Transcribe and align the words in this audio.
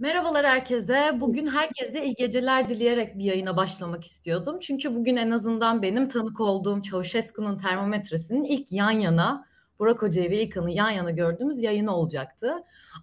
Merhabalar 0.00 0.46
herkese. 0.46 1.16
Bugün 1.20 1.46
herkese 1.46 2.04
iyi 2.04 2.14
geceler 2.14 2.68
dileyerek 2.68 3.18
bir 3.18 3.24
yayına 3.24 3.56
başlamak 3.56 4.04
istiyordum. 4.04 4.58
Çünkü 4.60 4.94
bugün 4.94 5.16
en 5.16 5.30
azından 5.30 5.82
benim 5.82 6.08
tanık 6.08 6.40
olduğum 6.40 6.82
Çavuşescu'nun 6.82 7.58
termometresinin 7.58 8.44
ilk 8.44 8.72
yan 8.72 8.90
yana, 8.90 9.46
Burak 9.78 10.02
Hoca'yı 10.02 10.30
ve 10.30 10.42
İlkan'ı 10.42 10.70
yan 10.70 10.90
yana 10.90 11.10
gördüğümüz 11.10 11.62
yayını 11.62 11.96
olacaktı. 11.96 12.54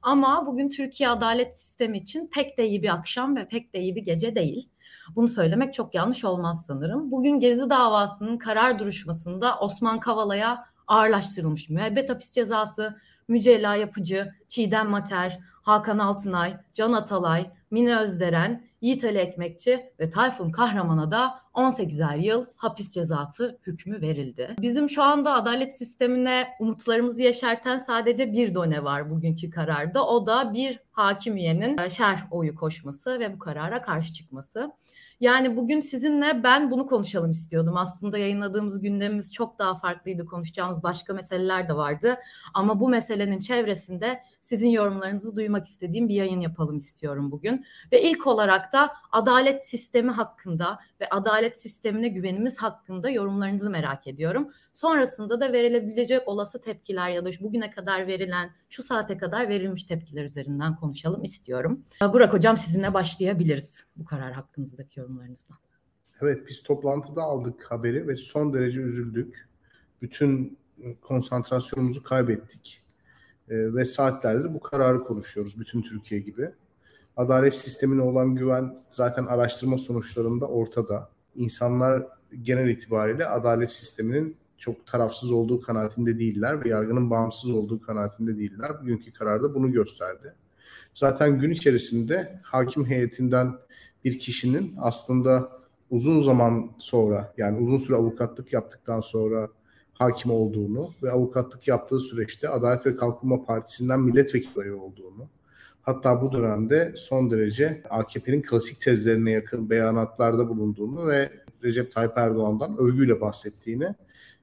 Ama 0.02 0.46
bugün 0.48 0.70
Türkiye 0.70 1.10
adalet 1.10 1.58
sistemi 1.58 1.98
için 1.98 2.30
pek 2.34 2.58
de 2.58 2.68
iyi 2.68 2.84
bir 2.84 2.94
akşam 2.94 3.36
ve 3.36 3.48
pek 3.48 3.74
de 3.74 3.80
iyi 3.80 3.96
bir 3.96 4.04
gece 4.04 4.36
değil. 4.36 4.70
Bunu 5.16 5.28
söylemek 5.28 5.74
çok 5.74 5.96
yanlış 5.96 6.26
olmaz 6.26 6.64
sanırım. 6.68 7.12
Bugün 7.12 7.40
Gezi 7.40 7.70
davasının 7.70 8.38
karar 8.38 8.80
duruşmasında 8.80 9.60
Osman 9.60 10.00
Kavala'ya 10.00 10.66
ağırlaştırılmış 10.88 11.70
müebbet 11.70 12.10
hapis 12.10 12.32
cezası, 12.32 12.98
Mücella 13.28 13.76
Yapıcı, 13.76 14.32
Çiğdem 14.48 14.90
Mater, 14.90 15.40
Hakan 15.62 16.00
Altınay, 16.00 16.58
Can 16.74 16.94
Atalay, 16.94 17.52
Mine 17.72 17.98
Özderen, 17.98 18.68
Yiğit 18.82 19.04
Ali 19.04 19.18
Ekmekçi 19.18 19.94
ve 20.00 20.10
Tayfun 20.10 20.52
Kahraman'a 20.52 21.12
da 21.12 21.40
18'er 21.54 22.22
yıl 22.22 22.46
hapis 22.56 22.92
cezası 22.92 23.60
hükmü 23.68 24.02
verildi. 24.02 24.56
Bizim 24.62 24.90
şu 24.90 25.04
anda 25.04 25.34
adalet 25.34 25.78
sistemine 25.78 26.48
umutlarımızı 26.60 27.22
yeşerten 27.22 27.78
sadece 27.78 28.34
bir 28.34 28.56
done 28.56 28.84
var 28.84 29.10
bugünkü 29.10 29.50
kararda. 29.50 30.08
O 30.08 30.28
da 30.28 30.54
bir 30.54 30.80
hakim 30.92 31.38
üyenin 31.38 31.88
şerh 31.88 32.34
oyu 32.34 32.56
koşması 32.56 33.20
ve 33.20 33.34
bu 33.34 33.40
karara 33.40 33.82
karşı 33.82 34.14
çıkması. 34.14 34.72
Yani 35.20 35.58
bugün 35.58 35.80
sizinle 35.80 36.44
ben 36.44 36.72
bunu 36.72 36.88
konuşalım 36.88 37.32
istiyordum. 37.32 37.78
Aslında 37.78 38.18
yayınladığımız 38.18 38.82
gündemimiz 38.82 39.34
çok 39.34 39.60
daha 39.60 39.76
farklıydı. 39.76 40.26
Konuşacağımız 40.26 40.84
başka 40.84 41.14
meseleler 41.14 41.70
de 41.70 41.76
vardı. 41.76 42.18
Ama 42.54 42.80
bu 42.80 42.90
meselenin 42.90 43.40
çevresinde 43.40 44.20
sizin 44.40 44.70
yorumlarınızı 44.70 45.36
duymak 45.36 45.68
istediğim 45.68 46.10
bir 46.10 46.16
yayın 46.16 46.40
yapalım 46.40 46.78
istiyorum 46.78 47.32
bugün. 47.32 47.66
Ve 47.92 48.02
ilk 48.02 48.28
olarak 48.28 48.74
da 48.74 48.92
adalet 49.12 49.70
sistemi 49.70 50.12
hakkında 50.12 50.80
ve 51.02 51.10
adalet 51.10 51.62
sistemine 51.62 52.08
güvenimiz 52.08 52.58
hakkında 52.58 53.10
yorumlarınızı 53.10 53.70
merak 53.70 54.08
ediyorum. 54.08 54.52
Sonrasında 54.74 55.40
da 55.40 55.54
verilebilecek 55.54 56.28
olası 56.28 56.62
tepkiler 56.62 57.10
ya 57.10 57.26
da 57.26 57.30
bugüne 57.42 57.72
kadar 57.72 58.08
verilen, 58.08 58.52
şu 58.70 58.84
saate 58.84 59.18
kadar 59.18 59.50
verilmiş 59.50 59.84
tepkiler 59.84 60.26
üzerinden 60.26 60.76
konuşalım 60.76 61.24
istiyorum. 61.24 61.86
Burak 62.14 62.34
Hocam 62.34 62.58
sizinle 62.58 62.94
başlayabiliriz 62.94 63.86
bu 63.96 64.06
karar 64.06 64.34
hakkınızdaki 64.34 65.02
yorumlarınızla. 65.06 65.56
Evet 66.22 66.48
biz 66.48 66.64
toplantıda 66.64 67.22
aldık 67.24 67.66
haberi 67.72 68.08
ve 68.08 68.16
son 68.16 68.54
derece 68.54 68.80
üzüldük. 68.80 69.50
Bütün 70.02 70.58
konsantrasyonumuzu 71.02 72.04
kaybettik. 72.04 72.82
E, 73.50 73.74
ve 73.74 73.86
saatlerdir 73.86 74.54
bu 74.54 74.60
kararı 74.60 75.02
konuşuyoruz 75.02 75.60
bütün 75.60 75.82
Türkiye 75.82 76.22
gibi. 76.22 76.52
Adalet 77.18 77.56
sistemine 77.56 78.02
olan 78.02 78.36
güven 78.36 78.76
zaten 78.92 79.26
araştırma 79.26 79.78
sonuçlarında 79.78 80.48
ortada. 80.48 81.10
İnsanlar 81.36 82.08
genel 82.42 82.70
itibariyle 82.70 83.26
adalet 83.26 83.72
sisteminin 83.72 84.38
çok 84.58 84.88
tarafsız 84.88 85.32
olduğu 85.32 85.62
kanaatinde 85.62 86.20
değiller 86.20 86.66
ve 86.66 86.70
yargının 86.70 87.10
bağımsız 87.10 87.50
olduğu 87.50 87.82
kanaatinde 87.82 88.38
değiller. 88.38 88.82
Bugünkü 88.82 89.14
kararda 89.14 89.56
bunu 89.56 89.72
gösterdi. 89.72 90.34
Zaten 90.94 91.40
gün 91.40 91.52
içerisinde 91.52 92.40
hakim 92.44 92.86
heyetinden 92.86 93.56
bir 94.06 94.20
kişinin 94.20 94.76
aslında 94.78 95.52
uzun 95.90 96.22
zaman 96.22 96.72
sonra 96.78 97.34
yani 97.38 97.60
uzun 97.60 97.78
süre 97.78 97.96
avukatlık 97.96 98.54
yaptıktan 98.54 99.02
sonra 99.02 99.50
hakim 99.94 100.32
olduğunu 100.32 100.90
ve 101.04 101.12
avukatlık 101.12 101.68
yaptığı 101.68 102.00
süreçte 102.00 102.50
Adalet 102.50 102.86
ve 102.86 102.96
Kalkınma 102.96 103.46
Partisi'nden 103.46 104.00
milletvekili 104.00 104.74
olduğunu 104.74 105.30
hatta 105.86 106.22
bu 106.22 106.32
dönemde 106.32 106.94
son 106.98 107.32
derece 107.32 107.82
AKP'nin 107.90 108.42
klasik 108.42 108.82
tezlerine 108.82 109.32
yakın 109.32 109.70
beyanatlarda 109.70 110.50
bulunduğunu 110.50 111.08
ve 111.08 111.32
Recep 111.64 111.92
Tayyip 111.92 112.18
Erdoğan'dan 112.18 112.78
övgüyle 112.78 113.22
bahsettiğini 113.22 113.96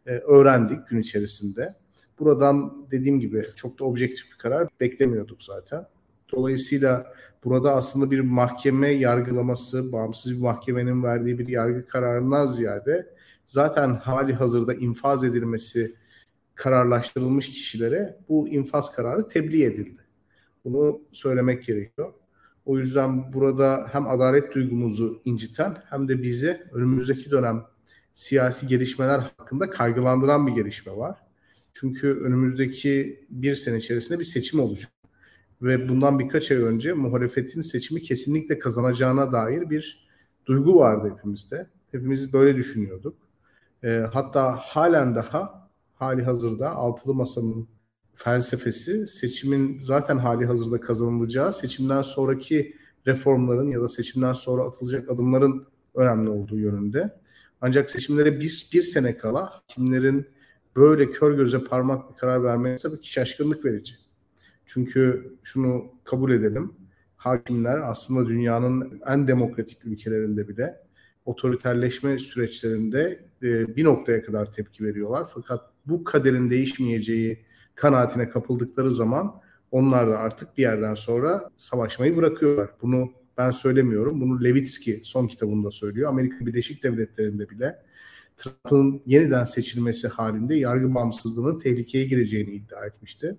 e, 0.07 0.11
öğrendik 0.11 0.89
gün 0.89 0.99
içerisinde. 0.99 1.75
Buradan 2.19 2.87
dediğim 2.91 3.21
gibi 3.21 3.47
çok 3.55 3.79
da 3.79 3.85
objektif 3.85 4.33
bir 4.33 4.39
karar 4.39 4.69
beklemiyorduk 4.81 5.43
zaten. 5.43 5.87
Dolayısıyla 6.33 7.13
burada 7.45 7.75
aslında 7.75 8.11
bir 8.11 8.21
mahkeme 8.21 8.89
yargılaması, 8.89 9.93
bağımsız 9.93 10.33
bir 10.33 10.41
mahkemenin 10.41 11.03
verdiği 11.03 11.39
bir 11.39 11.49
yargı 11.49 11.87
kararından 11.87 12.47
ziyade 12.47 13.15
zaten 13.47 13.95
hali 13.95 14.33
hazırda 14.33 14.75
infaz 14.75 15.25
edilmesi 15.25 15.95
kararlaştırılmış 16.55 17.49
kişilere 17.49 18.19
bu 18.29 18.49
infaz 18.49 18.93
kararı 18.93 19.29
tebliğ 19.29 19.65
edildi. 19.65 20.03
Bunu 20.65 21.01
söylemek 21.13 21.65
gerekiyor. 21.65 22.13
O 22.65 22.79
yüzden 22.79 23.33
burada 23.33 23.87
hem 23.93 24.09
adalet 24.09 24.55
duygumuzu 24.55 25.21
inciten 25.25 25.83
hem 25.91 26.09
de 26.09 26.23
bizi 26.23 26.63
önümüzdeki 26.73 27.31
dönem 27.31 27.65
siyasi 28.15 28.67
gelişmeler 28.67 29.19
hakkında 29.19 29.71
kaygılandıran 29.71 30.47
bir 30.47 30.53
gelişme 30.53 30.97
var. 30.97 31.19
Çünkü 31.73 32.09
önümüzdeki 32.09 33.25
bir 33.31 33.55
sene 33.55 33.77
içerisinde 33.77 34.19
bir 34.19 34.25
seçim 34.25 34.61
olacak. 34.61 35.02
Ve 35.63 35.89
bundan 35.89 36.19
birkaç 36.19 36.51
ay 36.51 36.57
önce 36.57 36.93
muhalefetin 36.93 37.61
seçimi 37.61 38.03
kesinlikle 38.03 38.59
kazanacağına 38.59 39.33
dair 39.33 39.71
bir 39.71 40.09
duygu 40.47 40.77
vardı 40.77 41.13
hepimizde. 41.17 41.67
Hepimiz 41.93 42.33
böyle 42.33 42.57
düşünüyorduk. 42.57 43.15
E, 43.83 43.91
hatta 44.13 44.57
halen 44.57 45.15
daha 45.15 45.69
hali 45.95 46.23
hazırda 46.23 46.71
altılı 46.71 47.15
masanın 47.15 47.69
felsefesi 48.15 49.07
seçimin 49.07 49.79
zaten 49.81 50.19
hali 50.19 50.47
hazırda 50.47 50.81
kazanılacağı 50.81 51.53
seçimden 51.53 52.03
sonraki 52.03 52.77
reformların 53.07 53.69
ya 53.69 53.81
da 53.81 53.89
seçimden 53.89 54.33
sonra 54.33 54.63
atılacak 54.63 55.11
adımların 55.11 55.67
önemli 55.95 56.31
olduğu 56.31 56.59
yönünde. 56.59 57.21
Ancak 57.61 57.91
seçimlere 57.91 58.41
bir, 58.41 58.69
bir 58.73 58.83
sene 58.83 59.17
kala 59.17 59.63
kimlerin 59.69 60.27
böyle 60.77 61.11
kör 61.11 61.35
göze 61.35 61.65
parmak 61.65 62.13
bir 62.13 62.17
karar 62.17 62.45
vermesi 62.45 62.83
tabii 62.83 63.01
ki 63.01 63.13
şaşkınlık 63.13 63.65
verici. 63.65 64.02
Çünkü 64.67 65.33
şunu 65.43 65.93
kabul 66.05 66.33
edelim. 66.33 66.73
Hakimler 67.17 67.79
aslında 67.79 68.29
dünyanın 68.29 69.01
en 69.09 69.29
demokratik 69.29 69.85
ülkelerinde 69.85 70.49
bile 70.49 70.83
otoriterleşme 71.25 72.19
süreçlerinde 72.19 73.25
e, 73.43 73.77
bir 73.77 73.85
noktaya 73.85 74.23
kadar 74.23 74.53
tepki 74.53 74.85
veriyorlar. 74.85 75.29
Fakat 75.35 75.61
bu 75.87 76.05
kaderin 76.05 76.51
değişmeyeceği 76.51 77.45
kanaatine 77.75 78.29
kapıldıkları 78.29 78.93
zaman 78.93 79.41
onlar 79.71 80.09
da 80.09 80.19
artık 80.19 80.59
bir 80.59 80.63
yerden 80.63 80.95
sonra 80.95 81.51
savaşmayı 81.57 82.17
bırakıyorlar. 82.17 82.71
Bunu 82.83 83.13
ben 83.39 83.51
söylemiyorum. 83.51 84.21
Bunu 84.21 84.45
Levitsky 84.45 85.01
son 85.05 85.27
kitabında 85.27 85.71
söylüyor. 85.71 86.09
Amerika 86.09 86.47
Birleşik 86.47 86.83
Devletleri'nde 86.83 87.51
bile 87.51 87.83
Trump'ın 88.43 89.03
yeniden 89.07 89.45
seçilmesi 89.45 90.09
halinde 90.09 90.55
yargı 90.55 90.95
bağımsızlığının 90.95 91.59
tehlikeye 91.59 92.05
gireceğini 92.05 92.51
iddia 92.51 92.87
etmişti. 92.87 93.39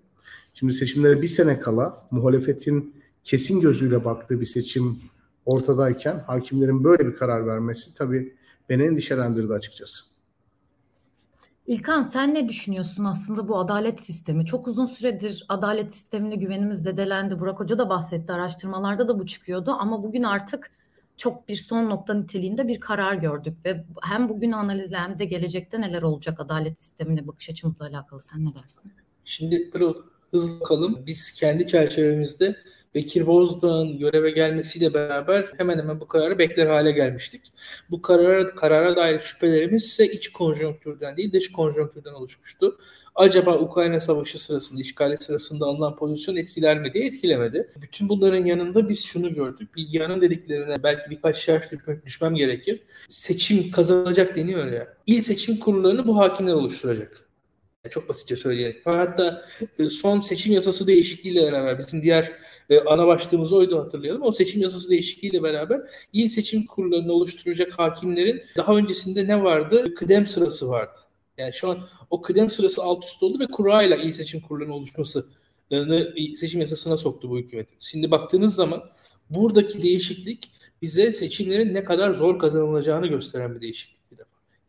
Şimdi 0.54 0.74
seçimlere 0.74 1.22
bir 1.22 1.28
sene 1.28 1.60
kala 1.60 2.08
muhalefetin 2.12 2.96
kesin 3.24 3.60
gözüyle 3.60 4.06
baktığı 4.06 4.42
bir 4.42 4.46
seçim 4.46 5.00
ortadayken 5.46 6.20
hakimlerin 6.28 6.84
böyle 6.84 7.08
bir 7.08 7.16
karar 7.16 7.48
vermesi 7.48 7.96
tabii 7.96 8.36
beni 8.70 8.84
endişelendirdi 8.84 9.54
açıkçası. 9.54 10.06
İlkan 11.68 12.04
sen 12.04 12.34
ne 12.34 12.50
düşünüyorsun 12.50 13.04
aslında 13.04 13.48
bu 13.48 13.58
adalet 13.58 14.02
sistemi? 14.04 14.46
Çok 14.46 14.68
uzun 14.68 14.86
süredir 14.86 15.46
adalet 15.50 15.94
sistemine 15.94 16.36
güvenimiz 16.36 16.84
zedelendi. 16.84 17.40
Burak 17.40 17.60
Hoca 17.60 17.78
da 17.78 17.90
bahsetti 17.90 18.34
araştırmalarda 18.34 19.08
da 19.08 19.20
bu 19.20 19.26
çıkıyordu 19.26 19.72
ama 19.80 20.04
bugün 20.04 20.24
artık 20.24 20.72
çok 21.18 21.48
bir 21.50 21.56
son 21.56 21.90
nokta 21.90 22.14
niteliğinde 22.14 22.68
bir 22.68 22.80
karar 22.80 23.14
gördük 23.14 23.58
ve 23.66 23.86
hem 24.02 24.30
bugün 24.30 24.52
analizle 24.52 24.98
hem 24.98 25.20
de 25.20 25.26
gelecekte 25.26 25.82
neler 25.82 26.02
olacak 26.02 26.40
adalet 26.40 26.80
sistemine 26.82 27.28
bakış 27.28 27.50
açımızla 27.50 27.86
alakalı 27.86 28.22
sen 28.22 28.46
ne 28.46 28.56
dersin? 28.56 28.94
Şimdi 29.26 29.70
Pırıl 29.70 30.13
hızlı 30.34 30.60
bakalım. 30.60 31.04
Biz 31.06 31.32
kendi 31.32 31.68
çerçevemizde 31.68 32.56
Bekir 32.96 33.28
Bozdağ'ın 33.28 33.98
göreve 33.98 34.32
gelmesiyle 34.32 34.94
beraber 34.94 35.46
hemen 35.58 35.78
hemen 35.78 36.00
bu 36.00 36.08
kararı 36.08 36.40
bekler 36.40 36.68
hale 36.68 36.92
gelmiştik. 36.92 37.42
Bu 37.92 38.02
karara, 38.02 38.48
karara 38.48 38.96
dair 38.96 39.20
şüphelerimiz 39.20 39.84
ise 39.86 40.08
iç 40.12 40.32
konjonktürden 40.32 41.18
değil 41.18 41.32
dış 41.34 41.52
konjonktürden 41.52 42.14
oluşmuştu. 42.14 42.78
Acaba 43.16 43.58
Ukrayna 43.58 44.00
Savaşı 44.00 44.44
sırasında, 44.44 44.82
işgali 44.82 45.18
sırasında 45.18 45.66
alınan 45.66 45.96
pozisyon 45.96 46.36
etkiler 46.36 46.82
mi 46.82 46.94
diye 46.94 47.06
etkilemedi. 47.06 47.70
Bütün 47.82 48.10
bunların 48.10 48.46
yanında 48.46 48.90
biz 48.90 49.06
şunu 49.06 49.34
gördük. 49.34 49.76
Bilgehan'ın 49.76 50.22
dediklerine 50.22 50.84
belki 50.84 51.10
birkaç 51.10 51.38
şerh 51.38 51.72
düşmek, 51.72 52.06
düşmem 52.06 52.36
gerekir. 52.36 52.82
Seçim 53.10 53.72
kazanılacak 53.72 54.36
deniyor 54.36 54.72
ya. 54.72 54.94
İl 55.08 55.22
seçim 55.22 55.60
kurullarını 55.60 56.08
bu 56.08 56.18
hakimler 56.18 56.54
oluşturacak. 56.54 57.33
Çok 57.90 58.10
basitçe 58.10 58.36
söyleyelim. 58.36 58.82
Hatta 58.86 59.46
e, 59.80 59.90
son 59.90 60.20
seçim 60.20 60.54
yasası 60.54 60.88
değişikliğiyle 60.88 61.42
beraber 61.52 61.78
bizim 61.78 62.02
diğer 62.02 62.32
e, 62.70 62.80
ana 62.80 63.08
başlığımız 63.08 63.54
oydu 63.54 63.80
hatırlayalım. 63.80 64.22
O 64.22 64.32
seçim 64.32 64.62
yasası 64.62 64.90
değişikliğiyle 64.90 65.44
beraber 65.44 65.82
il 66.14 66.30
seçim 66.30 66.66
kurullarını 66.66 67.14
oluşturacak 67.14 67.80
hakimlerin 67.80 68.42
daha 68.58 68.74
öncesinde 68.74 69.28
ne 69.28 69.44
vardı? 69.44 69.96
Kıdem 69.96 70.26
sırası 70.26 70.70
vardı. 70.70 71.00
Yani 71.38 71.54
şu 71.54 71.70
an 71.70 71.80
o 72.10 72.22
kıdem 72.22 72.50
sırası 72.50 72.84
alt 72.84 73.06
üst 73.06 73.24
oldu 73.24 73.40
ve 73.40 73.48
kura 73.48 73.84
ile 73.84 73.98
il 74.04 74.14
seçim 74.14 74.42
kurullarının 74.42 74.74
oluşması 74.74 75.26
seçim 76.36 76.62
yasasına 76.62 76.98
soktu 76.98 77.30
bu 77.30 77.38
hükümet. 77.38 77.68
Şimdi 77.80 78.12
baktığınız 78.12 78.56
zaman 78.56 78.84
buradaki 79.30 79.84
değişiklik 79.84 80.52
bize 80.82 81.12
seçimlerin 81.12 81.74
ne 81.74 81.84
kadar 81.84 82.12
zor 82.12 82.40
kazanılacağını 82.40 83.08
gösteren 83.08 83.56
bir 83.56 83.62
değişiklik. 83.62 84.03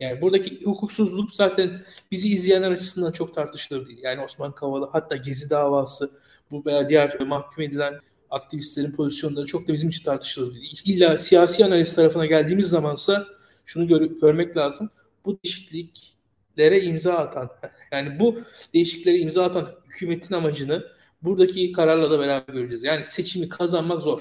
Yani 0.05 0.21
buradaki 0.21 0.65
hukuksuzluk 0.65 1.35
zaten 1.35 1.83
bizi 2.11 2.29
izleyenler 2.29 2.71
açısından 2.71 3.13
çok 3.13 3.35
tartışılır 3.35 3.87
değil. 3.87 3.99
Yani 4.03 4.25
Osman 4.25 4.55
Kavala 4.55 4.89
hatta 4.93 5.17
Gezi 5.17 5.51
davası 5.51 6.11
bu 6.51 6.65
veya 6.67 6.89
diğer 6.89 7.21
mahkum 7.21 7.65
edilen 7.65 8.01
aktivistlerin 8.31 8.93
pozisyonları 8.93 9.47
çok 9.47 9.69
da 9.69 9.73
bizim 9.73 9.89
için 9.89 10.05
tartışılır 10.05 10.55
değil. 10.55 10.83
İlla 10.85 11.19
siyasi 11.19 11.65
analiz 11.65 11.95
tarafına 11.95 12.27
geldiğimiz 12.27 12.67
zamansa 12.67 13.27
şunu 13.67 13.89
gör, 13.89 14.01
görmek 14.01 14.57
lazım. 14.57 14.91
Bu 15.25 15.39
değişikliklere 15.45 16.81
imza 16.81 17.15
atan, 17.15 17.51
yani 17.93 18.21
bu 18.21 18.41
değişikliklere 18.75 19.19
imza 19.19 19.45
atan 19.45 19.75
hükümetin 19.89 20.35
amacını 20.35 20.85
buradaki 21.23 21.73
kararla 21.73 22.11
da 22.11 22.19
beraber 22.19 22.55
göreceğiz. 22.55 22.85
Yani 22.85 23.05
seçimi 23.05 23.49
kazanmak 23.49 24.03
zor. 24.03 24.21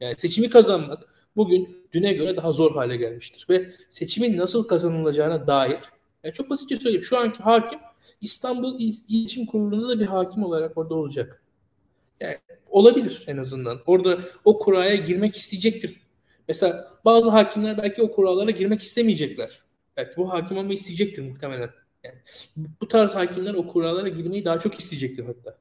Yani 0.00 0.18
seçimi 0.18 0.50
kazanmak 0.50 1.15
bugün 1.36 1.86
düne 1.92 2.12
göre 2.12 2.36
daha 2.36 2.52
zor 2.52 2.74
hale 2.74 2.96
gelmiştir. 2.96 3.46
Ve 3.50 3.72
seçimin 3.90 4.38
nasıl 4.38 4.68
kazanılacağına 4.68 5.46
dair, 5.46 5.78
yani 6.24 6.34
çok 6.34 6.50
basitçe 6.50 6.76
söyleyeyim, 6.76 7.04
şu 7.04 7.18
anki 7.18 7.42
hakim 7.42 7.78
İstanbul 8.20 8.80
İletişim 8.80 9.46
Kurulu'nda 9.46 9.88
da 9.88 10.00
bir 10.00 10.06
hakim 10.06 10.42
olarak 10.42 10.78
orada 10.78 10.94
olacak. 10.94 11.42
Yani 12.20 12.36
olabilir 12.70 13.24
en 13.26 13.36
azından. 13.36 13.80
Orada 13.86 14.18
o 14.44 14.58
kuraya 14.58 14.96
girmek 14.96 15.36
isteyecektir. 15.36 16.00
Mesela 16.48 16.92
bazı 17.04 17.30
hakimler 17.30 17.78
belki 17.78 18.02
o 18.02 18.12
kurallara 18.12 18.50
girmek 18.50 18.82
istemeyecekler. 18.82 19.62
Belki 19.96 20.16
bu 20.16 20.30
hakim 20.32 20.58
ama 20.58 20.72
isteyecektir 20.72 21.22
muhtemelen. 21.22 21.70
Yani 22.04 22.16
bu 22.80 22.88
tarz 22.88 23.14
hakimler 23.14 23.54
o 23.54 23.66
kurallara 23.66 24.08
girmeyi 24.08 24.44
daha 24.44 24.60
çok 24.60 24.74
isteyecektir 24.74 25.24
hatta. 25.24 25.58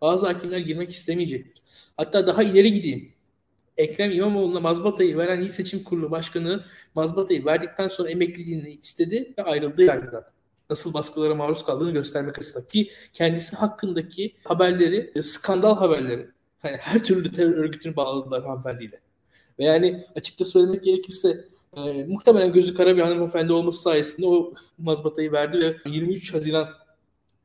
Bazı 0.00 0.26
hakimler 0.26 0.58
girmek 0.58 0.90
istemeyecektir. 0.90 1.62
Hatta 1.96 2.26
daha 2.26 2.42
ileri 2.42 2.72
gideyim. 2.72 3.12
Ekrem 3.76 4.10
İmamoğlu'na 4.10 4.60
mazbatayı 4.60 5.16
veren 5.18 5.40
İl 5.40 5.50
Seçim 5.50 5.84
Kurulu 5.84 6.10
Başkanı 6.10 6.64
mazbatayı 6.94 7.44
verdikten 7.44 7.88
sonra 7.88 8.10
emekliliğini 8.10 8.70
istedi 8.70 9.34
ve 9.38 9.42
ayrıldı 9.42 9.82
yargıdan. 9.82 10.24
Nasıl 10.70 10.94
baskılara 10.94 11.34
maruz 11.34 11.64
kaldığını 11.64 11.90
göstermek 11.90 12.38
açısından 12.38 12.66
ki 12.66 12.90
kendisi 13.12 13.56
hakkındaki 13.56 14.34
haberleri, 14.44 15.12
e, 15.14 15.22
skandal 15.22 15.76
haberleri, 15.76 16.28
hani 16.58 16.76
her 16.76 17.04
türlü 17.04 17.32
terör 17.32 17.56
örgütünü 17.56 17.96
bağladılar 17.96 18.44
hanımefendiyle. 18.44 19.00
Ve 19.58 19.64
yani 19.64 20.06
açıkça 20.16 20.44
söylemek 20.44 20.84
gerekirse 20.84 21.44
e, 21.76 22.04
muhtemelen 22.04 22.52
gözü 22.52 22.74
kara 22.74 22.96
bir 22.96 23.02
hanımefendi 23.02 23.52
olması 23.52 23.82
sayesinde 23.82 24.26
o 24.26 24.54
mazbatayı 24.78 25.32
verdi 25.32 25.60
ve 25.60 25.90
23 25.90 26.34
Haziran 26.34 26.68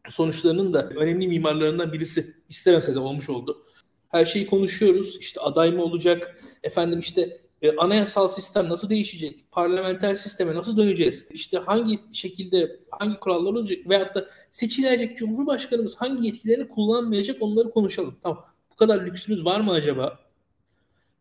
sonuçlarının 0.09 0.73
da 0.73 0.89
önemli 0.89 1.27
mimarlarından 1.27 1.93
birisi 1.93 2.25
istemese 2.49 2.95
de 2.95 2.99
olmuş 2.99 3.29
oldu. 3.29 3.63
Her 4.11 4.25
şeyi 4.25 4.47
konuşuyoruz. 4.47 5.17
İşte 5.19 5.41
aday 5.41 5.71
mı 5.71 5.83
olacak? 5.83 6.43
Efendim 6.63 6.99
işte 6.99 7.37
e, 7.61 7.75
anayasal 7.75 8.27
sistem 8.27 8.69
nasıl 8.69 8.89
değişecek? 8.89 9.51
Parlamenter 9.51 10.15
sisteme 10.15 10.55
nasıl 10.55 10.77
döneceğiz? 10.77 11.25
İşte 11.31 11.57
hangi 11.57 11.99
şekilde 12.13 12.79
hangi 12.91 13.19
kurallar 13.19 13.51
olacak? 13.51 13.89
Veyahut 13.89 14.15
da 14.15 14.29
seçilecek 14.51 15.17
Cumhurbaşkanımız 15.17 15.95
hangi 15.95 16.27
yetkilerini 16.27 16.67
kullanmayacak 16.67 17.37
onları 17.41 17.71
konuşalım. 17.71 18.15
Tamam. 18.23 18.45
Bu 18.71 18.75
kadar 18.75 19.05
lüksünüz 19.05 19.45
var 19.45 19.59
mı 19.59 19.71
acaba? 19.71 20.19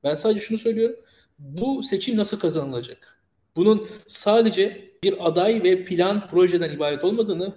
Ben 0.05 0.15
sadece 0.15 0.41
şunu 0.41 0.59
söylüyorum. 0.59 0.97
Bu 1.39 1.83
seçim 1.83 2.17
nasıl 2.17 2.39
kazanılacak? 2.39 3.21
Bunun 3.57 3.89
sadece 4.07 4.91
bir 5.03 5.29
aday 5.29 5.63
ve 5.65 5.85
plan 5.85 6.29
projeden 6.29 6.75
ibaret 6.75 7.05
olmadığını 7.05 7.55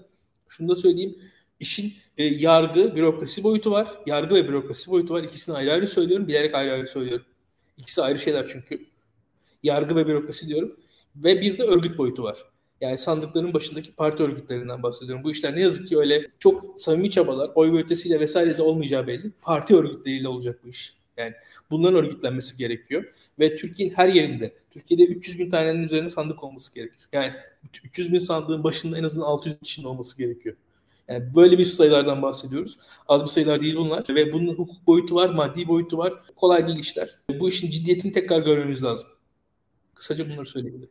şunu 0.49 0.69
da 0.69 0.75
söyleyeyim. 0.75 1.15
İşin 1.63 1.93
e, 2.17 2.23
yargı, 2.23 2.95
bürokrasi 2.95 3.43
boyutu 3.43 3.71
var. 3.71 3.87
Yargı 4.05 4.35
ve 4.35 4.47
bürokrasi 4.47 4.91
boyutu 4.91 5.13
var. 5.13 5.23
İkisini 5.23 5.55
ayrı 5.55 5.71
ayrı 5.71 5.87
söylüyorum. 5.87 6.27
Bilerek 6.27 6.55
ayrı 6.55 6.73
ayrı 6.73 6.87
söylüyorum. 6.87 7.25
İkisi 7.77 8.01
ayrı 8.01 8.19
şeyler 8.19 8.47
çünkü. 8.47 8.85
Yargı 9.63 9.95
ve 9.95 10.07
bürokrasi 10.07 10.47
diyorum. 10.47 10.79
Ve 11.15 11.41
bir 11.41 11.57
de 11.57 11.63
örgüt 11.63 11.97
boyutu 11.97 12.23
var. 12.23 12.37
Yani 12.81 12.97
sandıkların 12.97 13.53
başındaki 13.53 13.95
parti 13.95 14.23
örgütlerinden 14.23 14.83
bahsediyorum. 14.83 15.23
Bu 15.23 15.31
işler 15.31 15.55
ne 15.55 15.61
yazık 15.61 15.87
ki 15.87 15.97
öyle 15.97 16.27
çok 16.39 16.81
samimi 16.81 17.11
çabalar, 17.11 17.51
oy 17.55 17.71
ve 17.71 17.77
ötesiyle 17.77 18.19
vesaire 18.19 18.57
de 18.57 18.61
olmayacağı 18.61 19.07
belli. 19.07 19.31
Parti 19.41 19.75
örgütleriyle 19.75 20.27
olacak 20.27 20.59
bu 20.63 20.69
iş. 20.69 20.95
Yani 21.17 21.33
bunların 21.71 22.05
örgütlenmesi 22.05 22.57
gerekiyor. 22.57 23.03
Ve 23.39 23.57
Türkiye'nin 23.57 23.93
her 23.95 24.09
yerinde, 24.09 24.53
Türkiye'de 24.71 25.03
300 25.03 25.39
bin 25.39 25.49
tanenin 25.49 25.83
üzerinde 25.83 26.09
sandık 26.09 26.43
olması 26.43 26.73
gerekir. 26.75 26.99
Yani 27.13 27.33
300 27.83 28.13
bin 28.13 28.19
sandığın 28.19 28.63
başında 28.63 28.97
en 28.97 29.03
azından 29.03 29.25
600 29.25 29.59
kişinin 29.63 29.85
olması 29.85 30.17
gerekiyor. 30.17 30.55
Yani 31.13 31.35
böyle 31.35 31.57
bir 31.57 31.65
sayılardan 31.65 32.21
bahsediyoruz. 32.21 32.77
Az 33.07 33.21
bir 33.23 33.27
sayılar 33.27 33.61
değil 33.61 33.75
bunlar. 33.75 34.05
Ve 34.09 34.33
bunun 34.33 34.53
hukuk 34.53 34.87
boyutu 34.87 35.15
var, 35.15 35.29
maddi 35.29 35.67
boyutu 35.67 35.97
var. 35.97 36.13
Kolay 36.35 36.67
değil 36.67 36.79
işler. 36.79 37.19
Bu 37.39 37.49
işin 37.49 37.69
ciddiyetini 37.69 38.11
tekrar 38.11 38.41
görmemiz 38.41 38.83
lazım. 38.83 39.07
Kısaca 39.95 40.29
bunları 40.29 40.45
söyleyebilirim. 40.45 40.89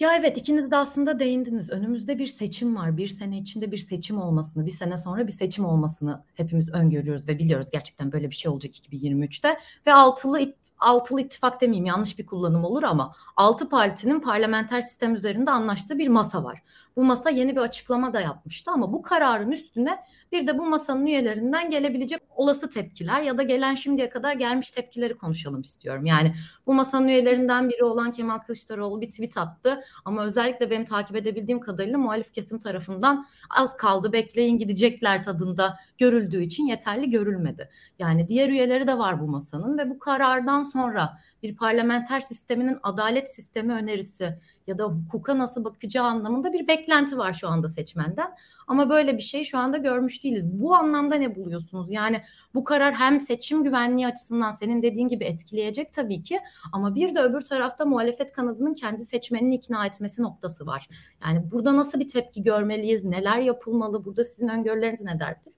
Ya 0.00 0.16
evet 0.16 0.38
ikiniz 0.38 0.70
de 0.70 0.76
aslında 0.76 1.18
değindiniz. 1.18 1.70
Önümüzde 1.70 2.18
bir 2.18 2.26
seçim 2.26 2.76
var. 2.76 2.96
Bir 2.96 3.08
sene 3.08 3.38
içinde 3.38 3.72
bir 3.72 3.78
seçim 3.78 4.18
olmasını, 4.18 4.66
bir 4.66 4.70
sene 4.70 4.98
sonra 4.98 5.26
bir 5.26 5.32
seçim 5.32 5.64
olmasını 5.64 6.24
hepimiz 6.34 6.74
öngörüyoruz 6.74 7.28
ve 7.28 7.38
biliyoruz 7.38 7.66
gerçekten 7.72 8.12
böyle 8.12 8.30
bir 8.30 8.34
şey 8.34 8.50
olacak 8.50 8.74
2023'te. 8.74 9.58
Ve 9.86 9.92
altılı 9.92 10.54
altılı 10.78 11.20
ittifak 11.20 11.60
demeyeyim 11.60 11.86
yanlış 11.86 12.18
bir 12.18 12.26
kullanım 12.26 12.64
olur 12.64 12.82
ama 12.82 13.14
altı 13.36 13.68
partinin 13.68 14.20
parlamenter 14.20 14.80
sistem 14.80 15.14
üzerinde 15.14 15.50
anlaştığı 15.50 15.98
bir 15.98 16.08
masa 16.08 16.44
var. 16.44 16.62
Bu 16.96 17.04
masa 17.04 17.30
yeni 17.30 17.56
bir 17.56 17.60
açıklama 17.60 18.12
da 18.12 18.20
yapmıştı 18.20 18.70
ama 18.70 18.92
bu 18.92 19.02
kararın 19.02 19.50
üstüne 19.50 19.98
bir 20.32 20.46
de 20.46 20.58
bu 20.58 20.66
masanın 20.66 21.06
üyelerinden 21.06 21.70
gelebilecek 21.70 22.22
olası 22.36 22.70
tepkiler 22.70 23.22
ya 23.22 23.38
da 23.38 23.42
gelen 23.42 23.74
şimdiye 23.74 24.08
kadar 24.08 24.32
gelmiş 24.32 24.70
tepkileri 24.70 25.14
konuşalım 25.14 25.60
istiyorum. 25.60 26.06
Yani 26.06 26.34
bu 26.66 26.74
masanın 26.74 27.08
üyelerinden 27.08 27.70
biri 27.70 27.84
olan 27.84 28.12
Kemal 28.12 28.38
Kılıçdaroğlu 28.38 29.00
bir 29.00 29.10
tweet 29.10 29.36
attı 29.36 29.80
ama 30.04 30.24
özellikle 30.24 30.70
benim 30.70 30.84
takip 30.84 31.16
edebildiğim 31.16 31.60
kadarıyla 31.60 31.98
muhalif 31.98 32.32
kesim 32.32 32.58
tarafından 32.58 33.26
az 33.50 33.76
kaldı 33.76 34.12
bekleyin 34.12 34.58
gidecekler 34.58 35.22
tadında 35.22 35.76
görüldüğü 35.98 36.42
için 36.42 36.66
yeterli 36.66 37.10
görülmedi. 37.10 37.70
Yani 37.98 38.28
diğer 38.28 38.48
üyeleri 38.48 38.86
de 38.86 38.98
var 38.98 39.20
bu 39.20 39.28
masanın 39.28 39.78
ve 39.78 39.90
bu 39.90 39.98
karardan 39.98 40.62
sonra 40.62 41.18
bir 41.42 41.56
parlamenter 41.56 42.20
sisteminin 42.20 42.78
adalet 42.82 43.34
sistemi 43.34 43.72
önerisi 43.72 44.38
ya 44.66 44.78
da 44.78 44.84
hukuka 44.84 45.38
nasıl 45.38 45.64
bakacağı 45.64 46.04
anlamında 46.04 46.52
bir 46.52 46.68
beklenti 46.68 47.18
var 47.18 47.32
şu 47.32 47.48
anda 47.48 47.68
seçmenden. 47.68 48.30
Ama 48.66 48.90
böyle 48.90 49.16
bir 49.16 49.22
şey 49.22 49.44
şu 49.44 49.58
anda 49.58 49.78
görmüş 49.78 50.24
değiliz. 50.24 50.60
Bu 50.60 50.74
anlamda 50.74 51.14
ne 51.14 51.36
buluyorsunuz? 51.36 51.86
Yani 51.90 52.22
bu 52.54 52.64
karar 52.64 52.94
hem 52.94 53.20
seçim 53.20 53.64
güvenliği 53.64 54.06
açısından 54.06 54.52
senin 54.52 54.82
dediğin 54.82 55.08
gibi 55.08 55.24
etkileyecek 55.24 55.92
tabii 55.92 56.22
ki 56.22 56.40
ama 56.72 56.94
bir 56.94 57.14
de 57.14 57.20
öbür 57.20 57.40
tarafta 57.40 57.84
muhalefet 57.84 58.32
kanadının 58.32 58.74
kendi 58.74 59.04
seçmenini 59.04 59.54
ikna 59.54 59.86
etmesi 59.86 60.22
noktası 60.22 60.66
var. 60.66 60.88
Yani 61.24 61.50
burada 61.50 61.76
nasıl 61.76 62.00
bir 62.00 62.08
tepki 62.08 62.42
görmeliyiz? 62.42 63.04
Neler 63.04 63.38
yapılmalı? 63.38 64.04
Burada 64.04 64.24
sizin 64.24 64.48
öngörüleriniz 64.48 65.02
ne 65.02 65.20
derdir? 65.20 65.52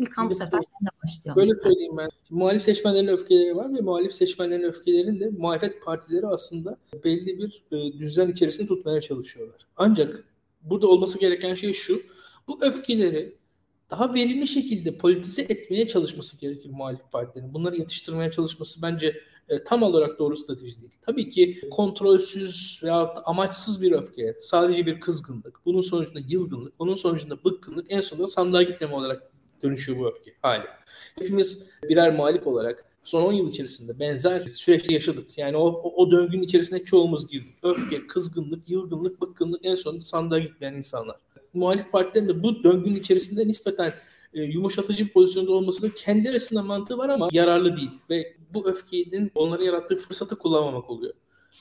İlkan 0.00 0.30
bu 0.30 0.34
sefer 0.34 0.60
sen 0.62 0.86
de 0.86 0.90
başlayalım. 1.04 1.42
Böyle 1.42 1.62
söyleyeyim 1.62 1.96
ben. 1.96 2.08
Muhalif 2.30 2.62
seçmenlerin 2.62 3.06
öfkeleri 3.06 3.56
var 3.56 3.74
ve 3.74 3.80
muhalif 3.80 4.12
seçmenlerin 4.12 4.62
öfkelerini 4.62 5.20
de 5.20 5.30
muhalefet 5.38 5.84
partileri 5.84 6.26
aslında 6.26 6.76
belli 7.04 7.38
bir 7.38 7.62
e, 7.72 7.98
düzen 7.98 8.28
içerisinde 8.28 8.68
tutmaya 8.68 9.00
çalışıyorlar. 9.00 9.66
Ancak 9.76 10.24
burada 10.62 10.86
olması 10.86 11.18
gereken 11.18 11.54
şey 11.54 11.72
şu. 11.72 12.00
Bu 12.48 12.58
öfkeleri 12.60 13.36
daha 13.90 14.14
verimli 14.14 14.46
şekilde 14.46 14.98
politize 14.98 15.42
etmeye 15.42 15.88
çalışması 15.88 16.40
gerekir 16.40 16.70
muhalif 16.70 17.00
partilerin. 17.12 17.54
Bunları 17.54 17.76
yatıştırmaya 17.76 18.30
çalışması 18.30 18.82
bence 18.82 19.20
e, 19.48 19.64
tam 19.64 19.82
olarak 19.82 20.18
doğru 20.18 20.36
strateji 20.36 20.80
değil. 20.80 20.92
Tabii 21.06 21.30
ki 21.30 21.60
kontrolsüz 21.70 22.80
veya 22.82 23.14
amaçsız 23.24 23.82
bir 23.82 23.92
öfke, 23.92 24.36
sadece 24.40 24.86
bir 24.86 25.00
kızgınlık, 25.00 25.60
bunun 25.64 25.80
sonucunda 25.80 26.20
yılgınlık, 26.28 26.78
bunun 26.78 26.94
sonucunda 26.94 27.44
bıkkınlık 27.44 27.86
en 27.88 28.00
sonunda 28.00 28.28
sandığa 28.28 28.62
gitmeme 28.62 28.94
olarak 28.94 29.29
dönüşüyor 29.62 29.98
bu 29.98 30.08
öfke 30.08 30.34
hali. 30.42 30.64
Hepimiz 31.18 31.66
birer 31.88 32.14
muhalif 32.14 32.46
olarak 32.46 32.84
son 33.04 33.22
10 33.22 33.32
yıl 33.32 33.50
içerisinde 33.50 33.98
benzer 33.98 34.48
süreçte 34.48 34.94
yaşadık. 34.94 35.38
Yani 35.38 35.56
o, 35.56 35.66
o, 35.66 36.02
o 36.02 36.10
döngünün 36.10 36.42
içerisinde 36.42 36.84
çoğumuz 36.84 37.28
girdik. 37.28 37.54
Öfke, 37.62 38.06
kızgınlık, 38.06 38.70
yılgınlık, 38.70 39.20
bıkkınlık 39.20 39.60
en 39.64 39.74
sonunda 39.74 40.04
sandığa 40.04 40.38
gitmeyen 40.38 40.74
insanlar. 40.74 41.16
Muhalif 41.54 41.92
partilerin 41.92 42.28
de 42.28 42.42
bu 42.42 42.64
döngünün 42.64 42.96
içerisinde 42.96 43.48
nispeten 43.48 43.92
e, 44.34 44.42
yumuşatıcı 44.42 45.06
bir 45.06 45.12
pozisyonda 45.12 45.52
olmasının 45.52 45.90
kendi 45.96 46.30
arasında 46.30 46.62
mantığı 46.62 46.98
var 46.98 47.08
ama 47.08 47.28
yararlı 47.32 47.76
değil. 47.76 47.90
Ve 48.10 48.36
bu 48.54 48.68
öfkenin 48.68 49.32
onlara 49.34 49.64
yarattığı 49.64 49.96
fırsatı 49.96 50.38
kullanmamak 50.38 50.90
oluyor. 50.90 51.14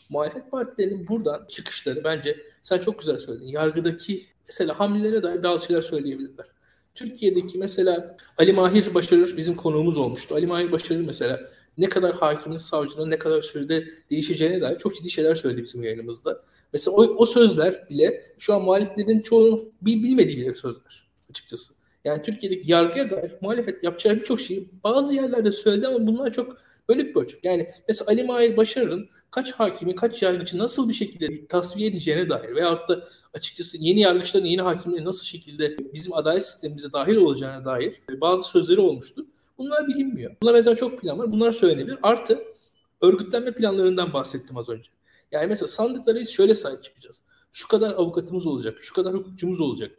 Muhalefet 0.09 0.51
partilerinin 0.51 1.07
buradan 1.07 1.45
çıkışları 1.49 2.03
bence 2.03 2.37
sen 2.63 2.77
çok 2.77 2.99
güzel 2.99 3.19
söyledin. 3.19 3.47
Yargıdaki 3.47 4.25
mesela 4.47 4.79
hamlelere 4.79 5.23
dair 5.23 5.43
bazı 5.43 5.65
şeyler 5.65 5.81
söyleyebilirler. 5.81 6.45
Türkiye'deki 6.99 7.57
mesela 7.57 8.17
Ali 8.37 8.53
Mahir 8.53 8.93
Başarır 8.93 9.37
bizim 9.37 9.55
konuğumuz 9.55 9.97
olmuştu. 9.97 10.35
Ali 10.35 10.47
Mahir 10.47 10.71
Başarır 10.71 11.01
mesela 11.01 11.39
ne 11.77 11.89
kadar 11.89 12.15
hakimin, 12.15 12.57
savcının 12.57 13.09
ne 13.09 13.19
kadar 13.19 13.41
sürede 13.41 13.87
değişeceğine 14.11 14.61
dair 14.61 14.77
çok 14.77 14.95
ciddi 14.95 15.11
şeyler 15.11 15.35
söyledi 15.35 15.63
bizim 15.63 15.83
yayınımızda. 15.83 16.43
Mesela 16.73 16.95
o, 16.95 17.01
o 17.01 17.25
sözler 17.25 17.89
bile 17.89 18.23
şu 18.39 18.53
an 18.53 18.61
muhaliflerin 18.61 19.19
çoğunun 19.19 19.73
bil, 19.81 20.03
bilmediği 20.03 20.37
bile 20.37 20.55
sözler 20.55 21.07
açıkçası. 21.29 21.73
Yani 22.05 22.21
Türkiye'deki 22.21 22.71
yargıya 22.71 23.09
dair 23.09 23.31
muhalefet 23.41 23.83
yapacağı 23.83 24.15
birçok 24.15 24.41
şeyi 24.41 24.69
bazı 24.83 25.13
yerlerde 25.13 25.51
söyledi 25.51 25.87
ama 25.87 26.07
bunlar 26.07 26.33
çok 26.33 26.57
bölük 26.89 27.13
pörçük. 27.13 27.43
Yani 27.43 27.67
mesela 27.87 28.11
Ali 28.11 28.23
Mahir 28.23 28.57
Başarır'ın 28.57 29.09
kaç 29.31 29.51
hakimi, 29.51 29.95
kaç 29.95 30.21
yargıcı 30.21 30.57
nasıl 30.57 30.89
bir 30.89 30.93
şekilde 30.93 31.47
tasfiye 31.47 31.89
edeceğine 31.89 32.29
dair 32.29 32.55
veyahut 32.55 32.89
da 32.89 33.07
açıkçası 33.33 33.77
yeni 33.79 33.99
yargıçların, 33.99 34.45
yeni 34.45 34.61
hakimlerin 34.61 35.05
nasıl 35.05 35.25
şekilde 35.25 35.77
bizim 35.93 36.13
adalet 36.13 36.45
sistemimize 36.45 36.91
dahil 36.91 37.15
olacağına 37.15 37.65
dair 37.65 38.01
bazı 38.21 38.43
sözleri 38.43 38.79
olmuştu. 38.79 39.25
Bunlar 39.57 39.87
bilinmiyor. 39.87 40.35
Buna 40.41 40.53
benzer 40.53 40.75
çok 40.75 41.01
plan 41.01 41.19
var. 41.19 41.31
Bunlar 41.31 41.51
söylenebilir. 41.51 41.97
Artı 42.03 42.43
örgütlenme 43.01 43.51
planlarından 43.51 44.13
bahsettim 44.13 44.57
az 44.57 44.69
önce. 44.69 44.89
Yani 45.31 45.47
mesela 45.47 45.67
sandıklara 45.67 46.25
şöyle 46.25 46.55
sahip 46.55 46.83
çıkacağız. 46.83 47.23
Şu 47.51 47.67
kadar 47.67 47.91
avukatımız 47.91 48.47
olacak, 48.47 48.77
şu 48.81 48.93
kadar 48.93 49.13
hukukçumuz 49.13 49.61
olacak. 49.61 49.91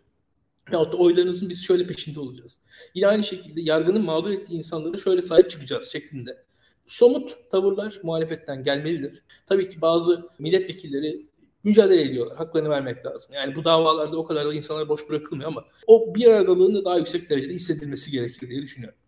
Veyahut 0.71 0.93
da 0.93 0.97
oylarınızın 0.97 1.49
biz 1.49 1.65
şöyle 1.65 1.87
peşinde 1.87 2.21
olacağız. 2.21 2.59
Yine 2.95 3.07
aynı 3.07 3.23
şekilde 3.23 3.61
yargının 3.61 4.05
mağdur 4.05 4.31
ettiği 4.31 4.59
insanlara 4.59 4.99
şöyle 4.99 5.23
sahip 5.23 5.51
çıkacağız 5.51 5.89
şeklinde. 5.89 6.45
Somut 6.91 7.51
tavırlar 7.51 8.01
muhalefetten 8.03 8.65
gelmelidir. 8.65 9.23
Tabii 9.47 9.69
ki 9.69 9.81
bazı 9.81 10.29
milletvekilleri 10.39 11.27
mücadele 11.65 12.03
ediyorlar. 12.03 12.37
Haklarını 12.37 12.71
vermek 12.71 13.07
lazım. 13.07 13.35
Yani 13.35 13.57
bu 13.57 13.65
davalarda 13.65 14.17
o 14.17 14.25
kadar 14.25 14.47
da 14.47 14.55
insanlar 14.55 14.89
boş 14.89 15.09
bırakılmıyor 15.09 15.51
ama 15.51 15.65
o 15.87 16.15
bir 16.15 16.27
aradalığın 16.27 16.75
da 16.75 16.85
daha 16.85 16.97
yüksek 16.99 17.31
derecede 17.31 17.55
hissedilmesi 17.55 18.11
gerekir 18.11 18.51
diye 18.51 18.63
düşünüyorum. 18.63 18.99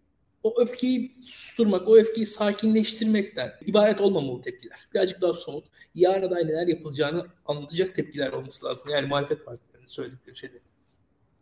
O 0.43 0.61
öfkeyi 0.61 1.17
susturmak, 1.23 1.89
o 1.89 1.97
öfkeyi 1.97 2.27
sakinleştirmekten 2.27 3.53
ibaret 3.67 4.01
olmamalı 4.01 4.43
tepkiler. 4.43 4.89
Birazcık 4.95 5.21
daha 5.21 5.33
somut. 5.33 5.65
Yarın 5.95 6.31
da 6.31 6.39
neler 6.39 6.67
yapılacağını 6.67 7.27
anlatacak 7.47 7.95
tepkiler 7.95 8.33
olması 8.33 8.65
lazım. 8.65 8.91
Yani 8.91 9.07
muhalefet 9.07 9.45
partilerinin 9.45 9.89
söyledikleri 9.89 10.37
şeyler. 10.37 10.61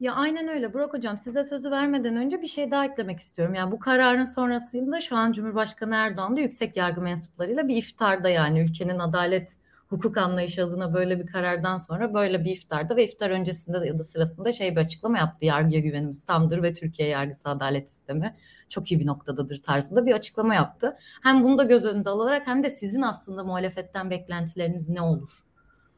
Ya 0.00 0.14
aynen 0.14 0.48
öyle. 0.48 0.74
Burak 0.74 0.92
Hocam 0.94 1.18
size 1.18 1.44
sözü 1.44 1.70
vermeden 1.70 2.16
önce 2.16 2.42
bir 2.42 2.46
şey 2.46 2.70
daha 2.70 2.84
eklemek 2.84 3.20
istiyorum. 3.20 3.54
Yani 3.54 3.72
bu 3.72 3.78
kararın 3.78 4.24
sonrasında 4.24 5.00
şu 5.00 5.16
an 5.16 5.32
Cumhurbaşkanı 5.32 5.94
Erdoğan 5.94 6.36
da 6.36 6.40
yüksek 6.40 6.76
yargı 6.76 7.00
mensuplarıyla 7.00 7.68
bir 7.68 7.76
iftarda 7.76 8.28
yani 8.28 8.60
ülkenin 8.60 8.98
adalet 8.98 9.56
hukuk 9.88 10.16
anlayışı 10.16 10.64
adına 10.64 10.94
böyle 10.94 11.20
bir 11.20 11.26
karardan 11.26 11.78
sonra 11.78 12.14
böyle 12.14 12.44
bir 12.44 12.50
iftarda 12.50 12.96
ve 12.96 13.04
iftar 13.04 13.30
öncesinde 13.30 13.86
ya 13.86 13.98
da 13.98 14.02
sırasında 14.02 14.52
şey 14.52 14.70
bir 14.76 14.80
açıklama 14.80 15.18
yaptı. 15.18 15.46
Yargıya 15.46 15.80
güvenimiz 15.80 16.24
tamdır 16.24 16.62
ve 16.62 16.74
Türkiye 16.74 17.08
yargısı 17.08 17.48
adalet 17.48 17.90
sistemi 17.90 18.36
çok 18.68 18.92
iyi 18.92 19.00
bir 19.00 19.06
noktadadır 19.06 19.62
tarzında 19.62 20.06
bir 20.06 20.12
açıklama 20.12 20.54
yaptı. 20.54 20.96
Hem 21.22 21.44
bunu 21.44 21.58
da 21.58 21.64
göz 21.64 21.84
önünde 21.84 22.10
alarak 22.10 22.46
hem 22.46 22.64
de 22.64 22.70
sizin 22.70 23.02
aslında 23.02 23.44
muhalefetten 23.44 24.10
beklentileriniz 24.10 24.88
ne 24.88 25.00
olur? 25.02 25.44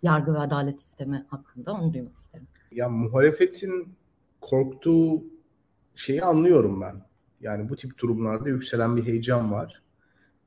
Yargı 0.03 0.35
ve 0.35 0.39
adalet 0.39 0.81
sistemi 0.81 1.27
hakkında 1.31 1.73
onu 1.73 1.95
duymak 1.95 2.17
isterim. 2.17 2.52
Ya 2.75 2.89
muhalefetin 2.89 3.95
korktuğu 4.41 5.25
şeyi 5.95 6.23
anlıyorum 6.23 6.81
ben. 6.81 7.03
Yani 7.41 7.69
bu 7.69 7.77
tip 7.77 7.99
durumlarda 7.99 8.49
yükselen 8.49 8.97
bir 8.97 9.07
heyecan 9.07 9.53
var 9.53 9.83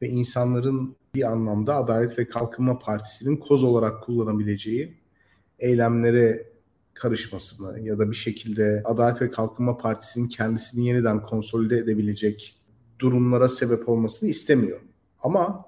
ve 0.01 0.07
insanların 0.07 0.95
bir 1.15 1.31
anlamda 1.31 1.75
Adalet 1.75 2.19
ve 2.19 2.27
Kalkınma 2.27 2.79
Partisi'nin 2.79 3.37
koz 3.37 3.63
olarak 3.63 4.03
kullanabileceği 4.03 4.97
eylemlere 5.59 6.49
karışmasını 6.93 7.79
ya 7.79 7.99
da 7.99 8.11
bir 8.11 8.15
şekilde 8.15 8.81
Adalet 8.85 9.21
ve 9.21 9.31
Kalkınma 9.31 9.77
Partisi'nin 9.77 10.27
kendisini 10.27 10.87
yeniden 10.87 11.21
konsolide 11.21 11.77
edebilecek 11.77 12.61
durumlara 12.99 13.49
sebep 13.49 13.89
olmasını 13.89 14.29
istemiyor. 14.29 14.79
Ama 15.19 15.65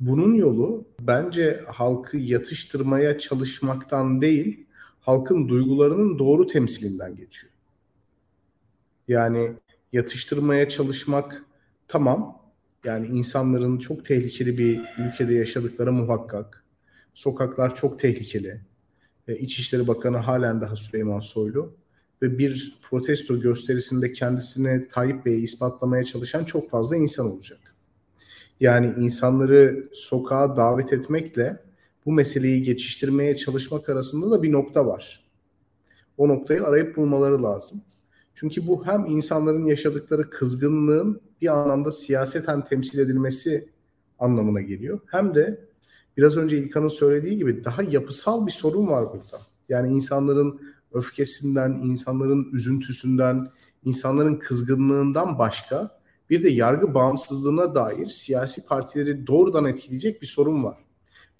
bunun 0.00 0.34
yolu 0.34 0.88
bence 1.00 1.60
halkı 1.66 2.16
yatıştırmaya 2.16 3.18
çalışmaktan 3.18 4.22
değil, 4.22 4.65
halkın 5.06 5.48
duygularının 5.48 6.18
doğru 6.18 6.46
temsilinden 6.46 7.16
geçiyor. 7.16 7.52
Yani 9.08 9.52
yatıştırmaya 9.92 10.68
çalışmak 10.68 11.44
tamam. 11.88 12.42
Yani 12.84 13.06
insanların 13.06 13.78
çok 13.78 14.06
tehlikeli 14.06 14.58
bir 14.58 14.80
ülkede 14.98 15.34
yaşadıkları 15.34 15.92
muhakkak. 15.92 16.64
Sokaklar 17.14 17.74
çok 17.74 17.98
tehlikeli. 17.98 18.60
E, 19.28 19.36
İçişleri 19.36 19.88
Bakanı 19.88 20.16
halen 20.16 20.60
daha 20.60 20.76
Süleyman 20.76 21.18
Soylu 21.18 21.72
ve 22.22 22.38
bir 22.38 22.78
protesto 22.82 23.40
gösterisinde 23.40 24.12
kendisine 24.12 24.88
Tayyip 24.88 25.26
Bey'i 25.26 25.42
ispatlamaya 25.42 26.04
çalışan 26.04 26.44
çok 26.44 26.70
fazla 26.70 26.96
insan 26.96 27.32
olacak. 27.32 27.58
Yani 28.60 28.94
insanları 28.98 29.88
sokağa 29.92 30.56
davet 30.56 30.92
etmekle 30.92 31.65
bu 32.06 32.12
meseleyi 32.12 32.62
geçiştirmeye 32.62 33.36
çalışmak 33.36 33.88
arasında 33.88 34.30
da 34.30 34.42
bir 34.42 34.52
nokta 34.52 34.86
var. 34.86 35.26
O 36.16 36.28
noktayı 36.28 36.64
arayıp 36.64 36.96
bulmaları 36.96 37.42
lazım. 37.42 37.82
Çünkü 38.34 38.66
bu 38.66 38.86
hem 38.86 39.06
insanların 39.06 39.64
yaşadıkları 39.64 40.30
kızgınlığın 40.30 41.20
bir 41.40 41.60
anlamda 41.60 41.92
siyaseten 41.92 42.64
temsil 42.64 42.98
edilmesi 42.98 43.68
anlamına 44.18 44.60
geliyor. 44.60 45.00
Hem 45.06 45.34
de 45.34 45.66
biraz 46.16 46.36
önce 46.36 46.58
İlkan'ın 46.58 46.88
söylediği 46.88 47.36
gibi 47.36 47.64
daha 47.64 47.82
yapısal 47.82 48.46
bir 48.46 48.52
sorun 48.52 48.86
var 48.86 49.06
burada. 49.12 49.40
Yani 49.68 49.88
insanların 49.88 50.60
öfkesinden, 50.92 51.70
insanların 51.72 52.52
üzüntüsünden, 52.52 53.48
insanların 53.84 54.36
kızgınlığından 54.36 55.38
başka 55.38 56.00
bir 56.30 56.44
de 56.44 56.48
yargı 56.48 56.94
bağımsızlığına 56.94 57.74
dair 57.74 58.06
siyasi 58.06 58.66
partileri 58.66 59.26
doğrudan 59.26 59.64
etkileyecek 59.64 60.22
bir 60.22 60.26
sorun 60.26 60.64
var. 60.64 60.85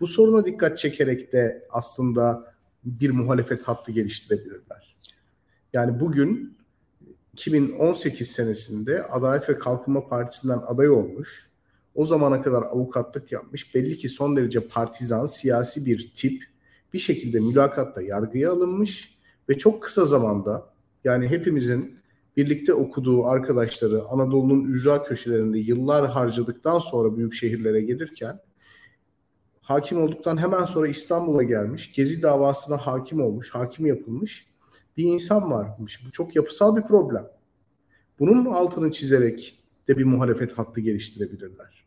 Bu 0.00 0.06
soruna 0.06 0.46
dikkat 0.46 0.78
çekerek 0.78 1.32
de 1.32 1.66
aslında 1.70 2.54
bir 2.84 3.10
muhalefet 3.10 3.62
hattı 3.62 3.92
geliştirebilirler. 3.92 4.96
Yani 5.72 6.00
bugün 6.00 6.56
2018 7.32 8.30
senesinde 8.30 9.02
Adalet 9.02 9.48
ve 9.48 9.58
Kalkınma 9.58 10.08
Partisi'nden 10.08 10.60
aday 10.66 10.88
olmuş. 10.88 11.50
O 11.94 12.04
zamana 12.04 12.42
kadar 12.42 12.62
avukatlık 12.62 13.32
yapmış. 13.32 13.74
Belli 13.74 13.98
ki 13.98 14.08
son 14.08 14.36
derece 14.36 14.60
partizan, 14.68 15.26
siyasi 15.26 15.86
bir 15.86 16.12
tip 16.14 16.44
bir 16.92 16.98
şekilde 16.98 17.40
mülakatta 17.40 18.02
yargıya 18.02 18.52
alınmış 18.52 19.18
ve 19.48 19.58
çok 19.58 19.82
kısa 19.82 20.06
zamanda 20.06 20.70
yani 21.04 21.28
hepimizin 21.28 21.98
birlikte 22.36 22.74
okuduğu 22.74 23.24
arkadaşları 23.24 24.02
Anadolu'nun 24.04 24.64
ücra 24.64 25.02
köşelerinde 25.02 25.58
yıllar 25.58 26.10
harcadıktan 26.10 26.78
sonra 26.78 27.16
büyük 27.16 27.34
şehirlere 27.34 27.80
gelirken 27.80 28.40
hakim 29.66 30.02
olduktan 30.02 30.36
hemen 30.36 30.64
sonra 30.64 30.88
İstanbul'a 30.88 31.42
gelmiş. 31.42 31.92
Gezi 31.92 32.22
davasına 32.22 32.76
hakim 32.76 33.20
olmuş, 33.20 33.50
hakim 33.50 33.86
yapılmış 33.86 34.46
bir 34.96 35.04
insan 35.04 35.50
varmış. 35.50 36.06
Bu 36.06 36.10
çok 36.10 36.36
yapısal 36.36 36.76
bir 36.76 36.82
problem. 36.82 37.26
Bunun 38.18 38.44
altını 38.44 38.92
çizerek 38.92 39.58
de 39.88 39.98
bir 39.98 40.04
muhalefet 40.04 40.58
hattı 40.58 40.80
geliştirebilirler. 40.80 41.84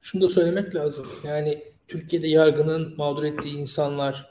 Şunu 0.00 0.22
da 0.22 0.28
söylemek 0.28 0.74
lazım. 0.74 1.06
Yani 1.24 1.62
Türkiye'de 1.88 2.28
yargının 2.28 2.96
mağdur 2.96 3.22
ettiği 3.22 3.56
insanlar 3.56 4.30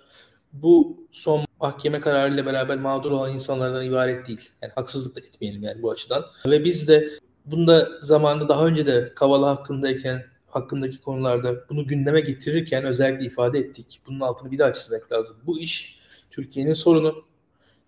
bu 0.53 0.97
son 1.11 1.45
mahkeme 1.61 2.01
kararıyla 2.01 2.45
beraber 2.45 2.77
mağdur 2.77 3.11
olan 3.11 3.33
insanlardan 3.33 3.85
ibaret 3.85 4.27
değil. 4.27 4.49
Yani 4.61 4.73
haksızlık 4.75 5.15
da 5.15 5.21
etmeyelim 5.21 5.63
yani 5.63 5.81
bu 5.81 5.91
açıdan. 5.91 6.25
Ve 6.45 6.63
biz 6.63 6.87
de 6.87 7.09
bunda 7.45 7.89
zamanında 8.01 8.49
daha 8.49 8.65
önce 8.65 8.87
de 8.87 9.11
Kavala 9.15 9.49
hakkındayken 9.49 10.23
hakkındaki 10.49 11.01
konularda 11.01 11.65
bunu 11.69 11.87
gündeme 11.87 12.21
getirirken 12.21 12.83
özellikle 12.83 13.25
ifade 13.25 13.59
ettik. 13.59 14.01
Bunun 14.07 14.19
altını 14.19 14.51
bir 14.51 14.59
daha 14.59 14.73
çizmek 14.73 15.11
lazım. 15.11 15.37
Bu 15.45 15.59
iş 15.59 15.99
Türkiye'nin 16.31 16.73
sorunu. 16.73 17.15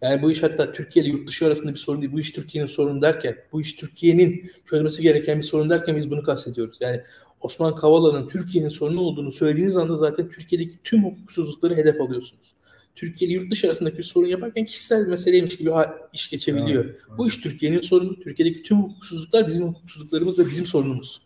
Yani 0.02 0.22
bu 0.22 0.32
iş 0.32 0.44
hatta 0.44 0.72
Türkiye 0.72 1.06
ile 1.06 1.12
yurt 1.12 1.28
dışı 1.28 1.48
arasında 1.48 1.72
bir 1.72 1.78
sorun 1.78 2.02
değil. 2.02 2.14
Bu 2.14 2.20
iş 2.20 2.32
Türkiye'nin 2.32 2.68
sorunu 2.68 3.02
derken, 3.02 3.38
bu 3.52 3.62
iş 3.62 3.76
Türkiye'nin 3.76 4.52
çözmesi 4.66 5.02
gereken 5.02 5.38
bir 5.38 5.44
sorun 5.44 5.70
derken 5.70 5.96
biz 5.96 6.12
bunu 6.12 6.24
kastediyoruz. 6.24 6.78
Yani 6.82 7.02
Osman 7.42 7.76
Kavala'nın 7.76 8.28
Türkiye'nin 8.28 8.70
sorunu 8.70 9.02
olduğunu 9.02 9.32
söylediğiniz 9.32 9.78
anda 9.78 9.98
zaten 9.98 10.30
Türkiye'deki 10.30 10.78
tüm 10.84 11.04
hukuksuzlukları 11.04 11.76
hedef 11.76 12.02
alıyorsunuz. 12.02 12.56
Türkiye 12.96 13.32
ile 13.32 13.40
yurt 13.40 13.52
dışı 13.52 13.68
arasındaki 13.68 13.98
bir 13.98 14.04
sorun 14.04 14.28
yaparken 14.28 14.66
kişisel 14.66 15.08
meseleymiş 15.08 15.58
gibi 15.58 15.72
iş 16.14 16.30
geçebiliyor. 16.30 16.86
Evet, 16.86 16.96
evet. 17.08 17.18
Bu 17.18 17.28
iş 17.28 17.38
Türkiye'nin 17.38 17.82
sorunu. 17.82 18.20
Türkiye'deki 18.20 18.64
tüm 18.64 18.78
hukuksuzluklar 18.78 19.48
bizim 19.48 19.68
hukuksuzluklarımız 19.68 20.40
ve 20.40 20.46
bizim 20.46 20.66
sorunumuz. 20.66 21.22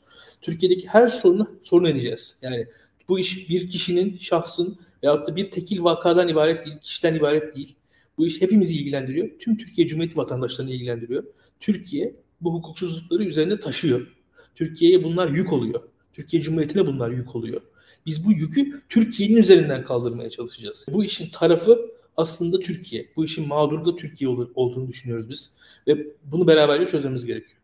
Türkiye'deki 0.46 0.88
her 0.88 1.08
sorunu 1.08 1.60
sorun 1.64 1.86
edeceğiz. 1.86 2.38
Yani 2.42 2.68
bu 3.10 3.20
iş 3.20 3.50
bir 3.50 3.70
kişinin, 3.70 4.18
şahsın 4.18 4.80
veyahut 5.04 5.28
da 5.28 5.36
bir 5.36 5.52
tekil 5.52 5.84
vakadan 5.84 6.28
ibaret 6.28 6.66
değil, 6.66 6.78
kişiden 6.82 7.16
ibaret 7.16 7.56
değil. 7.56 7.75
Bu 8.18 8.28
iş 8.28 8.42
hepimizi 8.42 8.74
ilgilendiriyor. 8.74 9.30
Tüm 9.40 9.58
Türkiye 9.58 9.88
Cumhuriyeti 9.88 10.18
vatandaşlarını 10.18 10.72
ilgilendiriyor. 10.72 11.24
Türkiye 11.60 12.16
bu 12.42 12.54
hukuksuzlukları 12.54 13.25
üzerinde 13.25 13.60
taşıyor. 13.60 14.08
Türkiye'ye 14.56 15.04
bunlar 15.04 15.30
yük 15.30 15.54
oluyor. 15.54 15.82
Türkiye 16.14 16.42
Cumhuriyeti'ne 16.42 16.88
bunlar 16.88 17.12
yük 17.12 17.36
oluyor. 17.36 17.62
Biz 18.06 18.25
bu 18.25 18.32
yükü 18.32 18.82
Türkiye'nin 18.90 19.38
üzerinden 19.38 19.84
kaldırmaya 19.84 20.30
çalışacağız. 20.30 20.86
Bu 20.92 21.04
işin 21.04 21.30
tarafı 21.30 21.80
aslında 22.18 22.60
Türkiye. 22.60 23.10
Bu 23.16 23.25
işin 23.25 23.48
mağduru 23.48 23.86
da 23.86 23.96
Türkiye 23.96 24.30
olduğunu 24.56 24.88
düşünüyoruz 24.88 25.30
biz. 25.30 25.54
Ve 25.88 26.08
bunu 26.24 26.48
beraberce 26.48 26.88
çözmemiz 26.88 27.25
gerekiyor. 27.25 27.60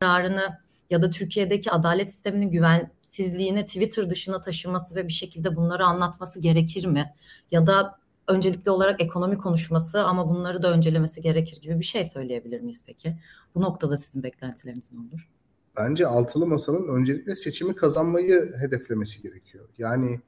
Kararını 0.00 0.61
ya 0.92 1.02
da 1.02 1.10
Türkiye'deki 1.10 1.70
adalet 1.70 2.10
sisteminin 2.10 2.50
güvensizliğini 2.50 3.66
Twitter 3.66 4.10
dışına 4.10 4.40
taşıması 4.40 4.94
ve 4.96 5.08
bir 5.08 5.12
şekilde 5.12 5.56
bunları 5.56 5.84
anlatması 5.86 6.40
gerekir 6.40 6.86
mi? 6.86 7.14
Ya 7.50 7.66
da 7.66 7.98
öncelikli 8.28 8.70
olarak 8.70 9.02
ekonomi 9.02 9.38
konuşması 9.38 10.02
ama 10.02 10.28
bunları 10.28 10.62
da 10.62 10.72
öncelemesi 10.72 11.20
gerekir 11.20 11.60
gibi 11.60 11.78
bir 11.78 11.84
şey 11.84 12.04
söyleyebilir 12.04 12.60
miyiz 12.60 12.82
peki? 12.86 13.18
Bu 13.54 13.60
noktada 13.60 13.96
sizin 13.96 14.22
beklentileriniz 14.22 14.92
ne 14.92 14.98
olur? 14.98 15.28
Bence 15.76 16.06
altılı 16.06 16.46
masanın 16.46 16.88
öncelikle 16.88 17.34
seçimi 17.34 17.76
kazanmayı 17.76 18.54
hedeflemesi 18.60 19.22
gerekiyor. 19.22 19.68
Yani 19.78 20.20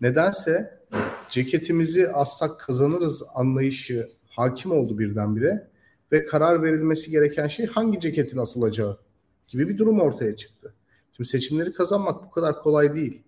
nedense 0.00 0.80
ceketimizi 1.30 2.08
assak 2.08 2.60
kazanırız 2.60 3.22
anlayışı 3.34 4.08
hakim 4.26 4.72
oldu 4.72 4.98
birdenbire 4.98 5.70
ve 6.12 6.24
karar 6.24 6.62
verilmesi 6.62 7.10
gereken 7.10 7.48
şey 7.48 7.66
hangi 7.66 8.00
ceketin 8.00 8.38
asılacağı 8.38 8.98
gibi 9.50 9.68
bir 9.68 9.78
durum 9.78 10.00
ortaya 10.00 10.36
çıktı. 10.36 10.74
Şimdi 11.16 11.28
seçimleri 11.28 11.72
kazanmak 11.72 12.24
bu 12.24 12.30
kadar 12.30 12.62
kolay 12.62 12.94
değil. 12.94 13.22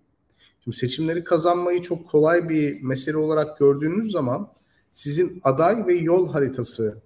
Şimdi 0.63 0.77
seçimleri 0.77 1.23
kazanmayı 1.23 1.81
çok 1.81 2.09
kolay 2.09 2.49
bir 2.49 2.81
mesele 2.81 3.17
olarak 3.17 3.59
gördüğünüz 3.59 4.11
zaman 4.11 4.53
sizin 4.93 5.41
aday 5.43 5.87
ve 5.87 5.95
yol 5.95 6.29
haritası 6.29 7.01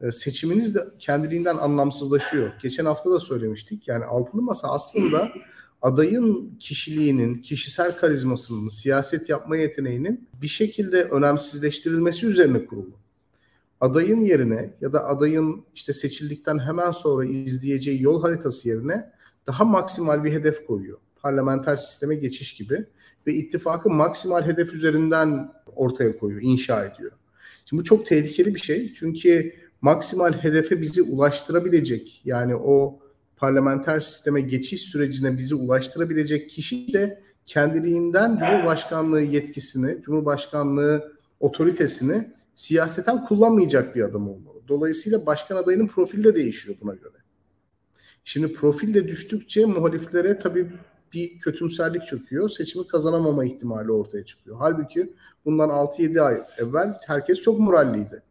e, 0.00 0.12
seçiminiz 0.12 0.74
de 0.74 0.84
kendiliğinden 0.98 1.56
anlamsızlaşıyor. 1.56 2.52
Geçen 2.62 2.84
hafta 2.84 3.10
da 3.10 3.20
söylemiştik. 3.20 3.88
Yani 3.88 4.04
altılı 4.04 4.42
masa 4.42 4.68
aslında 4.68 5.32
adayın 5.82 6.56
kişiliğinin, 6.60 7.42
kişisel 7.42 7.96
karizmasının, 7.96 8.68
siyaset 8.68 9.28
yapma 9.28 9.56
yeteneğinin 9.56 10.28
bir 10.42 10.48
şekilde 10.48 11.04
önemsizleştirilmesi 11.04 12.26
üzerine 12.26 12.66
kurulu. 12.66 13.03
Adayın 13.84 14.20
yerine 14.20 14.70
ya 14.80 14.92
da 14.92 15.06
adayın 15.06 15.64
işte 15.74 15.92
seçildikten 15.92 16.58
hemen 16.58 16.90
sonra 16.90 17.24
izleyeceği 17.24 18.02
yol 18.02 18.22
haritası 18.22 18.68
yerine 18.68 19.10
daha 19.46 19.64
maksimal 19.64 20.24
bir 20.24 20.32
hedef 20.32 20.66
koyuyor. 20.66 20.98
Parlamenter 21.22 21.76
sisteme 21.76 22.14
geçiş 22.14 22.54
gibi 22.54 22.86
ve 23.26 23.34
ittifakı 23.34 23.90
maksimal 23.90 24.42
hedef 24.42 24.74
üzerinden 24.74 25.52
ortaya 25.76 26.18
koyuyor, 26.18 26.42
inşa 26.44 26.84
ediyor. 26.84 27.12
Şimdi 27.66 27.80
bu 27.80 27.84
çok 27.84 28.06
tehlikeli 28.06 28.54
bir 28.54 28.60
şey. 28.60 28.92
Çünkü 28.94 29.54
maksimal 29.80 30.32
hedefe 30.32 30.80
bizi 30.80 31.02
ulaştırabilecek 31.02 32.22
yani 32.24 32.56
o 32.56 32.98
parlamenter 33.36 34.00
sisteme 34.00 34.40
geçiş 34.40 34.82
sürecine 34.82 35.38
bizi 35.38 35.54
ulaştırabilecek 35.54 36.50
kişi 36.50 36.92
de 36.92 37.22
kendiliğinden 37.46 38.36
Cumhurbaşkanlığı 38.36 39.22
yetkisini, 39.22 40.02
Cumhurbaşkanlığı 40.02 41.12
otoritesini 41.40 42.34
siyaseten 42.54 43.24
kullanmayacak 43.24 43.96
bir 43.96 44.02
adam 44.02 44.28
olmalı. 44.28 44.62
Dolayısıyla 44.68 45.26
başkan 45.26 45.56
adayının 45.56 45.86
profili 45.86 46.24
de 46.24 46.34
değişiyor 46.34 46.76
buna 46.80 46.94
göre. 46.94 47.16
Şimdi 48.24 48.52
profil 48.52 48.94
de 48.94 49.08
düştükçe 49.08 49.64
muhaliflere 49.64 50.38
tabii 50.38 50.72
bir 51.12 51.38
kötümserlik 51.38 52.06
çöküyor. 52.06 52.48
Seçimi 52.48 52.86
kazanamama 52.86 53.44
ihtimali 53.44 53.92
ortaya 53.92 54.24
çıkıyor. 54.24 54.56
Halbuki 54.60 55.14
bundan 55.44 55.68
6-7 55.68 56.20
ay 56.20 56.42
evvel 56.58 56.98
herkes 57.06 57.40
çok 57.40 57.58
moralliydi. 57.60 58.22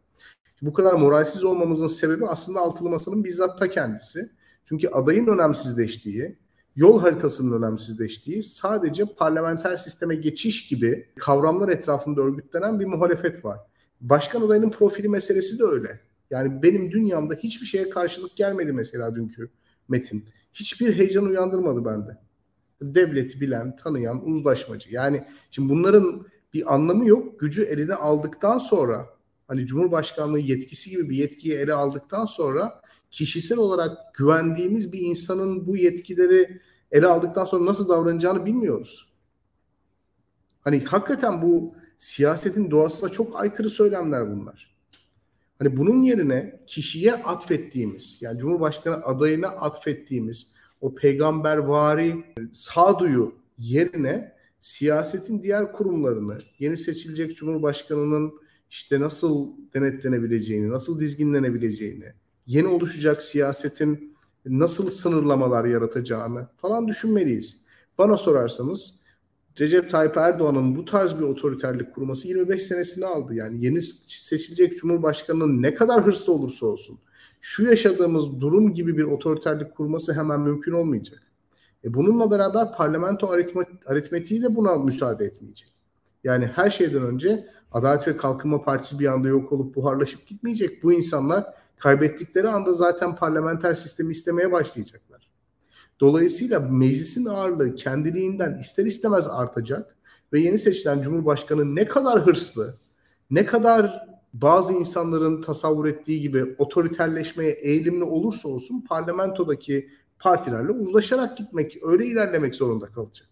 Bu 0.62 0.72
kadar 0.72 0.92
moralsiz 0.92 1.44
olmamızın 1.44 1.86
sebebi 1.86 2.26
aslında 2.26 2.60
altılı 2.60 2.90
masanın 2.90 3.24
bizzat 3.24 3.58
ta 3.58 3.70
kendisi. 3.70 4.30
Çünkü 4.64 4.88
adayın 4.88 5.26
önemsizleştiği, 5.26 6.38
yol 6.76 7.00
haritasının 7.00 7.62
önemsizleştiği, 7.62 8.42
sadece 8.42 9.04
parlamenter 9.18 9.76
sisteme 9.76 10.14
geçiş 10.14 10.68
gibi 10.68 11.08
kavramlar 11.16 11.68
etrafında 11.68 12.22
örgütlenen 12.22 12.80
bir 12.80 12.86
muhalefet 12.86 13.44
var. 13.44 13.58
Başkan 14.04 14.40
adayının 14.40 14.70
profili 14.70 15.08
meselesi 15.08 15.58
de 15.58 15.64
öyle. 15.64 16.00
Yani 16.30 16.62
benim 16.62 16.90
dünyamda 16.90 17.34
hiçbir 17.34 17.66
şeye 17.66 17.90
karşılık 17.90 18.36
gelmedi 18.36 18.72
mesela 18.72 19.16
dünkü 19.16 19.50
metin. 19.88 20.28
Hiçbir 20.54 20.96
heyecan 20.96 21.24
uyandırmadı 21.24 21.84
bende. 21.84 22.18
Devleti 22.82 23.40
bilen, 23.40 23.76
tanıyan, 23.76 24.28
uzlaşmacı. 24.28 24.94
Yani 24.94 25.24
şimdi 25.50 25.68
bunların 25.68 26.26
bir 26.54 26.74
anlamı 26.74 27.06
yok. 27.08 27.40
Gücü 27.40 27.62
eline 27.62 27.94
aldıktan 27.94 28.58
sonra 28.58 29.06
hani 29.48 29.66
Cumhurbaşkanlığı 29.66 30.38
yetkisi 30.38 30.90
gibi 30.90 31.10
bir 31.10 31.16
yetkiyi 31.16 31.54
ele 31.54 31.72
aldıktan 31.72 32.24
sonra 32.24 32.82
kişisel 33.10 33.58
olarak 33.58 34.14
güvendiğimiz 34.14 34.92
bir 34.92 35.00
insanın 35.00 35.66
bu 35.66 35.76
yetkileri 35.76 36.60
ele 36.92 37.06
aldıktan 37.06 37.44
sonra 37.44 37.66
nasıl 37.66 37.88
davranacağını 37.88 38.46
bilmiyoruz. 38.46 39.12
Hani 40.60 40.84
hakikaten 40.84 41.42
bu 41.42 41.74
siyasetin 41.98 42.70
doğasına 42.70 43.08
çok 43.08 43.40
aykırı 43.40 43.70
söylemler 43.70 44.30
bunlar. 44.30 44.74
Hani 45.58 45.76
bunun 45.76 46.02
yerine 46.02 46.60
kişiye 46.66 47.14
atfettiğimiz 47.14 48.18
yani 48.20 48.38
Cumhurbaşkanı 48.38 49.04
adayına 49.04 49.48
atfettiğimiz 49.48 50.52
o 50.80 50.94
peygambervari 50.94 52.24
sağduyu 52.52 53.34
yerine 53.58 54.34
siyasetin 54.60 55.42
diğer 55.42 55.72
kurumlarını 55.72 56.38
yeni 56.58 56.76
seçilecek 56.76 57.36
Cumhurbaşkanının 57.36 58.34
işte 58.70 59.00
nasıl 59.00 59.52
denetlenebileceğini, 59.74 60.70
nasıl 60.70 61.00
dizginlenebileceğini, 61.00 62.12
yeni 62.46 62.66
oluşacak 62.68 63.22
siyasetin 63.22 64.16
nasıl 64.46 64.90
sınırlamalar 64.90 65.64
yaratacağını 65.64 66.48
falan 66.56 66.88
düşünmeliyiz. 66.88 67.64
Bana 67.98 68.16
sorarsanız 68.16 69.00
Recep 69.60 69.90
Tayyip 69.90 70.16
Erdoğan'ın 70.16 70.76
bu 70.76 70.84
tarz 70.84 71.18
bir 71.18 71.24
otoriterlik 71.24 71.94
kurması 71.94 72.28
25 72.28 72.62
senesini 72.62 73.06
aldı. 73.06 73.34
Yani 73.34 73.64
yeni 73.64 73.82
seçilecek 74.06 74.78
Cumhurbaşkanı'nın 74.78 75.62
ne 75.62 75.74
kadar 75.74 76.06
hırslı 76.06 76.32
olursa 76.32 76.66
olsun 76.66 76.98
şu 77.40 77.64
yaşadığımız 77.64 78.40
durum 78.40 78.72
gibi 78.72 78.96
bir 78.96 79.02
otoriterlik 79.02 79.74
kurması 79.74 80.12
hemen 80.12 80.40
mümkün 80.40 80.72
olmayacak. 80.72 81.22
E 81.84 81.94
bununla 81.94 82.30
beraber 82.30 82.72
parlamento 82.72 83.30
aritmetiği 83.86 84.42
de 84.42 84.56
buna 84.56 84.74
müsaade 84.74 85.24
etmeyecek. 85.24 85.74
Yani 86.24 86.46
her 86.46 86.70
şeyden 86.70 87.02
önce 87.02 87.46
Adalet 87.72 88.08
ve 88.08 88.16
Kalkınma 88.16 88.62
Partisi 88.62 88.98
bir 88.98 89.06
anda 89.06 89.28
yok 89.28 89.52
olup 89.52 89.74
buharlaşıp 89.74 90.26
gitmeyecek. 90.26 90.82
Bu 90.82 90.92
insanlar 90.92 91.54
kaybettikleri 91.78 92.48
anda 92.48 92.72
zaten 92.72 93.16
parlamenter 93.16 93.74
sistemi 93.74 94.12
istemeye 94.12 94.52
başlayacaklar. 94.52 95.23
Dolayısıyla 96.00 96.60
meclisin 96.60 97.24
ağırlığı 97.24 97.74
kendiliğinden 97.74 98.58
ister 98.58 98.86
istemez 98.86 99.28
artacak 99.28 99.96
ve 100.32 100.40
yeni 100.40 100.58
seçilen 100.58 101.02
Cumhurbaşkanı 101.02 101.74
ne 101.74 101.88
kadar 101.88 102.26
hırslı, 102.26 102.78
ne 103.30 103.46
kadar 103.46 104.08
bazı 104.34 104.72
insanların 104.72 105.42
tasavvur 105.42 105.86
ettiği 105.86 106.20
gibi 106.20 106.54
otoriterleşmeye 106.58 107.50
eğilimli 107.50 108.04
olursa 108.04 108.48
olsun 108.48 108.80
parlamentodaki 108.80 109.90
partilerle 110.18 110.72
uzlaşarak 110.72 111.36
gitmek, 111.36 111.78
öyle 111.82 112.06
ilerlemek 112.06 112.54
zorunda 112.54 112.86
kalacak. 112.86 113.28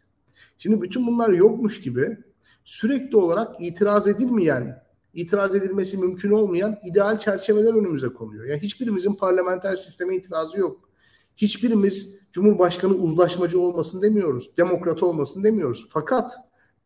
Şimdi 0.59 0.83
bütün 0.83 1.07
bunlar 1.07 1.31
yokmuş 1.31 1.81
gibi 1.81 2.19
sürekli 2.65 3.17
olarak 3.17 3.61
itiraz 3.61 4.09
edilmeyen, 4.09 4.83
itiraz 5.15 5.55
edilmesi 5.55 5.99
mümkün 5.99 6.31
olmayan 6.31 6.79
ideal 6.85 7.19
çerçeveler 7.19 7.75
önümüze 7.75 8.09
konuyor. 8.09 8.45
Yani 8.45 8.63
hiçbirimizin 8.63 9.15
parlamenter 9.15 9.77
sisteme 9.77 10.17
itirazı 10.17 10.59
yok. 10.59 10.89
Hiçbirimiz 11.37 12.22
Cumhurbaşkanı 12.33 12.95
uzlaşmacı 12.95 13.61
olmasın 13.61 14.03
demiyoruz, 14.03 14.57
demokrat 14.57 15.03
olmasın 15.03 15.45
demiyoruz. 15.45 15.87
Fakat 15.91 16.33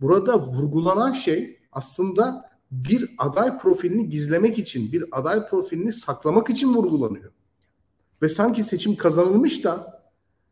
burada 0.00 0.46
vurgulanan 0.46 1.12
şey 1.12 1.59
aslında 1.72 2.50
bir 2.70 3.14
aday 3.18 3.59
profilini 3.59 4.09
gizlemek 4.09 4.59
için, 4.59 4.92
bir 4.92 5.04
aday 5.12 5.48
profilini 5.48 5.92
saklamak 5.92 6.50
için 6.50 6.74
vurgulanıyor. 6.74 7.32
Ve 8.22 8.28
sanki 8.28 8.62
seçim 8.62 8.96
kazanılmış 8.96 9.64
da 9.64 10.02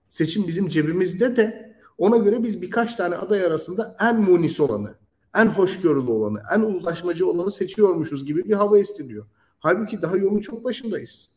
seçim 0.08 0.46
bizim 0.46 0.68
cebimizde 0.68 1.36
de 1.36 1.74
ona 1.98 2.16
göre 2.16 2.42
biz 2.42 2.62
birkaç 2.62 2.94
tane 2.94 3.16
aday 3.16 3.46
arasında 3.46 3.96
en 4.00 4.20
munis 4.20 4.60
olanı, 4.60 4.94
en 5.34 5.46
hoşgörülü 5.46 6.10
olanı, 6.10 6.42
en 6.54 6.60
uzlaşmacı 6.60 7.28
olanı 7.30 7.52
seçiyormuşuz 7.52 8.24
gibi 8.24 8.44
bir 8.44 8.54
hava 8.54 8.78
estiriyor. 8.78 9.26
Halbuki 9.58 10.02
daha 10.02 10.16
yolun 10.16 10.40
çok 10.40 10.64
başındayız. 10.64 11.33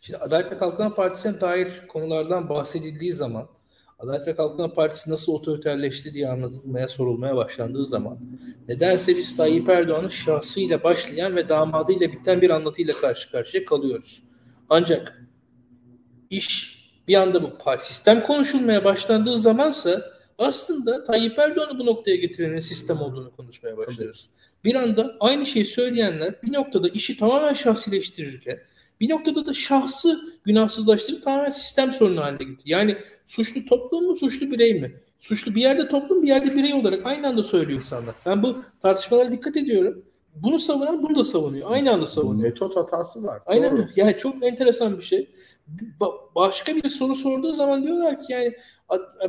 Şimdi 0.00 0.18
Adalet 0.18 0.52
ve 0.52 0.58
Kalkınma 0.58 0.94
Partisi'ne 0.94 1.40
dair 1.40 1.86
konulardan 1.88 2.48
bahsedildiği 2.48 3.12
zaman 3.12 3.48
Adalet 3.98 4.26
ve 4.26 4.34
Kalkınma 4.34 4.74
Partisi 4.74 5.10
nasıl 5.10 5.32
otoriterleşti 5.32 6.14
diye 6.14 6.28
anlatılmaya, 6.28 6.88
sorulmaya 6.88 7.36
başlandığı 7.36 7.86
zaman 7.86 8.18
nedense 8.68 9.16
biz 9.16 9.36
Tayyip 9.36 9.68
Erdoğan'ın 9.68 10.08
şahsıyla 10.08 10.82
başlayan 10.82 11.36
ve 11.36 11.48
damadıyla 11.48 12.12
biten 12.12 12.40
bir 12.40 12.50
anlatıyla 12.50 12.94
karşı 12.94 13.30
karşıya 13.30 13.64
kalıyoruz. 13.64 14.22
Ancak 14.70 15.22
iş 16.30 16.78
bir 17.08 17.14
anda 17.14 17.42
bu 17.42 17.50
sistem 17.80 18.22
konuşulmaya 18.22 18.84
başlandığı 18.84 19.38
zamansa 19.38 20.02
aslında 20.38 21.04
Tayyip 21.04 21.38
Erdoğan'ı 21.38 21.78
bu 21.78 21.86
noktaya 21.86 22.16
getirenin 22.16 22.60
sistem 22.60 23.00
olduğunu 23.00 23.36
konuşmaya 23.36 23.76
başlıyoruz. 23.76 24.30
Bir 24.64 24.74
anda 24.74 25.16
aynı 25.20 25.46
şeyi 25.46 25.64
söyleyenler 25.64 26.42
bir 26.42 26.52
noktada 26.52 26.88
işi 26.88 27.16
tamamen 27.16 27.54
şahsileştirirken 27.54 28.58
bir 29.00 29.08
noktada 29.10 29.46
da 29.46 29.54
şahsı 29.54 30.20
günahsızlaştırıp 30.44 31.22
tamamen 31.22 31.50
sistem 31.50 31.92
sorunu 31.92 32.20
haline 32.20 32.50
getiriyor. 32.50 32.78
Yani 32.80 32.96
suçlu 33.26 33.64
toplum 33.64 34.04
mu, 34.04 34.16
suçlu 34.16 34.50
birey 34.50 34.80
mi? 34.80 35.00
Suçlu 35.20 35.54
bir 35.54 35.60
yerde 35.60 35.88
toplum, 35.88 36.22
bir 36.22 36.28
yerde 36.28 36.56
birey 36.56 36.74
olarak 36.74 37.06
aynı 37.06 37.28
anda 37.28 37.42
söylüyor 37.42 37.78
insanlar. 37.78 38.14
Ben 38.26 38.42
bu 38.42 38.62
tartışmalara 38.82 39.32
dikkat 39.32 39.56
ediyorum. 39.56 40.04
Bunu 40.34 40.58
savunan 40.58 41.02
bunu 41.02 41.18
da 41.18 41.24
savunuyor. 41.24 41.70
Aynı 41.70 41.92
anda 41.92 42.06
savunuyor. 42.06 42.48
Metot 42.48 42.76
hatası 42.76 43.24
var. 43.24 43.42
Aynen 43.46 43.72
öyle. 43.72 43.88
Yani 43.96 44.16
çok 44.18 44.44
enteresan 44.44 44.98
bir 44.98 45.02
şey. 45.02 45.30
Ba- 46.00 46.34
başka 46.34 46.76
bir 46.76 46.88
soru 46.88 47.14
sorduğu 47.14 47.52
zaman 47.52 47.82
diyorlar 47.82 48.22
ki 48.22 48.32
yani 48.32 48.52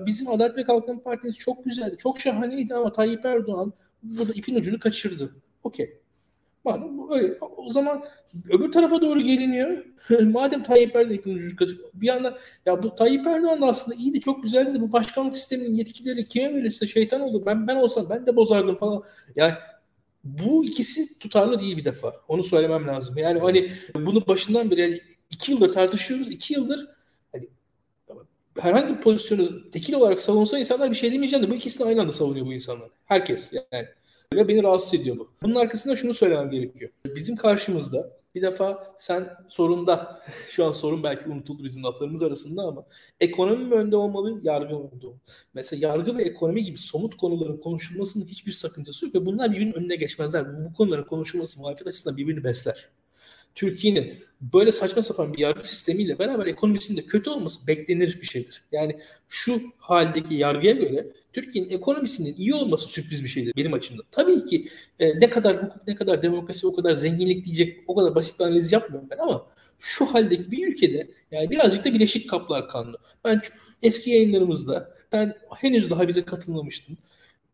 bizim 0.05 0.29
Adalet 0.29 0.57
ve 0.57 0.63
Kalkınma 0.63 1.01
Partimiz 1.01 1.37
çok 1.37 1.65
güzeldi, 1.65 1.97
çok 1.97 2.19
şahaneydi 2.19 2.75
ama 2.75 2.93
Tayyip 2.93 3.25
Erdoğan 3.25 3.73
burada 4.03 4.33
ipin 4.33 4.55
ucunu 4.55 4.79
kaçırdı. 4.79 5.35
Okey. 5.63 5.99
Madem 6.63 7.11
öyle 7.11 7.37
o 7.57 7.71
zaman 7.71 8.03
öbür 8.49 8.71
tarafa 8.71 9.01
doğru 9.01 9.21
geliniyor. 9.21 9.85
Madem 10.21 10.63
Tayyip 10.63 10.95
Erdoğan 10.95 11.13
ipin 11.13 11.35
ucunu 11.35 11.55
kaçırdı. 11.55 11.81
Bir 11.93 12.07
yandan 12.07 12.37
ya 12.65 12.83
bu 12.83 12.95
Tayyip 12.95 13.27
Erdoğan 13.27 13.61
da 13.61 13.65
aslında 13.65 13.97
iyiydi 13.97 14.19
çok 14.21 14.43
güzeldi 14.43 14.73
de 14.73 14.81
bu 14.81 14.91
başkanlık 14.91 15.37
sisteminin 15.37 15.75
yetkileri 15.75 16.27
kime 16.27 16.55
verirse 16.55 16.87
şeytan 16.87 17.21
olur. 17.21 17.45
Ben 17.45 17.67
ben 17.67 17.75
olsam 17.75 18.09
ben 18.09 18.25
de 18.27 18.35
bozardım 18.35 18.75
falan. 18.75 19.03
Yani 19.35 19.53
bu 20.23 20.65
ikisi 20.65 21.19
tutarlı 21.19 21.59
değil 21.59 21.77
bir 21.77 21.85
defa. 21.85 22.13
Onu 22.27 22.43
söylemem 22.43 22.87
lazım. 22.87 23.17
Yani 23.17 23.39
hani 23.39 23.71
bunu 23.95 24.27
başından 24.27 24.71
beri 24.71 24.81
yani 24.81 25.01
iki 25.31 25.51
yıldır 25.51 25.73
tartışıyoruz. 25.73 26.29
iki 26.29 26.53
yıldır 26.53 26.87
hani 27.31 27.47
herhangi 28.59 28.97
bir 28.97 29.01
pozisyonu 29.01 29.71
tekil 29.71 29.93
olarak 29.93 30.19
savunsa 30.19 30.59
insanlar 30.59 30.91
bir 30.91 30.95
şey 30.95 31.11
demeyeceğim 31.11 31.45
de 31.45 31.51
bu 31.51 31.55
ikisini 31.55 31.87
aynı 31.87 32.01
anda 32.01 32.11
savunuyor 32.11 32.45
bu 32.45 32.53
insanlar. 32.53 32.89
Herkes 33.05 33.53
yani. 33.71 33.87
Ve 34.33 34.47
beni 34.47 34.63
rahatsız 34.63 34.93
ediyor 34.93 35.17
bu. 35.17 35.29
Bunun 35.41 35.55
arkasında 35.55 35.95
şunu 35.95 36.13
söylemem 36.13 36.49
gerekiyor. 36.49 36.91
Bizim 37.15 37.35
karşımızda 37.35 38.19
bir 38.35 38.41
defa 38.41 38.93
sen 38.97 39.29
sorunda, 39.47 40.21
şu 40.49 40.65
an 40.65 40.71
sorun 40.71 41.03
belki 41.03 41.29
unutuldu 41.29 41.63
bizim 41.63 41.83
laflarımız 41.83 42.23
arasında 42.23 42.61
ama 42.61 42.85
ekonomi 43.19 43.65
mi 43.65 43.75
önde 43.75 43.95
olmalı, 43.95 44.39
yargı 44.43 44.79
mı 44.79 44.89
önde 44.95 45.07
olmalı? 45.07 45.21
Mesela 45.53 45.87
yargı 45.87 46.17
ve 46.17 46.23
ekonomi 46.23 46.63
gibi 46.63 46.77
somut 46.77 47.17
konuların 47.17 47.57
konuşulmasının 47.57 48.25
hiçbir 48.25 48.51
sakıncası 48.51 49.05
yok 49.05 49.15
ve 49.15 49.25
bunlar 49.25 49.51
birbirinin 49.51 49.73
önüne 49.73 49.95
geçmezler. 49.95 50.65
Bu 50.65 50.73
konuların 50.73 51.03
konuşulması 51.03 51.59
muhalefet 51.59 51.87
açısından 51.87 52.17
birbirini 52.17 52.43
besler. 52.43 52.89
Türkiye'nin 53.59 54.13
böyle 54.41 54.71
saçma 54.71 55.01
sapan 55.01 55.33
bir 55.33 55.39
yargı 55.39 55.67
sistemiyle 55.67 56.19
beraber 56.19 56.45
ekonomisinin 56.45 56.97
de 56.97 57.05
kötü 57.05 57.29
olması 57.29 57.67
beklenir 57.67 58.21
bir 58.21 58.25
şeydir. 58.25 58.63
Yani 58.71 58.99
şu 59.29 59.61
haldeki 59.77 60.35
yargıya 60.35 60.73
göre 60.73 61.07
Türkiye'nin 61.33 61.69
ekonomisinin 61.69 62.35
iyi 62.37 62.53
olması 62.53 62.87
sürpriz 62.87 63.23
bir 63.23 63.29
şeydir 63.29 63.53
benim 63.55 63.73
açımdan. 63.73 64.05
Tabii 64.11 64.45
ki 64.45 64.69
e, 64.99 65.19
ne 65.19 65.29
kadar 65.29 65.63
hukuk, 65.63 65.87
ne 65.87 65.95
kadar 65.95 66.23
demokrasi, 66.23 66.67
o 66.67 66.75
kadar 66.75 66.93
zenginlik 66.93 67.45
diyecek, 67.45 67.83
o 67.87 67.95
kadar 67.95 68.15
basit 68.15 68.39
bir 68.39 68.45
analiz 68.45 68.71
yapmıyorum 68.71 69.09
ben 69.11 69.17
ama 69.17 69.47
şu 69.79 70.05
haldeki 70.05 70.51
bir 70.51 70.67
ülkede 70.67 71.07
yani 71.31 71.49
birazcık 71.49 71.85
da 71.85 71.93
bileşik 71.93 72.29
kaplar 72.29 72.69
kanlı. 72.69 72.97
Ben 73.25 73.41
eski 73.81 74.09
yayınlarımızda 74.09 74.95
sen 75.11 75.33
henüz 75.55 75.89
daha 75.89 76.07
bize 76.07 76.25
katılmamıştın. 76.25 76.97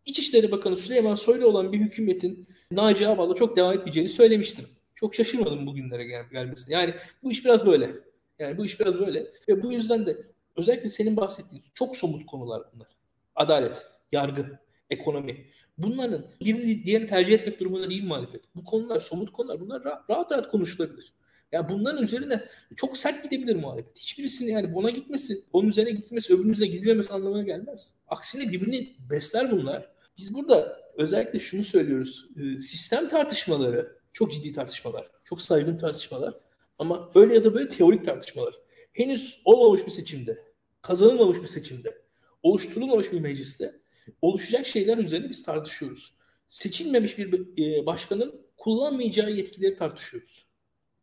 İçişleri 0.05 0.51
Bakanı 0.51 0.77
Süleyman 0.77 1.15
Soylu 1.15 1.47
olan 1.47 1.71
bir 1.71 1.79
hükümetin 1.79 2.47
Naci 2.71 3.07
Ağbal'la 3.07 3.35
çok 3.35 3.57
devam 3.57 3.73
etmeyeceğini 3.73 4.09
söylemiştim. 4.09 4.65
Çok 4.95 5.15
şaşırmadım 5.15 5.67
bugünlere 5.67 6.03
gel 6.03 6.25
gelmesine. 6.31 6.75
Yani 6.75 6.93
bu 7.23 7.31
iş 7.31 7.45
biraz 7.45 7.65
böyle. 7.65 7.91
Yani 8.39 8.57
bu 8.57 8.65
iş 8.65 8.79
biraz 8.79 8.99
böyle. 8.99 9.27
Ve 9.49 9.63
bu 9.63 9.73
yüzden 9.73 10.05
de 10.05 10.17
özellikle 10.55 10.89
senin 10.89 11.17
bahsettiğin 11.17 11.63
çok 11.73 11.97
somut 11.97 12.25
konular 12.25 12.63
bunlar. 12.73 12.87
Adalet, 13.35 13.81
yargı, 14.11 14.59
ekonomi. 14.89 15.45
Bunların 15.77 16.25
birini 16.41 16.83
diğerini 16.83 17.07
tercih 17.07 17.33
etmek 17.33 17.59
durumunda 17.59 17.89
değil 17.89 18.03
muhalefet. 18.03 18.41
Bu 18.55 18.63
konular 18.63 18.99
somut 18.99 19.31
konular. 19.31 19.59
Bunlar 19.59 19.83
rahat 19.83 20.09
rahat, 20.09 20.31
rahat 20.31 20.51
konuşulabilir. 20.51 21.13
Yani 21.51 21.69
bunların 21.69 22.03
üzerine 22.03 22.43
çok 22.75 22.97
sert 22.97 23.23
gidebilir 23.23 23.55
muhalefet. 23.55 23.97
Hiçbirisini 23.97 24.51
yani 24.51 24.73
buna 24.75 24.89
gitmesi, 24.89 25.43
onun 25.53 25.67
üzerine 25.67 25.91
gitmesi, 25.91 26.33
öbürünüze 26.33 26.67
gidilmemesi 26.67 27.13
anlamına 27.13 27.43
gelmez. 27.43 27.89
Aksine 28.07 28.51
birbirini 28.51 28.95
besler 29.09 29.51
bunlar. 29.51 29.89
Biz 30.17 30.33
burada 30.33 30.79
özellikle 30.97 31.39
şunu 31.39 31.63
söylüyoruz. 31.63 32.27
Sistem 32.59 33.07
tartışmaları 33.07 33.94
çok 34.15 34.31
ciddi 34.31 34.51
tartışmalar, 34.51 35.11
çok 35.23 35.41
saygın 35.41 35.77
tartışmalar 35.77 36.33
ama 36.79 37.11
öyle 37.15 37.33
ya 37.33 37.43
da 37.43 37.53
böyle 37.53 37.69
teorik 37.69 38.05
tartışmalar. 38.05 38.55
Henüz 38.93 39.41
olmamış 39.45 39.85
bir 39.85 39.91
seçimde, 39.91 40.43
kazanılmamış 40.81 41.41
bir 41.41 41.47
seçimde, 41.47 42.01
oluşturulmamış 42.43 43.11
bir 43.11 43.19
mecliste 43.19 43.79
oluşacak 44.21 44.67
şeyler 44.67 44.97
üzerine 44.97 45.29
biz 45.29 45.43
tartışıyoruz. 45.43 46.13
Seçilmemiş 46.47 47.17
bir 47.17 47.33
e, 47.57 47.85
başkanın 47.85 48.41
kullanmayacağı 48.57 49.31
yetkileri 49.31 49.75
tartışıyoruz. 49.75 50.45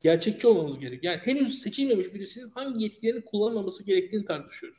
Gerçekçi 0.00 0.46
olmamız 0.46 0.78
gerek. 0.78 1.04
Yani 1.04 1.20
henüz 1.22 1.58
seçilmemiş 1.58 2.14
birisinin 2.14 2.48
hangi 2.48 2.84
yetkilerini 2.84 3.24
kullanmaması 3.24 3.84
gerektiğini 3.84 4.24
tartışıyoruz. 4.24 4.78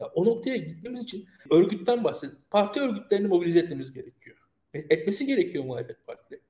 Ya 0.00 0.06
o 0.06 0.24
noktaya 0.24 0.56
gitmemiz 0.56 1.02
için 1.02 1.26
örgütten 1.50 2.04
bahsedelim. 2.04 2.38
Parti 2.50 2.80
örgütlerini 2.80 3.26
mobilize 3.26 3.58
etmemiz 3.58 3.92
gerekiyor. 3.92 4.36
Etmesi 4.74 5.26
gerekiyor 5.26 5.64
muhalefet 5.64 6.06
partileri. 6.06 6.45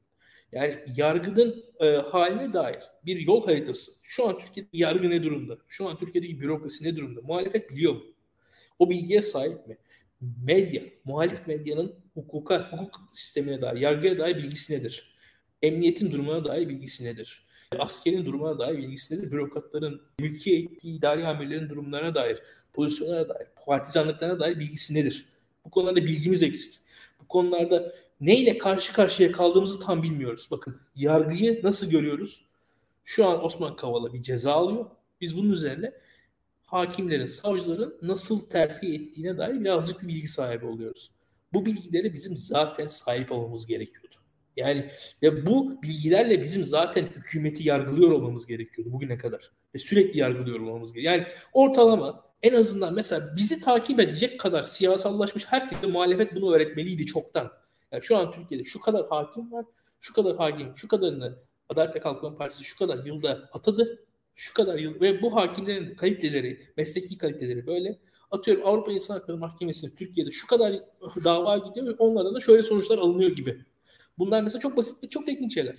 Yani 0.52 0.78
yargının 0.96 1.64
e, 1.80 1.86
haline 1.86 2.52
dair 2.52 2.78
bir 3.06 3.20
yol 3.20 3.46
haritası. 3.46 3.92
Şu 4.02 4.28
an 4.28 4.38
Türkiye'de 4.38 4.68
yargı 4.72 5.10
ne 5.10 5.22
durumda? 5.22 5.58
Şu 5.68 5.88
an 5.88 5.98
Türkiye'deki 5.98 6.40
bürokrasi 6.40 6.84
ne 6.84 6.96
durumda? 6.96 7.20
Muhalefet 7.22 7.70
biliyor 7.70 7.92
mu? 7.92 8.02
O 8.78 8.90
bilgiye 8.90 9.22
sahip 9.22 9.66
mi? 9.66 9.78
Medya, 10.44 10.82
muhalif 11.04 11.46
medyanın 11.46 11.94
hukuka, 12.14 12.72
hukuk 12.72 13.10
sistemine 13.12 13.62
dair, 13.62 13.80
yargıya 13.80 14.18
dair 14.18 14.36
bilgisi 14.36 14.72
nedir? 14.72 15.16
Emniyetin 15.62 16.12
durumuna 16.12 16.44
dair 16.44 16.68
bilgisi 16.68 17.04
nedir? 17.04 17.46
Askerin 17.78 18.26
durumuna 18.26 18.58
dair 18.58 18.78
bilgisi 18.78 19.14
nedir? 19.14 19.32
Bürokratların, 19.32 20.02
mülki 20.18 20.78
idari 20.82 21.26
amirlerin 21.26 21.68
durumlarına 21.68 22.14
dair, 22.14 22.38
pozisyonlara 22.72 23.28
dair, 23.28 23.46
partizanlıklarına 23.66 24.40
dair 24.40 24.58
bilgisi 24.58 24.94
nedir? 24.94 25.26
Bu 25.64 25.70
konularda 25.70 26.04
bilgimiz 26.04 26.42
eksik. 26.42 26.74
Bu 27.20 27.28
konularda 27.28 27.94
neyle 28.20 28.58
karşı 28.58 28.92
karşıya 28.92 29.32
kaldığımızı 29.32 29.80
tam 29.80 30.02
bilmiyoruz. 30.02 30.48
Bakın 30.50 30.80
yargıyı 30.94 31.60
nasıl 31.62 31.90
görüyoruz? 31.90 32.46
Şu 33.04 33.26
an 33.26 33.44
Osman 33.44 33.76
Kavala 33.76 34.12
bir 34.12 34.22
ceza 34.22 34.52
alıyor. 34.52 34.86
Biz 35.20 35.36
bunun 35.36 35.52
üzerine 35.52 35.92
hakimlerin, 36.66 37.26
savcıların 37.26 37.98
nasıl 38.02 38.48
terfi 38.48 38.94
ettiğine 38.94 39.38
dair 39.38 39.60
birazcık 39.60 40.02
bir 40.02 40.08
bilgi 40.08 40.28
sahibi 40.28 40.66
oluyoruz. 40.66 41.10
Bu 41.52 41.66
bilgileri 41.66 42.14
bizim 42.14 42.36
zaten 42.36 42.86
sahip 42.86 43.32
olmamız 43.32 43.66
gerekiyordu. 43.66 44.16
Yani 44.56 44.90
ya 45.22 45.46
bu 45.46 45.82
bilgilerle 45.82 46.42
bizim 46.42 46.64
zaten 46.64 47.06
hükümeti 47.06 47.68
yargılıyor 47.68 48.10
olmamız 48.10 48.46
gerekiyordu 48.46 48.92
bugüne 48.92 49.18
kadar. 49.18 49.50
Ve 49.74 49.78
sürekli 49.78 50.18
yargılıyor 50.18 50.60
olmamız 50.60 50.92
gerekiyor. 50.92 51.14
Yani 51.14 51.26
ortalama 51.52 52.24
en 52.42 52.54
azından 52.54 52.94
mesela 52.94 53.36
bizi 53.36 53.60
takip 53.60 54.00
edecek 54.00 54.40
kadar 54.40 54.62
siyasallaşmış 54.62 55.46
herkese 55.46 55.86
muhalefet 55.86 56.34
bunu 56.34 56.54
öğretmeliydi 56.54 57.06
çoktan. 57.06 57.52
Yani 57.96 58.04
şu 58.04 58.16
an 58.16 58.30
Türkiye'de 58.30 58.64
şu 58.64 58.80
kadar 58.80 59.06
hakim 59.08 59.52
var, 59.52 59.64
şu 60.00 60.12
kadar 60.12 60.36
hakim, 60.36 60.76
şu 60.76 60.88
kadarını 60.88 61.38
Adalet 61.68 61.96
ve 61.96 62.00
Kalkınma 62.00 62.36
Partisi 62.36 62.64
şu 62.64 62.78
kadar 62.78 63.04
yılda 63.04 63.48
atadı. 63.52 64.06
Şu 64.34 64.54
kadar 64.54 64.78
yıl 64.78 65.00
ve 65.00 65.22
bu 65.22 65.36
hakimlerin 65.36 65.94
kaliteleri, 65.94 66.60
mesleki 66.76 67.18
kaliteleri 67.18 67.66
böyle. 67.66 67.98
Atıyorum 68.30 68.66
Avrupa 68.66 68.92
İnsan 68.92 69.14
Hakları 69.14 69.38
Mahkemesi'ne 69.38 69.90
Türkiye'de 69.90 70.30
şu 70.30 70.46
kadar 70.46 70.72
dava 71.24 71.58
gidiyor 71.58 71.86
ve 71.86 71.90
onlardan 71.98 72.34
da 72.34 72.40
şöyle 72.40 72.62
sonuçlar 72.62 72.98
alınıyor 72.98 73.30
gibi. 73.30 73.64
Bunlar 74.18 74.42
mesela 74.42 74.60
çok 74.60 74.76
basit 74.76 75.04
ve 75.04 75.08
çok 75.08 75.26
teknik 75.26 75.52
şeyler. 75.52 75.76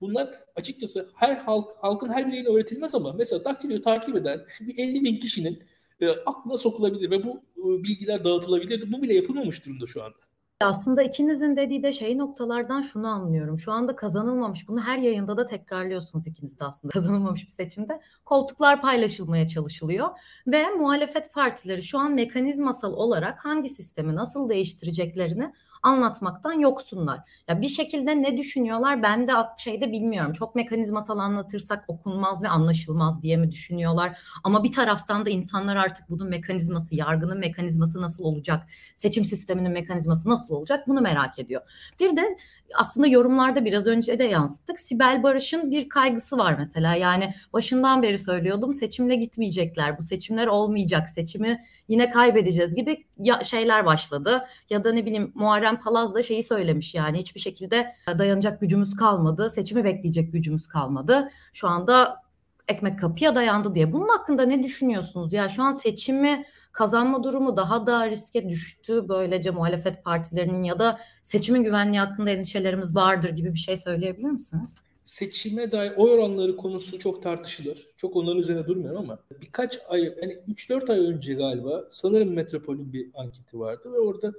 Bunlar 0.00 0.28
açıkçası 0.56 1.10
her 1.14 1.36
halk, 1.36 1.68
halkın 1.80 2.08
her 2.08 2.28
bireyine 2.28 2.48
öğretilmez 2.48 2.94
ama 2.94 3.12
mesela 3.12 3.44
daktiloyu 3.44 3.82
takip 3.82 4.16
eden 4.16 4.46
bir 4.60 4.78
50 4.78 5.04
bin 5.04 5.16
kişinin 5.16 5.62
e, 6.00 6.08
aklına 6.08 6.56
sokulabilir 6.56 7.10
ve 7.10 7.24
bu 7.24 7.42
e, 7.56 7.84
bilgiler 7.84 8.24
dağıtılabilir. 8.24 8.92
Bu 8.92 9.02
bile 9.02 9.14
yapılmamış 9.14 9.66
durumda 9.66 9.86
şu 9.86 10.02
anda. 10.02 10.27
Aslında 10.60 11.02
ikinizin 11.02 11.56
dediği 11.56 11.82
de 11.82 11.92
şey 11.92 12.18
noktalardan 12.18 12.80
şunu 12.80 13.08
anlıyorum. 13.08 13.58
Şu 13.58 13.72
anda 13.72 13.96
kazanılmamış, 13.96 14.68
bunu 14.68 14.82
her 14.82 14.98
yayında 14.98 15.36
da 15.36 15.46
tekrarlıyorsunuz 15.46 16.26
ikiniz 16.26 16.60
de 16.60 16.64
aslında 16.64 16.92
kazanılmamış 16.94 17.46
bir 17.46 17.52
seçimde. 17.52 18.00
Koltuklar 18.24 18.80
paylaşılmaya 18.80 19.46
çalışılıyor 19.46 20.08
ve 20.46 20.68
muhalefet 20.68 21.32
partileri 21.32 21.82
şu 21.82 21.98
an 21.98 22.12
mekanizmasal 22.12 22.92
olarak 22.92 23.44
hangi 23.44 23.68
sistemi 23.68 24.14
nasıl 24.14 24.48
değiştireceklerini 24.48 25.52
anlatmaktan 25.82 26.52
yoksunlar. 26.52 27.20
Ya 27.48 27.60
bir 27.60 27.68
şekilde 27.68 28.22
ne 28.22 28.36
düşünüyorlar 28.36 29.02
ben 29.02 29.28
de 29.28 29.32
şeyde 29.58 29.92
bilmiyorum. 29.92 30.32
Çok 30.32 30.54
mekanizmasal 30.54 31.18
anlatırsak 31.18 31.84
okunmaz 31.88 32.42
ve 32.42 32.48
anlaşılmaz 32.48 33.22
diye 33.22 33.36
mi 33.36 33.52
düşünüyorlar? 33.52 34.18
Ama 34.44 34.64
bir 34.64 34.72
taraftan 34.72 35.26
da 35.26 35.30
insanlar 35.30 35.76
artık 35.76 36.10
bunun 36.10 36.28
mekanizması, 36.28 36.94
yargının 36.94 37.38
mekanizması 37.38 38.02
nasıl 38.02 38.24
olacak? 38.24 38.66
Seçim 38.96 39.24
sisteminin 39.24 39.72
mekanizması 39.72 40.28
nasıl 40.28 40.54
olacak? 40.54 40.88
Bunu 40.88 41.00
merak 41.00 41.38
ediyor. 41.38 41.62
Bir 42.00 42.16
de 42.16 42.36
aslında 42.74 43.06
yorumlarda 43.06 43.64
biraz 43.64 43.86
önce 43.86 44.18
de 44.18 44.24
yansıttık. 44.24 44.80
Sibel 44.80 45.22
Barış'ın 45.22 45.70
bir 45.70 45.88
kaygısı 45.88 46.38
var 46.38 46.54
mesela. 46.58 46.94
Yani 46.94 47.34
başından 47.52 48.02
beri 48.02 48.18
söylüyordum 48.18 48.74
seçimle 48.74 49.16
gitmeyecekler. 49.16 49.98
Bu 49.98 50.02
seçimler 50.02 50.46
olmayacak. 50.46 51.08
Seçimi 51.08 51.64
yine 51.88 52.10
kaybedeceğiz 52.10 52.74
gibi 52.74 53.04
ya 53.18 53.44
şeyler 53.44 53.86
başladı. 53.86 54.44
Ya 54.70 54.84
da 54.84 54.92
ne 54.92 55.06
bileyim 55.06 55.32
Muharrem 55.34 55.80
Palaz 55.80 56.14
da 56.14 56.22
şeyi 56.22 56.42
söylemiş 56.42 56.94
yani 56.94 57.18
hiçbir 57.18 57.40
şekilde 57.40 57.94
dayanacak 58.18 58.60
gücümüz 58.60 58.96
kalmadı. 58.96 59.50
Seçimi 59.50 59.84
bekleyecek 59.84 60.32
gücümüz 60.32 60.68
kalmadı. 60.68 61.28
Şu 61.52 61.68
anda 61.68 62.22
ekmek 62.68 62.98
kapıya 62.98 63.34
dayandı 63.34 63.74
diye. 63.74 63.92
Bunun 63.92 64.08
hakkında 64.08 64.42
ne 64.42 64.62
düşünüyorsunuz? 64.62 65.32
Ya 65.32 65.48
şu 65.48 65.62
an 65.62 65.72
seçimi 65.72 66.44
kazanma 66.72 67.24
durumu 67.24 67.56
daha 67.56 67.86
da 67.86 68.10
riske 68.10 68.48
düştü. 68.48 69.08
Böylece 69.08 69.50
muhalefet 69.50 70.04
partilerinin 70.04 70.62
ya 70.62 70.78
da 70.78 71.00
seçimin 71.22 71.64
güvenliği 71.64 72.00
hakkında 72.00 72.30
endişelerimiz 72.30 72.96
vardır 72.96 73.30
gibi 73.30 73.54
bir 73.54 73.58
şey 73.58 73.76
söyleyebilir 73.76 74.30
misiniz? 74.30 74.76
Seçime 75.04 75.72
dair 75.72 75.92
oy 75.96 76.10
oranları 76.10 76.56
konusu 76.56 76.98
çok 76.98 77.22
tartışılır. 77.22 77.86
Çok 77.96 78.16
onların 78.16 78.38
üzerine 78.38 78.66
durmuyorum 78.66 78.98
ama 78.98 79.18
birkaç 79.40 79.78
ay, 79.88 80.02
yani 80.02 80.38
3-4 80.48 80.92
ay 80.92 80.98
önce 80.98 81.34
galiba 81.34 81.84
sanırım 81.90 82.32
Metropol'ün 82.32 82.92
bir 82.92 83.10
anketi 83.14 83.58
vardı 83.58 83.92
ve 83.92 83.98
orada 83.98 84.32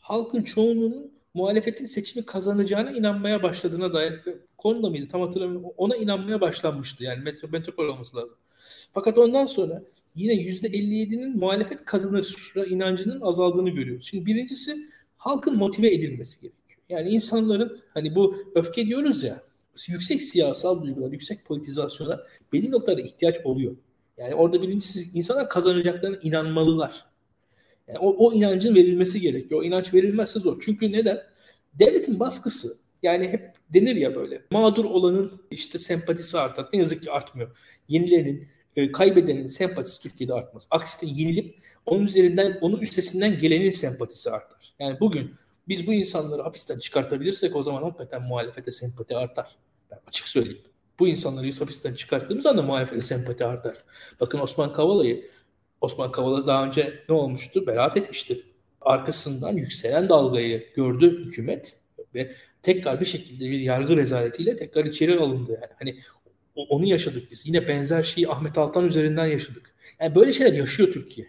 halkın 0.00 0.42
çoğunluğunun 0.42 1.12
muhalefetin 1.34 1.86
seçimi 1.86 2.26
kazanacağına 2.26 2.92
inanmaya 2.92 3.42
başladığına 3.42 3.94
dair 3.94 4.20
konuda 4.58 4.90
mıydı 4.90 5.08
tam 5.12 5.20
hatırlamıyorum. 5.20 5.70
Ona 5.76 5.96
inanmaya 5.96 6.40
başlanmıştı 6.40 7.04
yani 7.04 7.22
metro, 7.22 7.48
metropol 7.48 7.84
olması 7.84 8.16
lazım. 8.16 8.36
Fakat 8.94 9.18
ondan 9.18 9.46
sonra 9.46 9.82
yine 10.14 10.32
%57'nin 10.32 11.38
muhalefet 11.38 11.84
kazanır 11.84 12.52
inancının 12.68 13.20
azaldığını 13.20 13.70
görüyoruz. 13.70 14.06
Şimdi 14.06 14.26
birincisi 14.26 14.76
halkın 15.16 15.56
motive 15.56 15.94
edilmesi 15.94 16.40
gerekiyor. 16.40 16.80
Yani 16.88 17.08
insanların 17.08 17.78
hani 17.94 18.14
bu 18.14 18.36
öfke 18.54 18.86
diyoruz 18.86 19.22
ya 19.22 19.42
yüksek 19.88 20.22
siyasal 20.22 20.82
duygular, 20.82 21.12
yüksek 21.12 21.44
politizasyona 21.44 22.20
belli 22.52 22.70
noktada 22.70 23.00
ihtiyaç 23.00 23.36
oluyor. 23.44 23.76
Yani 24.18 24.34
orada 24.34 24.62
birincisi 24.62 25.08
insanlar 25.14 25.48
kazanacaklarına 25.48 26.18
inanmalılar. 26.22 27.06
Yani 27.88 27.98
o, 27.98 28.26
o 28.26 28.32
inancın 28.32 28.74
verilmesi 28.74 29.20
gerekiyor. 29.20 29.60
O 29.60 29.64
inanç 29.64 29.94
verilmezse 29.94 30.40
zor. 30.40 30.62
Çünkü 30.64 30.92
neden? 30.92 31.18
Devletin 31.74 32.20
baskısı 32.20 32.76
yani 33.02 33.28
hep 33.28 33.52
denir 33.74 33.96
ya 33.96 34.14
böyle 34.14 34.42
mağdur 34.50 34.84
olanın 34.84 35.32
işte 35.50 35.78
sempatisi 35.78 36.38
artar. 36.38 36.68
Ne 36.72 36.78
yazık 36.78 37.02
ki 37.02 37.10
artmıyor. 37.10 37.56
Yenilenin, 37.88 38.48
e, 38.76 38.92
kaybedenin 38.92 39.48
sempatisi 39.48 40.02
Türkiye'de 40.02 40.34
artmaz. 40.34 40.66
Aksine 40.70 41.10
yenilip 41.14 41.58
onun 41.86 42.04
üzerinden, 42.04 42.58
onun 42.60 42.78
üstesinden 42.78 43.38
gelenin 43.38 43.70
sempatisi 43.70 44.30
artar. 44.30 44.74
Yani 44.78 45.00
bugün 45.00 45.34
biz 45.68 45.86
bu 45.86 45.92
insanları 45.92 46.42
hapisten 46.42 46.78
çıkartabilirsek 46.78 47.56
o 47.56 47.62
zaman 47.62 47.82
hakikaten 47.82 48.22
muhalefete 48.22 48.70
sempati 48.70 49.16
artar. 49.16 49.56
Ben 49.90 49.98
açık 50.06 50.28
söyleyeyim. 50.28 50.62
Bu 50.98 51.08
insanları 51.08 51.46
biz 51.46 51.60
hapisten 51.60 51.94
çıkarttığımız 51.94 52.46
anda 52.46 52.62
muhalefete 52.62 53.02
sempati 53.02 53.44
artar. 53.44 53.76
Bakın 54.20 54.38
Osman 54.38 54.72
Kavala'yı 54.72 55.30
Osman 55.80 56.12
Kavala 56.12 56.46
daha 56.46 56.66
önce 56.66 57.04
ne 57.08 57.14
olmuştu? 57.14 57.66
Beraat 57.66 57.96
etmişti. 57.96 58.42
Arkasından 58.80 59.52
yükselen 59.52 60.08
dalgayı 60.08 60.74
gördü 60.74 61.24
hükümet 61.24 61.76
ve 62.14 62.34
tekrar 62.62 63.00
bir 63.00 63.06
şekilde 63.06 63.50
bir 63.50 63.60
yargı 63.60 63.96
rezaletiyle 63.96 64.56
tekrar 64.56 64.84
içeri 64.84 65.18
alındı 65.18 65.52
yani. 65.52 65.72
Hani 65.78 65.98
onu 66.54 66.86
yaşadık 66.86 67.30
biz. 67.30 67.46
Yine 67.46 67.68
benzer 67.68 68.02
şeyi 68.02 68.28
Ahmet 68.28 68.58
Altan 68.58 68.86
üzerinden 68.86 69.26
yaşadık. 69.26 69.74
Yani 70.00 70.14
böyle 70.14 70.32
şeyler 70.32 70.52
yaşıyor 70.52 70.92
Türkiye. 70.92 71.26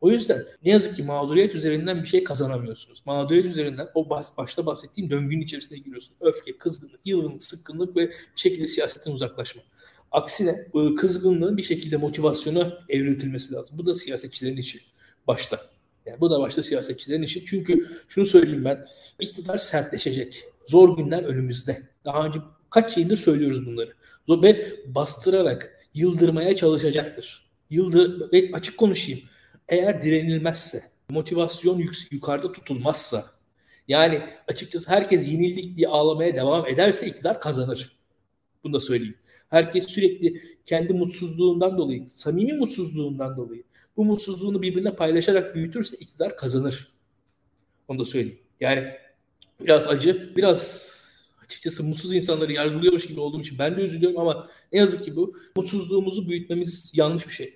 O 0.00 0.10
yüzden 0.10 0.44
ne 0.64 0.70
yazık 0.70 0.96
ki 0.96 1.02
mağduriyet 1.02 1.54
üzerinden 1.54 2.02
bir 2.02 2.08
şey 2.08 2.24
kazanamıyorsunuz. 2.24 3.02
Mağduriyet 3.06 3.46
üzerinden 3.46 3.88
o 3.94 4.10
başta 4.10 4.66
bahsettiğim 4.66 5.10
döngünün 5.10 5.40
içerisine 5.40 5.78
giriyorsun. 5.78 6.14
Öfke, 6.20 6.58
kızgınlık, 6.58 7.00
yılgınlık, 7.04 7.44
sıkkınlık 7.44 7.96
ve 7.96 8.08
bir 8.08 8.14
şekilde 8.36 8.68
siyasetten 8.68 9.12
uzaklaşma. 9.12 9.62
Aksine 10.12 10.54
kızgınlığın 10.96 11.56
bir 11.56 11.62
şekilde 11.62 11.96
motivasyona 11.96 12.78
evriltilmesi 12.88 13.52
lazım. 13.52 13.78
Bu 13.78 13.86
da 13.86 13.94
siyasetçilerin 13.94 14.56
işi 14.56 14.80
başta. 15.26 15.60
Yani 16.06 16.20
bu 16.20 16.30
da 16.30 16.40
başta 16.40 16.62
siyasetçilerin 16.62 17.22
işi. 17.22 17.44
Çünkü 17.44 18.02
şunu 18.08 18.26
söyleyeyim 18.26 18.64
ben, 18.64 18.86
iktidar 19.20 19.58
sertleşecek. 19.58 20.44
Zor 20.66 20.96
günler 20.96 21.22
önümüzde. 21.22 21.82
Daha 22.04 22.26
önce 22.26 22.38
kaç 22.70 22.96
yıldır 22.96 23.16
söylüyoruz 23.16 23.66
bunları. 23.66 23.92
Ve 24.28 24.76
bastırarak 24.86 25.86
yıldırmaya 25.94 26.56
çalışacaktır. 26.56 27.50
Yıldır 27.70 28.32
ve 28.32 28.50
açık 28.52 28.78
konuşayım. 28.78 29.20
Eğer 29.68 30.02
direnilmezse, 30.02 30.82
motivasyon 31.08 31.78
yük, 31.78 31.96
yukarıda 32.10 32.52
tutulmazsa, 32.52 33.26
yani 33.88 34.22
açıkçası 34.48 34.90
herkes 34.90 35.28
yenildik 35.28 35.76
diye 35.76 35.88
ağlamaya 35.88 36.34
devam 36.34 36.66
ederse 36.66 37.06
iktidar 37.06 37.40
kazanır. 37.40 37.96
Bunu 38.64 38.72
da 38.72 38.80
söyleyeyim. 38.80 39.14
Herkes 39.48 39.86
sürekli 39.86 40.42
kendi 40.64 40.92
mutsuzluğundan 40.92 41.78
dolayı, 41.78 42.08
samimi 42.08 42.52
mutsuzluğundan 42.52 43.36
dolayı 43.36 43.62
bu 43.96 44.04
mutsuzluğunu 44.04 44.62
birbirine 44.62 44.94
paylaşarak 44.94 45.54
büyütürse 45.54 45.96
iktidar 45.96 46.36
kazanır. 46.36 46.92
Onu 47.88 47.98
da 47.98 48.04
söyleyeyim. 48.04 48.40
Yani 48.60 48.90
biraz 49.60 49.86
acı, 49.88 50.36
biraz 50.36 50.60
açıkçası 51.50 51.84
mutsuz 51.84 52.12
insanları 52.12 52.52
yargılıyormuş 52.52 53.06
gibi 53.06 53.20
olduğum 53.20 53.40
için 53.40 53.58
ben 53.58 53.76
de 53.76 53.80
üzülüyorum 53.80 54.18
ama 54.18 54.48
ne 54.72 54.78
yazık 54.78 55.04
ki 55.04 55.16
bu 55.16 55.36
mutsuzluğumuzu 55.56 56.28
büyütmemiz 56.28 56.92
yanlış 56.94 57.28
bir 57.28 57.32
şey. 57.32 57.54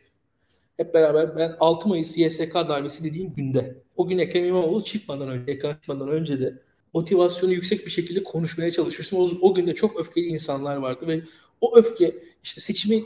Hep 0.77 0.95
beraber 0.95 1.37
ben 1.37 1.57
6 1.61 1.89
Mayıs 1.89 2.19
YSK 2.19 2.55
darbesi 2.55 3.05
dediğim 3.05 3.35
günde 3.35 3.83
o 3.97 4.07
gün 4.07 4.19
Ekrem 4.19 4.45
İmamoğlu 4.45 4.85
çıkmadan 4.85 5.29
önce, 5.29 5.53
ekran 5.53 5.75
çıkmadan 5.75 6.09
önce 6.09 6.41
de 6.41 6.63
motivasyonu 6.95 7.53
yüksek 7.53 7.87
bir 7.87 7.91
şekilde 7.91 8.23
konuşmaya 8.23 8.73
çalışmıştım. 8.73 9.19
O, 9.19 9.29
o 9.41 9.55
günde 9.55 9.75
çok 9.75 10.01
öfkeli 10.01 10.27
insanlar 10.27 10.77
vardı 10.77 11.09
ve 11.09 11.23
o 11.61 11.77
öfke 11.77 12.15
işte 12.43 12.61
seçimi 12.61 13.03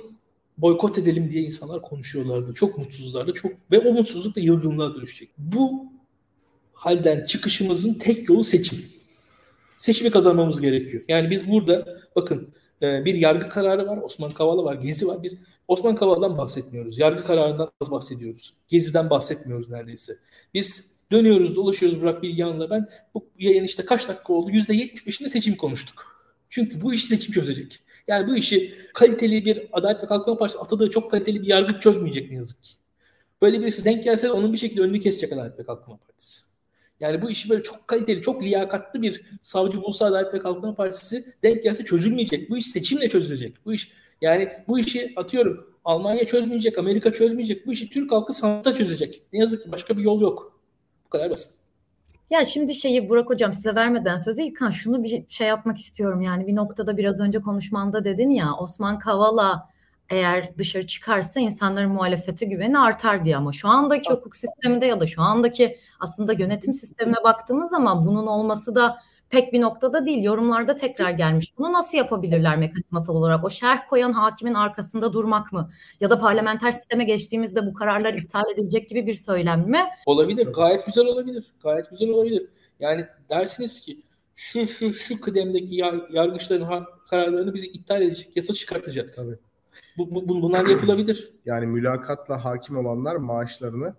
boykot 0.59 0.99
edelim 0.99 1.31
diye 1.31 1.43
insanlar 1.43 1.83
konuşuyorlardı. 1.83 2.55
Çok 2.55 2.79
mutsuzlardı. 2.79 3.33
Çok 3.33 3.53
ve 3.71 3.79
o 3.79 3.93
mutsuzluk 3.93 4.37
da 4.37 4.41
yılgınlığa 4.41 4.95
dönüşecek. 4.95 5.29
Bu 5.39 5.87
halden 6.73 7.27
çıkışımızın 7.27 7.95
tek 7.95 8.29
yolu 8.29 8.45
seçim. 8.45 8.98
Seçimi 9.79 10.11
kazanmamız 10.11 10.61
gerekiyor. 10.61 11.05
Yani 11.09 11.31
biz 11.31 11.51
burada 11.51 12.01
bakın 12.17 12.55
e, 12.83 13.05
bir 13.05 13.15
yargı 13.15 13.49
kararı 13.49 13.87
var, 13.87 13.97
Osman 13.97 14.31
Kavala 14.31 14.65
var, 14.65 14.75
Gezi 14.75 15.07
var. 15.07 15.23
Biz 15.23 15.35
Osman 15.69 15.95
Kavala'dan 15.95 16.39
bahsetmiyoruz. 16.39 16.99
Yargı 16.99 17.25
kararından 17.25 17.71
az 17.81 17.91
bahsediyoruz. 17.91 18.55
Gezi'den 18.69 19.11
bahsetmiyoruz 19.11 19.71
neredeyse. 19.71 20.17
Biz 20.55 20.91
dönüyoruz, 21.13 21.57
dolaşıyoruz 21.57 22.01
Burak 22.01 22.23
Bilgehan'la 22.23 22.71
ben. 22.71 22.89
Bu 23.15 23.27
yayın 23.39 23.65
işte 23.65 23.85
kaç 23.85 24.09
dakika 24.09 24.33
oldu? 24.33 24.51
%75'inde 24.51 25.29
seçim 25.29 25.57
konuştuk. 25.57 26.19
Çünkü 26.49 26.81
bu 26.81 26.95
işi 26.95 27.07
seçim 27.07 27.33
çözecek. 27.33 27.81
Yani 28.09 28.29
bu 28.29 28.37
işi 28.37 28.75
kaliteli 28.95 29.45
bir 29.45 29.69
Adalet 29.73 30.03
ve 30.03 30.07
Kalkınma 30.07 30.39
Partisi 30.39 30.59
atadığı 30.59 30.91
çok 30.91 31.11
kaliteli 31.11 31.43
bir 31.43 31.47
yargı 31.47 31.81
çözmeyecek 31.81 32.31
ne 32.31 32.37
yazık 32.37 32.65
ki. 32.65 32.73
Böyle 33.43 33.61
birisi 33.61 33.85
denk 33.85 34.05
gelse 34.05 34.31
onun 34.33 34.53
bir 34.53 34.59
şekilde 34.59 34.81
önünü 34.81 35.01
kesecek 35.01 35.33
Adalet 35.33 35.59
ve 35.59 35.65
Kalkınma 35.65 35.97
Partisi. 35.97 36.48
Yani 37.01 37.23
bu 37.23 37.31
işi 37.31 37.51
böyle 37.51 37.63
çok 37.63 37.89
kaliteli, 37.89 38.23
çok 38.23 38.43
liyakatlı 38.43 39.03
bir 39.03 39.23
savcı 39.43 39.83
bulsa 39.83 40.07
Adalet 40.07 40.35
ve 40.35 40.39
Kalkınma 40.39 40.75
Partisi 40.75 41.25
denk 41.43 41.63
gelse 41.63 41.85
çözülmeyecek. 41.85 42.51
Bu 42.51 42.59
iş 42.59 42.67
seçimle 42.67 43.09
çözülecek. 43.09 43.57
Bu 43.65 43.75
iş 43.75 43.93
yani 44.21 44.49
bu 44.69 44.79
işi 44.79 45.13
atıyorum 45.17 45.75
Almanya 45.85 46.27
çözmeyecek, 46.27 46.79
Amerika 46.79 47.13
çözmeyecek. 47.13 47.67
Bu 47.67 47.73
işi 47.73 47.91
Türk 47.91 48.13
halkı 48.13 48.33
sanata 48.33 48.73
çözecek. 48.73 49.23
Ne 49.33 49.39
yazık 49.39 49.65
ki 49.65 49.73
başka 49.73 49.97
bir 49.97 50.03
yol 50.03 50.21
yok. 50.21 50.61
Bu 51.07 51.09
kadar 51.11 51.31
basit. 51.31 51.53
Ya 52.31 52.45
şimdi 52.45 52.75
şeyi 52.75 53.09
Burak 53.09 53.31
Hocam 53.31 53.53
size 53.53 53.75
vermeden 53.75 54.17
sözü 54.17 54.43
İlkan 54.43 54.71
şunu 54.71 55.05
bir 55.05 55.25
şey 55.29 55.47
yapmak 55.47 55.79
istiyorum. 55.79 56.21
Yani 56.21 56.47
bir 56.47 56.57
noktada 56.57 56.97
biraz 56.97 57.21
önce 57.21 57.39
konuşmanda 57.39 58.05
dedin 58.05 58.31
ya 58.31 58.55
Osman 58.59 58.99
Kavala 58.99 59.65
eğer 60.11 60.59
dışarı 60.59 60.87
çıkarsa 60.87 61.41
insanların 61.41 61.91
muhalefete 61.91 62.47
güveni 62.47 62.79
artar 62.79 63.25
diye 63.25 63.37
ama 63.37 63.53
şu 63.53 63.69
andaki 63.69 64.11
hukuk 64.11 64.37
sisteminde 64.37 64.87
ya 64.87 65.01
da 65.01 65.07
şu 65.07 65.23
andaki 65.23 65.79
aslında 66.01 66.33
yönetim 66.33 66.73
sistemine 66.73 67.17
baktığımız 67.25 67.71
zaman 67.71 68.07
bunun 68.07 68.27
olması 68.27 68.75
da 68.75 68.99
pek 69.31 69.53
bir 69.53 69.61
noktada 69.61 70.07
değil. 70.07 70.23
Yorumlarda 70.23 70.77
tekrar 70.77 71.11
gelmiş. 71.11 71.59
Bunu 71.59 71.73
nasıl 71.73 71.99
yapabilirler 71.99 72.57
mekanizmasal 72.57 73.15
olarak? 73.15 73.45
O 73.45 73.51
şerh 73.51 73.89
koyan 73.89 74.13
hakimin 74.13 74.55
arkasında 74.55 75.13
durmak 75.13 75.53
mı? 75.53 75.71
Ya 76.01 76.11
da 76.11 76.21
parlamenter 76.21 76.71
sisteme 76.71 77.05
geçtiğimizde 77.05 77.67
bu 77.67 77.75
kararlar 77.75 78.15
iptal 78.15 78.51
edilecek 78.55 78.89
gibi 78.89 79.07
bir 79.07 79.15
söylem 79.15 79.61
mi? 79.61 79.85
Olabilir. 80.07 80.47
Gayet 80.47 80.87
güzel 80.87 81.07
olabilir. 81.07 81.53
Gayet 81.63 81.91
güzel 81.91 82.11
olabilir. 82.11 82.47
Yani 82.81 83.07
dersiniz 83.31 83.81
ki 83.81 83.97
şu 84.35 84.69
şu 84.69 84.93
şu 84.93 85.21
kıdemdeki 85.21 85.75
yargıçların 86.11 86.85
kararlarını 87.11 87.55
bizi 87.55 87.67
iptal 87.67 88.03
edecek 88.03 88.37
yasa 88.37 88.55
çıkartacağız. 88.55 89.17
Tabii. 89.17 89.48
Bu, 89.99 90.15
bu, 90.29 90.43
bunlar 90.43 90.67
yapılabilir. 90.67 91.33
Yani 91.47 91.67
mülakatla 91.67 92.45
hakim 92.45 92.77
olanlar 92.77 93.17
maaşlarını 93.17 93.95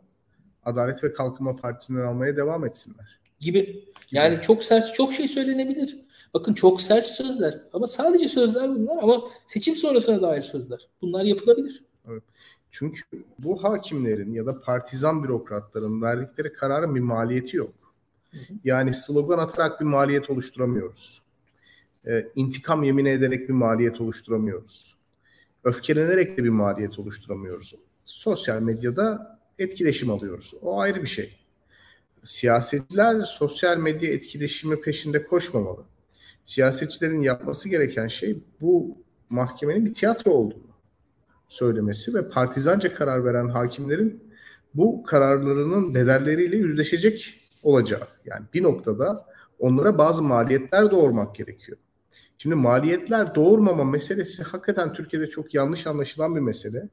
Adalet 0.64 1.04
ve 1.04 1.14
Kalkınma 1.14 1.56
Partisi'nden 1.56 2.02
almaya 2.02 2.38
devam 2.38 2.66
etsinler. 2.66 3.20
Gibi. 3.40 3.86
Yani 4.12 4.42
çok 4.42 4.64
sert, 4.64 4.96
çok 4.96 5.14
şey 5.14 5.28
söylenebilir. 5.28 6.00
Bakın 6.34 6.54
çok 6.54 6.82
sert 6.82 7.06
sözler 7.06 7.62
ama 7.74 7.88
sadece 7.88 8.30
sözler 8.30 8.70
bunlar 8.70 9.04
ama 9.04 9.22
seçim 9.48 9.76
sonrasına 9.76 10.22
dair 10.22 10.42
sözler. 10.42 10.88
Bunlar 11.02 11.24
yapılabilir. 11.24 11.84
Evet. 12.10 12.24
Çünkü 12.72 13.02
bu 13.40 13.64
hakimlerin 13.64 14.32
ya 14.32 14.46
da 14.46 14.62
partizan 14.62 15.24
bürokratların 15.24 16.02
verdikleri 16.02 16.54
kararın 16.54 16.96
bir 16.96 17.00
maliyeti 17.00 17.58
yok. 17.58 17.74
Yani 18.64 18.94
slogan 18.94 19.38
atarak 19.38 19.80
bir 19.80 19.86
maliyet 19.86 20.30
oluşturamıyoruz. 20.30 21.22
Ee, 22.08 22.28
intikam 22.36 22.84
yemin 22.84 23.06
ederek 23.06 23.50
bir 23.50 23.54
maliyet 23.54 24.02
oluşturamıyoruz. 24.02 24.96
Öfkelenerek 25.64 26.38
de 26.38 26.44
bir 26.44 26.50
maliyet 26.50 27.00
oluşturamıyoruz. 27.00 27.76
Sosyal 28.06 28.62
medyada 28.62 29.40
etkileşim 29.60 30.10
alıyoruz. 30.10 30.54
O 30.62 30.80
ayrı 30.80 31.02
bir 31.02 31.08
şey 31.08 31.40
siyasetçiler 32.24 33.24
sosyal 33.24 33.78
medya 33.78 34.10
etkileşimi 34.14 34.82
peşinde 34.82 35.26
koşmamalı. 35.26 35.84
Siyasetçilerin 36.44 37.22
yapması 37.22 37.70
gereken 37.70 38.08
şey 38.08 38.44
bu 38.62 38.98
mahkemenin 39.30 39.86
bir 39.86 39.94
tiyatro 39.94 40.32
olduğunu 40.32 40.70
söylemesi 41.48 42.14
ve 42.14 42.30
partizanca 42.30 42.94
karar 42.94 43.26
veren 43.26 43.48
hakimlerin 43.48 44.24
bu 44.74 45.04
kararlarının 45.04 45.96
bedelleriyle 45.96 46.58
yüzleşecek 46.58 47.42
olacağı. 47.64 48.08
Yani 48.26 48.46
bir 48.54 48.64
noktada 48.64 49.26
onlara 49.60 49.98
bazı 49.98 50.22
maliyetler 50.22 50.92
doğurmak 50.92 51.36
gerekiyor. 51.36 51.78
Şimdi 52.42 52.56
maliyetler 52.56 53.36
doğurmama 53.36 53.84
meselesi 53.84 54.44
hakikaten 54.44 54.94
Türkiye'de 54.94 55.30
çok 55.30 55.54
yanlış 55.54 55.88
anlaşılan 55.88 56.36
bir 56.36 56.40
mesele. 56.40 56.90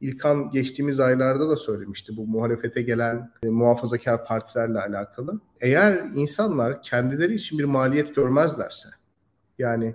İlkan 0.00 0.50
geçtiğimiz 0.50 1.00
aylarda 1.00 1.48
da 1.48 1.56
söylemişti 1.56 2.16
bu 2.16 2.26
muhalefete 2.26 2.82
gelen 2.82 3.30
e, 3.42 3.48
muhafazakar 3.48 4.24
partilerle 4.24 4.78
alakalı. 4.80 5.40
Eğer 5.60 6.10
insanlar 6.14 6.82
kendileri 6.82 7.34
için 7.34 7.58
bir 7.58 7.64
maliyet 7.64 8.14
görmezlerse 8.14 8.88
yani 9.58 9.94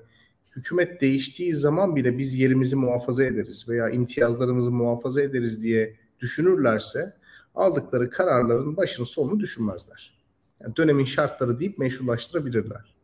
hükümet 0.55 1.01
değiştiği 1.01 1.55
zaman 1.55 1.95
bile 1.95 2.17
biz 2.17 2.37
yerimizi 2.37 2.75
muhafaza 2.75 3.23
ederiz 3.23 3.69
veya 3.69 3.89
imtiyazlarımızı 3.89 4.71
muhafaza 4.71 5.21
ederiz 5.21 5.63
diye 5.63 5.95
düşünürlerse 6.19 7.13
aldıkları 7.55 8.09
kararların 8.09 8.77
başını 8.77 9.05
sonunu 9.05 9.39
düşünmezler. 9.39 10.17
Yani 10.61 10.75
dönemin 10.75 11.05
şartları 11.05 11.59
deyip 11.59 11.77
meşrulaştırabilirler. 11.77 12.94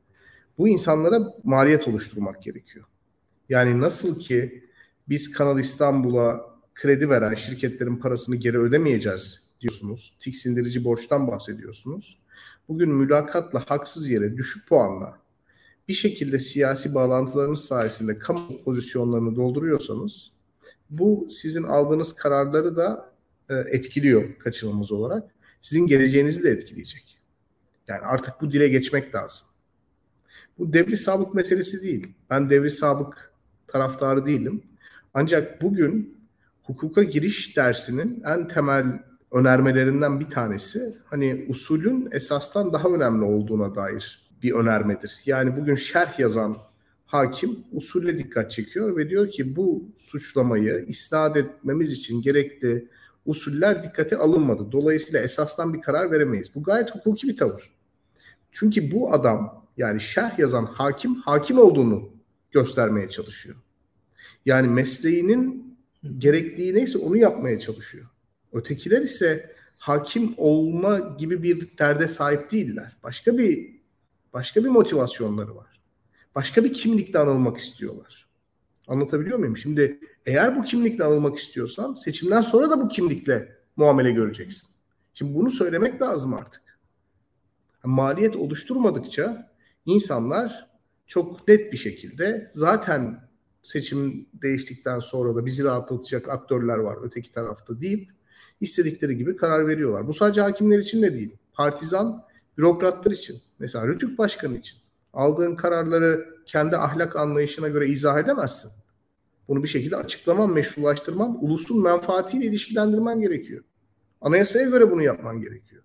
Bu 0.62 0.67
insanlara 0.67 1.34
maliyet 1.43 1.88
oluşturmak 1.88 2.43
gerekiyor. 2.43 2.86
Yani 3.50 3.82
nasıl 3.82 4.19
ki 4.19 4.63
biz 5.10 5.32
Kanal 5.32 5.60
İstanbul'a 5.60 6.41
kredi 6.76 7.10
veren 7.10 7.36
şirketlerin 7.36 7.95
parasını 7.95 8.36
geri 8.36 8.58
ödemeyeceğiz 8.58 9.47
diyorsunuz. 9.62 10.17
Tiksindirici 10.19 10.84
borçtan 10.84 11.28
bahsediyorsunuz. 11.28 12.19
Bugün 12.67 12.89
mülakatla 12.89 13.63
haksız 13.67 14.10
yere 14.10 14.38
düşük 14.38 14.69
puanla 14.69 15.17
bir 15.88 15.93
şekilde 15.93 16.39
siyasi 16.39 16.95
bağlantılarınız 16.95 17.65
sayesinde 17.65 18.19
kamu 18.19 18.63
pozisyonlarını 18.63 19.36
dolduruyorsanız 19.36 20.32
bu 20.89 21.28
sizin 21.32 21.63
aldığınız 21.63 22.15
kararları 22.15 22.76
da 22.76 23.13
e, 23.50 23.56
etkiliyor 23.56 24.39
kaçınılmaz 24.39 24.91
olarak. 24.91 25.32
Sizin 25.62 25.88
geleceğinizi 25.88 26.43
de 26.43 26.50
etkileyecek. 26.50 27.17
Yani 27.88 28.02
artık 28.02 28.41
bu 28.41 28.52
dile 28.52 28.67
geçmek 28.67 29.15
lazım. 29.15 29.50
Bu 30.57 30.73
devri 30.73 30.97
sabık 30.97 31.33
meselesi 31.33 31.81
değil. 31.83 32.07
Ben 32.29 32.49
devri 32.49 32.71
sabık 32.71 33.33
taraftarı 33.67 34.25
değilim. 34.25 34.63
Ancak 35.13 35.61
bugün 35.61 36.17
hukuka 36.63 37.03
giriş 37.03 37.57
dersinin 37.57 38.23
en 38.25 38.47
temel 38.47 39.03
önermelerinden 39.31 40.19
bir 40.19 40.29
tanesi 40.29 40.97
hani 41.05 41.45
usulün 41.49 42.09
esastan 42.11 42.73
daha 42.73 42.89
önemli 42.89 43.23
olduğuna 43.23 43.75
dair 43.75 44.29
bir 44.43 44.51
önermedir. 44.51 45.21
Yani 45.25 45.57
bugün 45.57 45.75
şerh 45.75 46.19
yazan 46.19 46.57
hakim 47.05 47.59
usule 47.71 48.17
dikkat 48.17 48.51
çekiyor 48.51 48.97
ve 48.97 49.09
diyor 49.09 49.29
ki 49.29 49.55
bu 49.55 49.83
suçlamayı 49.95 50.85
isnat 50.87 51.37
etmemiz 51.37 51.91
için 51.91 52.21
gerekli 52.21 52.87
usuller 53.25 53.83
dikkate 53.83 54.17
alınmadı. 54.17 54.71
Dolayısıyla 54.71 55.19
esastan 55.19 55.73
bir 55.73 55.81
karar 55.81 56.11
veremeyiz. 56.11 56.55
Bu 56.55 56.63
gayet 56.63 56.95
hukuki 56.95 57.27
bir 57.27 57.37
tavır. 57.37 57.69
Çünkü 58.51 58.91
bu 58.91 59.13
adam 59.13 59.61
yani 59.77 60.01
şerh 60.01 60.39
yazan 60.39 60.65
hakim 60.65 61.15
hakim 61.15 61.60
olduğunu 61.60 62.10
göstermeye 62.51 63.10
çalışıyor. 63.10 63.55
Yani 64.45 64.67
mesleğinin 64.67 65.77
gerektiği 66.17 66.75
neyse 66.75 66.97
onu 66.97 67.17
yapmaya 67.17 67.60
çalışıyor. 67.60 68.05
Ötekiler 68.53 69.01
ise 69.01 69.55
hakim 69.77 70.34
olma 70.38 70.99
gibi 70.99 71.43
bir 71.43 71.77
derde 71.77 72.07
sahip 72.07 72.51
değiller. 72.51 72.97
Başka 73.03 73.38
bir 73.38 73.81
başka 74.34 74.63
bir 74.63 74.69
motivasyonları 74.69 75.55
var. 75.55 75.81
Başka 76.36 76.63
bir 76.63 76.73
kimlikle 76.73 77.19
anılmak 77.19 77.57
istiyorlar. 77.57 78.27
Anlatabiliyor 78.88 79.39
muyum? 79.39 79.57
Şimdi 79.57 79.99
eğer 80.25 80.55
bu 80.55 80.63
kimlikle 80.63 81.03
anılmak 81.03 81.39
istiyorsan 81.39 81.93
seçimden 81.93 82.41
sonra 82.41 82.69
da 82.69 82.81
bu 82.81 82.88
kimlikle 82.88 83.55
muamele 83.75 84.12
göreceksin. 84.12 84.69
Şimdi 85.13 85.36
bunu 85.36 85.51
söylemek 85.51 86.01
lazım 86.01 86.34
artık. 86.34 86.62
Maliyet 87.84 88.36
oluşturmadıkça 88.36 89.50
insanlar 89.86 90.70
çok 91.08 91.48
net 91.48 91.72
bir 91.72 91.78
şekilde 91.78 92.52
zaten 92.54 93.30
seçim 93.63 94.28
değiştikten 94.34 95.00
sonra 95.00 95.36
da 95.36 95.46
bizi 95.46 95.63
rahatlatacak 95.63 96.30
aktörler 96.30 96.78
var 96.78 96.98
öteki 97.04 97.32
tarafta 97.32 97.82
deyip 97.82 98.10
istedikleri 98.62 99.17
gibi 99.17 99.36
karar 99.36 99.67
veriyorlar. 99.67 100.08
Bu 100.08 100.13
sadece 100.13 100.41
hakimler 100.41 100.80
için 100.80 101.02
de 101.02 101.13
değil. 101.13 101.38
Partizan 101.54 102.24
bürokratlar 102.58 103.12
için, 103.12 103.41
mesela 103.60 103.88
Rütük 103.88 104.17
Başkanı 104.17 104.58
için 104.58 104.78
aldığın 105.13 105.56
kararları 105.56 106.36
kendi 106.46 106.78
ahlak 106.78 107.15
anlayışına 107.15 107.67
göre 107.67 107.88
izah 107.88 108.20
edemezsin. 108.20 108.72
Bunu 109.48 109.63
bir 109.63 109.67
şekilde 109.67 109.96
açıklaman, 109.96 110.54
meşrulaştırman, 110.54 111.46
ulusun 111.46 111.84
menfaatiyle 111.84 112.46
ilişkilendirmen 112.46 113.22
gerekiyor. 113.22 113.63
Anayasaya 114.22 114.70
göre 114.70 114.91
bunu 114.91 115.02
yapman 115.02 115.41
gerekiyor. 115.41 115.84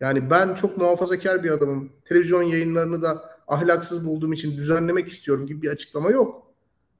Yani 0.00 0.30
ben 0.30 0.54
çok 0.54 0.78
muhafazakar 0.78 1.44
bir 1.44 1.50
adamım. 1.50 1.92
Televizyon 2.04 2.42
yayınlarını 2.42 3.02
da 3.02 3.38
ahlaksız 3.48 4.06
bulduğum 4.06 4.32
için 4.32 4.56
düzenlemek 4.56 5.08
istiyorum 5.08 5.46
gibi 5.46 5.62
bir 5.62 5.68
açıklama 5.68 6.10
yok. 6.10 6.52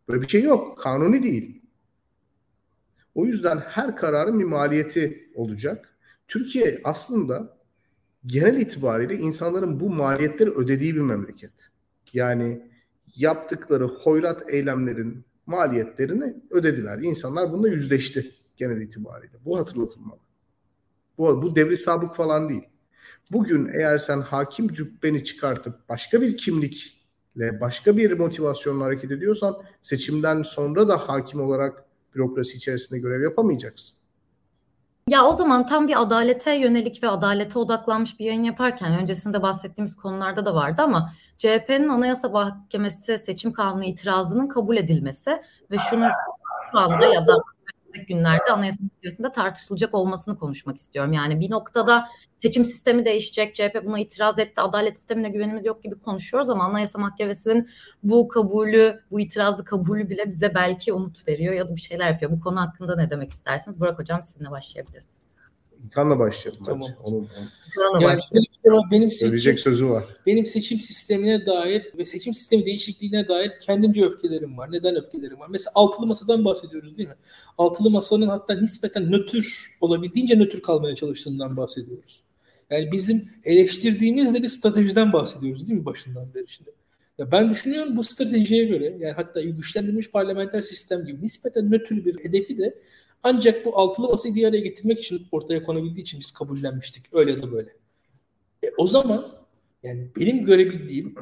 Böyle 0.08 0.22
bir 0.22 0.28
şey 0.28 0.42
yok. 0.42 0.78
Kanuni 0.78 1.22
değil. 1.22 1.62
O 3.14 3.26
yüzden 3.26 3.56
her 3.58 3.96
kararın 3.96 4.40
bir 4.40 4.44
maliyeti 4.44 5.30
olacak. 5.34 5.96
Türkiye 6.28 6.80
aslında 6.84 7.56
genel 8.26 8.60
itibariyle 8.60 9.14
insanların 9.14 9.80
bu 9.80 9.90
maliyetleri 9.90 10.50
ödediği 10.50 10.94
bir 10.94 11.00
memleket. 11.00 11.52
Yani 12.12 12.70
yaptıkları 13.16 13.84
hoyrat 13.84 14.54
eylemlerin 14.54 15.24
maliyetlerini 15.46 16.36
ödediler. 16.50 16.98
İnsanlar 16.98 17.52
bunda 17.52 17.68
yüzleşti 17.68 18.34
genel 18.56 18.80
itibariyle. 18.80 19.36
Bu 19.44 19.58
hatırlatılmalı. 19.58 20.20
Bu, 21.18 21.42
bu 21.42 21.56
devri 21.56 21.76
sabık 21.76 22.14
falan 22.14 22.48
değil. 22.48 22.64
Bugün 23.30 23.70
eğer 23.74 23.98
sen 23.98 24.20
hakim 24.20 24.68
cübbeni 24.68 25.24
çıkartıp 25.24 25.88
başka 25.88 26.20
bir 26.20 26.36
kimlik 26.36 26.98
ile 27.36 27.60
başka 27.60 27.96
bir 27.96 28.18
motivasyonla 28.18 28.84
hareket 28.84 29.10
ediyorsan 29.10 29.56
seçimden 29.82 30.42
sonra 30.42 30.88
da 30.88 31.08
hakim 31.08 31.40
olarak 31.40 31.84
bürokrasi 32.14 32.56
içerisinde 32.56 33.00
görev 33.00 33.22
yapamayacaksın. 33.22 33.98
Ya 35.08 35.24
o 35.24 35.32
zaman 35.32 35.66
tam 35.66 35.88
bir 35.88 36.02
adalete 36.02 36.54
yönelik 36.54 37.02
ve 37.02 37.08
adalete 37.08 37.58
odaklanmış 37.58 38.20
bir 38.20 38.24
yayın 38.24 38.42
yaparken 38.42 39.00
öncesinde 39.00 39.42
bahsettiğimiz 39.42 39.96
konularda 39.96 40.46
da 40.46 40.54
vardı 40.54 40.82
ama 40.82 41.12
CHP'nin 41.38 41.88
Anayasa 41.88 42.28
Mahkemesi 42.28 43.18
seçim 43.18 43.52
kanunu 43.52 43.84
itirazının 43.84 44.48
kabul 44.48 44.76
edilmesi 44.76 45.42
ve 45.70 45.76
şunu 45.90 46.08
şu 46.72 46.78
anda 46.78 47.06
ya 47.06 47.26
da 47.26 47.36
günlerde 48.08 48.52
Anayasa 48.52 48.78
Mahkemesi'nde 48.82 49.32
tartışılacak 49.32 49.94
olmasını 49.94 50.38
konuşmak 50.38 50.76
istiyorum. 50.76 51.12
Yani 51.12 51.40
bir 51.40 51.50
noktada 51.50 52.08
seçim 52.38 52.64
sistemi 52.64 53.04
değişecek, 53.04 53.54
CHP 53.54 53.84
buna 53.84 53.98
itiraz 53.98 54.38
etti, 54.38 54.60
adalet 54.60 54.96
sistemine 54.98 55.28
güvenimiz 55.28 55.66
yok 55.66 55.82
gibi 55.82 55.98
konuşuyoruz 55.98 56.50
ama 56.50 56.64
Anayasa 56.64 56.98
Mahkemesi'nin 56.98 57.68
bu 58.02 58.28
kabulü, 58.28 59.00
bu 59.10 59.20
itirazlı 59.20 59.64
kabulü 59.64 60.10
bile 60.10 60.30
bize 60.30 60.54
belki 60.54 60.92
umut 60.92 61.28
veriyor 61.28 61.54
ya 61.54 61.68
da 61.68 61.76
bir 61.76 61.80
şeyler 61.80 62.10
yapıyor. 62.10 62.30
Bu 62.32 62.40
konu 62.40 62.60
hakkında 62.60 62.96
ne 62.96 63.10
demek 63.10 63.30
istersiniz? 63.30 63.80
Burak 63.80 63.98
Hocam 63.98 64.22
sizinle 64.22 64.50
başlayabiliriz. 64.50 65.17
İlkan'la 65.84 66.18
başlayalım 66.18 66.64
tamam. 66.64 66.80
bence. 66.82 67.00
Onun, 67.02 67.16
onun. 67.16 68.00
Yani 68.00 68.20
benim 68.90 69.10
Söyleyecek 69.10 69.58
seçim, 69.58 69.72
sözü 69.72 69.88
var. 69.88 70.04
Benim 70.26 70.46
seçim 70.46 70.80
sistemine 70.80 71.46
dair 71.46 71.92
ve 71.98 72.04
seçim 72.04 72.34
sistemi 72.34 72.66
değişikliğine 72.66 73.28
dair 73.28 73.52
kendimce 73.60 74.04
öfkelerim 74.04 74.58
var. 74.58 74.72
Neden 74.72 74.96
öfkelerim 74.96 75.40
var? 75.40 75.48
Mesela 75.50 75.72
altılı 75.74 76.06
masadan 76.06 76.44
bahsediyoruz 76.44 76.98
değil 76.98 77.08
mi? 77.08 77.14
Altılı 77.58 77.90
masanın 77.90 78.28
hatta 78.28 78.54
nispeten 78.54 79.12
nötr 79.12 79.70
olabildiğince 79.80 80.38
nötr 80.38 80.62
kalmaya 80.62 80.94
çalıştığından 80.94 81.56
bahsediyoruz. 81.56 82.22
Yani 82.70 82.92
bizim 82.92 83.28
eleştirdiğimiz 83.44 84.34
de 84.34 84.42
bir 84.42 84.48
stratejiden 84.48 85.12
bahsediyoruz 85.12 85.68
değil 85.68 85.80
mi 85.80 85.86
başından 85.86 86.34
beri 86.34 86.48
şimdi? 86.48 86.70
Ya 87.18 87.32
ben 87.32 87.50
düşünüyorum 87.50 87.96
bu 87.96 88.02
stratejiye 88.02 88.64
göre 88.64 88.96
yani 88.98 89.12
hatta 89.12 89.42
güçlendirilmiş 89.42 90.10
parlamenter 90.10 90.62
sistem 90.62 91.06
gibi 91.06 91.22
nispeten 91.22 91.70
nötr 91.70 92.04
bir 92.04 92.24
hedefi 92.24 92.58
de 92.58 92.74
ancak 93.22 93.64
bu 93.64 93.78
altılı 93.78 94.08
masayı 94.08 94.34
bir 94.34 94.44
araya 94.44 94.60
getirmek 94.60 94.98
için 94.98 95.26
ortaya 95.32 95.62
konabildiği 95.64 96.02
için 96.02 96.20
biz 96.20 96.30
kabullenmiştik. 96.30 97.04
Öyle 97.12 97.30
ya 97.30 97.42
da 97.42 97.52
böyle. 97.52 97.70
E, 98.62 98.66
o 98.78 98.86
zaman 98.86 99.32
yani 99.82 100.08
benim 100.16 100.44
görebildiğim 100.44 101.14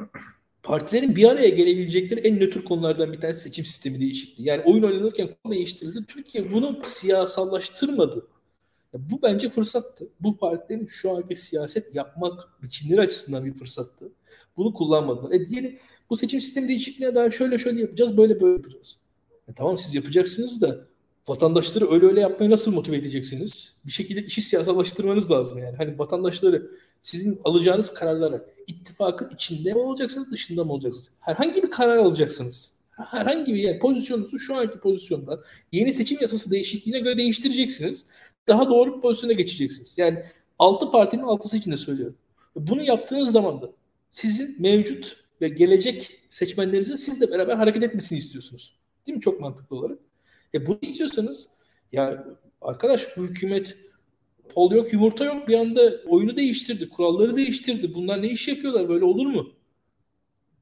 partilerin 0.63 1.15
bir 1.15 1.29
araya 1.29 1.49
gelebilecekleri 1.49 2.19
en 2.19 2.39
nötr 2.39 2.63
konulardan 2.63 3.13
bir 3.13 3.21
tanesi 3.21 3.39
seçim 3.39 3.65
sistemi 3.65 3.99
değişikliği. 3.99 4.47
Yani 4.47 4.61
oyun 4.65 4.83
oynanırken 4.83 5.29
konu 5.43 5.53
değiştirildi. 5.53 6.05
Türkiye 6.07 6.53
bunu 6.53 6.81
siyasallaştırmadı. 6.83 8.27
Ya 8.93 8.99
bu 9.11 9.21
bence 9.21 9.49
fırsattı. 9.49 10.09
Bu 10.19 10.37
partilerin 10.37 10.85
şu 10.85 11.11
anki 11.11 11.35
siyaset 11.35 11.95
yapmak 11.95 12.63
biçimleri 12.63 13.01
açısından 13.01 13.45
bir 13.45 13.53
fırsattı. 13.53 14.11
Bunu 14.57 14.73
kullanmadılar. 14.73 15.31
E 15.31 15.47
diyelim 15.47 15.79
bu 16.09 16.17
seçim 16.17 16.41
sistemi 16.41 16.67
değişikliğine 16.67 17.15
dair 17.15 17.31
şöyle 17.31 17.57
şöyle 17.57 17.81
yapacağız, 17.81 18.17
böyle 18.17 18.41
böyle 18.41 18.53
yapacağız. 18.53 18.97
E 19.47 19.53
tamam 19.53 19.77
siz 19.77 19.95
yapacaksınız 19.95 20.61
da 20.61 20.87
vatandaşları 21.27 21.91
öyle 21.91 22.05
öyle 22.05 22.21
yapmaya 22.21 22.49
nasıl 22.49 22.73
motive 22.73 22.95
edeceksiniz? 22.95 23.73
Bir 23.85 23.91
şekilde 23.91 24.23
işi 24.23 24.41
siyasallaştırmanız 24.41 25.31
lazım 25.31 25.57
yani. 25.57 25.77
Hani 25.77 25.99
vatandaşları 25.99 26.71
sizin 27.01 27.41
alacağınız 27.43 27.93
kararlara 27.93 28.45
ittifakın 28.67 29.29
içinde 29.35 29.73
mi 29.73 29.79
olacaksınız, 29.79 30.31
dışında 30.31 30.63
mı 30.63 30.73
olacaksınız? 30.73 31.09
Herhangi 31.19 31.63
bir 31.63 31.71
karar 31.71 31.97
alacaksınız. 31.97 32.73
Herhangi 32.91 33.53
bir 33.53 33.59
yani 33.59 33.79
pozisyonunuzu 33.79 34.39
şu 34.39 34.55
anki 34.55 34.79
pozisyondan 34.79 35.39
yeni 35.71 35.93
seçim 35.93 36.17
yasası 36.21 36.51
değişikliğine 36.51 36.99
göre 36.99 37.17
değiştireceksiniz. 37.17 38.05
Daha 38.47 38.69
doğru 38.69 38.95
bir 38.95 39.01
pozisyona 39.01 39.33
geçeceksiniz. 39.33 39.97
Yani 39.97 40.23
altı 40.59 40.91
partinin 40.91 41.23
altısı 41.23 41.57
için 41.57 41.71
de 41.71 41.77
söylüyorum. 41.77 42.15
Bunu 42.55 42.83
yaptığınız 42.83 43.31
zaman 43.31 43.61
da 43.61 43.71
sizin 44.11 44.61
mevcut 44.61 45.17
ve 45.41 45.49
gelecek 45.49 46.21
seçmenlerinizin 46.29 46.95
sizle 46.95 47.31
beraber 47.31 47.55
hareket 47.55 47.83
etmesini 47.83 48.17
istiyorsunuz. 48.17 48.77
Değil 49.07 49.15
mi? 49.15 49.21
Çok 49.21 49.39
mantıklı 49.41 49.75
olarak. 49.75 49.99
E 50.53 50.65
bunu 50.67 50.79
istiyorsanız 50.81 51.49
Ya 51.91 52.27
arkadaş 52.61 53.17
bu 53.17 53.23
hükümet 53.23 53.77
pol 54.49 54.71
yok 54.71 54.93
yumurta 54.93 55.25
yok 55.25 55.47
bir 55.47 55.59
anda 55.59 55.81
oyunu 56.07 56.37
değiştirdi. 56.37 56.89
Kuralları 56.89 57.37
değiştirdi. 57.37 57.93
Bunlar 57.93 58.21
ne 58.21 58.27
iş 58.27 58.47
yapıyorlar 58.47 58.89
böyle 58.89 59.05
olur 59.05 59.27
mu? 59.27 59.53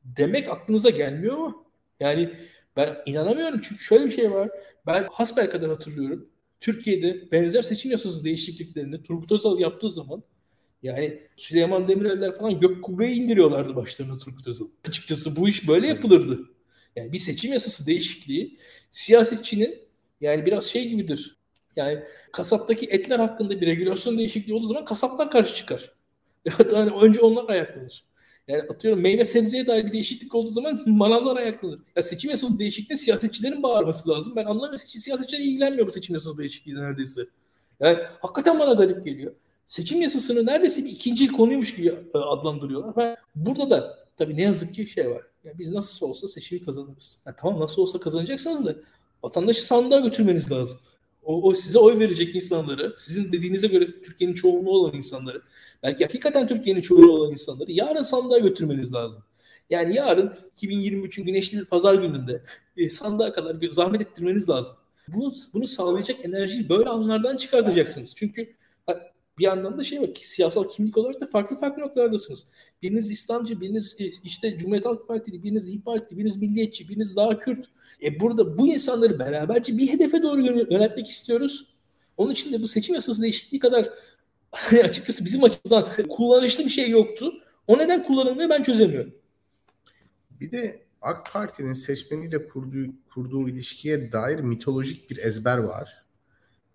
Demek 0.06 0.50
aklınıza 0.50 0.90
gelmiyor 0.90 1.38
mu? 1.38 1.66
Yani 2.00 2.34
ben 2.76 2.98
inanamıyorum 3.06 3.62
çünkü 3.64 3.84
şöyle 3.84 4.06
bir 4.06 4.12
şey 4.12 4.32
var. 4.32 4.50
Ben 4.88 5.08
hasbel 5.12 5.50
kadar 5.52 5.70
hatırlıyorum. 5.70 6.30
Türkiye'de 6.60 7.32
benzer 7.32 7.62
seçim 7.62 7.92
yasası 7.92 8.24
değişikliklerini 8.24 9.04
Turgut 9.04 9.32
Özal 9.32 9.60
yaptığı 9.60 9.92
zaman 9.92 10.24
yani 10.84 11.20
Süleyman 11.36 11.88
Demirel'ler 11.88 12.38
falan 12.38 12.60
gök 12.60 12.84
kubbeyi 12.84 13.16
indiriyorlardı 13.16 13.76
başlarına 13.76 14.18
Turgut 14.18 14.48
Özal. 14.48 14.66
Açıkçası 14.88 15.36
bu 15.36 15.50
iş 15.50 15.68
böyle 15.68 15.88
yapılırdı. 15.88 16.40
Yani 16.96 17.12
bir 17.12 17.20
seçim 17.20 17.54
yasası 17.54 17.86
değişikliği 17.86 18.58
siyasetçinin 18.92 19.80
yani 20.22 20.46
biraz 20.46 20.66
şey 20.66 20.90
gibidir. 20.90 21.38
Yani 21.76 22.04
kasaptaki 22.32 22.86
etler 22.86 23.20
hakkında 23.20 23.62
bir 23.62 23.68
regülasyon 23.68 24.18
değişikliği 24.18 24.54
olduğu 24.54 24.68
zaman 24.68 24.86
kasaplar 24.86 25.32
karşı 25.32 25.56
çıkar. 25.56 25.96
Yani 26.72 26.92
önce 26.92 27.22
onlar 27.22 27.50
ayaklanır. 27.50 28.06
Yani 28.48 28.62
atıyorum 28.62 29.02
meyve 29.02 29.26
sebzeye 29.26 29.68
dair 29.68 29.86
bir 29.86 29.94
değişiklik 29.94 30.36
olduğu 30.36 30.50
zaman 30.50 30.84
manavlar 30.90 31.38
ayaklanır. 31.38 31.80
Ya 31.96 32.04
seçim 32.04 32.32
yasası 32.32 32.60
değişikliğinde 32.60 33.02
siyasetçilerin 33.02 33.64
bağırması 33.64 34.10
lazım. 34.10 34.34
Ben 34.36 34.46
anlamıyorum. 34.46 34.78
Siyasetçiler 34.78 35.40
ilgilenmiyor 35.40 35.88
bu 35.88 35.92
seçim 35.92 36.16
yasası 36.16 36.38
değişikliği 36.38 36.76
neredeyse. 36.76 37.22
Yani 37.80 37.98
hakikaten 38.20 38.60
bana 38.60 38.74
garip 38.74 39.06
geliyor. 39.06 39.34
Seçim 39.68 40.02
yasasını 40.02 40.46
neredeyse 40.46 40.84
bir 40.84 40.90
ikinci 40.90 41.28
konuymuş 41.28 41.76
gibi 41.76 41.88
e, 41.88 42.18
adlandırıyorlar. 42.18 42.98
Ve 42.98 43.16
burada 43.36 43.70
da 43.70 43.98
tabii 44.18 44.38
ne 44.38 44.42
yazık 44.42 44.76
ki 44.76 44.88
şey 44.88 45.10
var. 45.10 45.22
Ya 45.46 45.54
biz 45.60 45.70
nasıl 45.70 46.10
olsa 46.10 46.28
seçimi 46.28 46.66
kazanırız. 46.66 47.22
Ya 47.26 47.36
tamam 47.36 47.60
nasıl 47.60 47.82
olsa 47.82 48.00
kazanacaksınız 48.00 48.66
da 48.66 48.76
vatandaşı 49.24 49.66
sandığa 49.66 50.00
götürmeniz 50.00 50.52
lazım. 50.52 50.80
O, 51.24 51.42
o 51.42 51.54
size 51.54 51.80
oy 51.80 52.00
verecek 52.00 52.36
insanları, 52.36 52.96
sizin 52.98 53.32
dediğinize 53.32 53.68
göre 53.68 53.86
Türkiye'nin 53.86 54.36
çoğunluğu 54.36 54.72
olan 54.72 54.94
insanları, 54.96 55.42
belki 55.84 56.04
hakikaten 56.04 56.48
Türkiye'nin 56.48 56.82
çoğunluğu 56.82 57.12
olan 57.12 57.32
insanları 57.32 57.72
yarın 57.72 58.04
sandığa 58.04 58.40
götürmeniz 58.40 58.94
lazım. 58.94 59.24
Yani 59.70 59.96
yarın 59.96 60.34
2023'ün 60.62 61.26
güneşli 61.26 61.58
bir 61.58 61.66
pazar 61.66 61.96
gününde 61.96 62.44
e, 62.78 62.90
sandığa 62.90 63.34
kadar 63.34 63.70
zahmet 63.72 64.02
ettirmeniz 64.02 64.50
lazım. 64.50 64.76
Bunu, 65.08 65.34
bunu 65.54 65.68
sağlayacak 65.68 66.26
enerjiyi 66.26 66.70
böyle 66.70 66.90
anlardan 66.90 67.38
çıkartacaksınız. 67.38 68.16
Çünkü 68.16 68.56
bir 69.38 69.44
yandan 69.44 69.78
da 69.78 69.84
şey 69.84 70.02
var 70.02 70.14
ki 70.14 70.28
siyasal 70.28 70.70
kimlik 70.70 70.98
olarak 70.98 71.22
da 71.22 71.28
farklı 71.28 71.60
farklı 71.60 71.82
noktalardasınız. 71.82 72.46
Biriniz 72.82 73.12
İslamcı, 73.12 73.62
biriniz 73.62 73.96
e, 74.00 74.06
işte 74.24 74.58
Cumhuriyet 74.58 74.86
Halk 74.86 75.08
Partili, 75.08 75.44
biriniz 75.44 75.68
İYİ 75.68 75.82
Partili, 75.82 76.18
biriniz 76.18 76.38
milliyetçi, 76.38 76.90
biriniz 76.90 77.16
daha 77.16 77.40
Kürt. 77.40 77.66
E 78.04 78.20
burada 78.20 78.58
bu 78.58 78.68
insanları 78.68 79.20
beraberce 79.20 79.78
bir 79.78 79.88
hedefe 79.88 80.24
doğru 80.24 80.42
yönetmek 80.42 81.08
istiyoruz. 81.08 81.76
Onun 82.18 82.32
için 82.32 82.54
de 82.54 82.62
bu 82.62 82.68
seçim 82.68 82.96
yasası 82.96 83.22
değişikliği 83.22 83.60
kadar 83.60 83.90
açıkçası 84.84 85.26
bizim 85.26 85.44
açımızdan 85.44 85.86
kullanışlı 86.10 86.66
bir 86.66 86.70
şey 86.70 86.90
yoktu. 86.90 87.34
O 87.68 87.78
neden 87.78 88.04
kullanılmıyor 88.04 88.50
ben 88.50 88.64
çözemiyorum. 88.64 89.14
Bir 90.32 90.52
de 90.52 90.86
AK 91.02 91.32
Parti'nin 91.32 91.74
seçmeniyle 91.74 92.48
kurduğu, 92.48 92.86
kurduğu 93.14 93.50
ilişkiye 93.50 94.12
dair 94.12 94.40
mitolojik 94.40 95.10
bir 95.10 95.18
ezber 95.18 95.58
var. 95.58 96.06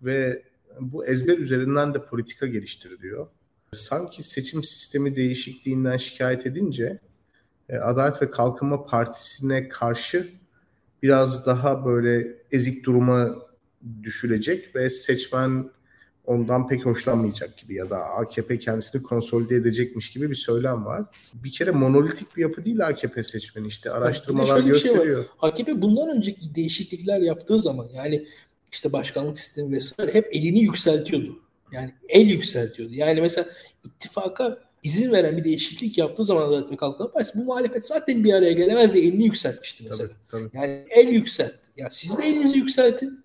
Ve 0.02 0.42
bu 0.80 1.06
ezber 1.06 1.38
üzerinden 1.38 1.94
de 1.94 2.04
politika 2.04 2.46
geliştiriliyor. 2.46 3.26
Sanki 3.72 4.22
seçim 4.22 4.62
sistemi 4.62 5.16
değişikliğinden 5.16 5.96
şikayet 5.96 6.46
edince 6.46 6.98
e, 7.68 7.76
Adalet 7.76 8.22
ve 8.22 8.30
Kalkınma 8.30 8.86
Partisi'ne 8.86 9.68
karşı 9.68 10.28
biraz 11.02 11.46
daha 11.46 11.84
böyle 11.84 12.36
ezik 12.52 12.84
duruma 12.84 13.36
düşülecek 14.02 14.76
ve 14.76 14.90
seçmen 14.90 15.70
ondan 16.24 16.68
pek 16.68 16.86
hoşlanmayacak 16.86 17.58
gibi 17.58 17.74
ya 17.74 17.90
da 17.90 18.04
AKP 18.04 18.58
kendisini 18.58 19.02
konsolide 19.02 19.54
edecekmiş 19.56 20.10
gibi 20.10 20.30
bir 20.30 20.34
söylem 20.34 20.84
var. 20.84 21.04
Bir 21.34 21.52
kere 21.52 21.70
monolitik 21.70 22.36
bir 22.36 22.42
yapı 22.42 22.64
değil 22.64 22.86
AKP 22.86 23.22
seçmeni 23.22 23.66
işte 23.66 23.90
araştırmalar 23.90 24.60
gösteriyor. 24.60 25.24
Şey 25.24 25.32
AKP 25.40 25.82
bundan 25.82 26.16
önceki 26.16 26.54
değişiklikler 26.54 27.20
yaptığı 27.20 27.62
zaman 27.62 27.88
yani 27.94 28.26
işte 28.72 28.92
başkanlık 28.92 29.38
sistemi 29.38 29.76
vesaire 29.76 30.14
hep 30.14 30.28
elini 30.32 30.60
yükseltiyordu. 30.60 31.38
Yani 31.72 31.94
el 32.08 32.26
yükseltiyordu. 32.26 32.94
Yani 32.94 33.20
mesela 33.20 33.48
ittifaka 33.84 34.58
izin 34.82 35.12
veren 35.12 35.36
bir 35.36 35.44
değişiklik 35.44 35.98
yaptığı 35.98 36.24
zaman 36.24 36.48
Adalet 36.48 36.70
ve 36.70 36.76
Kalkınma 36.76 37.12
Partisi 37.12 37.38
bu 37.38 37.44
muhalefet 37.44 37.86
zaten 37.86 38.24
bir 38.24 38.32
araya 38.32 38.52
gelemez 38.52 38.94
diye 38.94 39.04
elini 39.04 39.24
yükseltmişti 39.24 39.84
mesela. 39.88 40.08
Tabii, 40.30 40.42
tabii. 40.42 40.50
Yani 40.52 40.86
el 40.90 41.08
yükseltti. 41.08 41.68
Ya 41.76 41.90
siz 41.90 42.18
de 42.18 42.26
elinizi 42.26 42.58
yükseltin. 42.58 43.24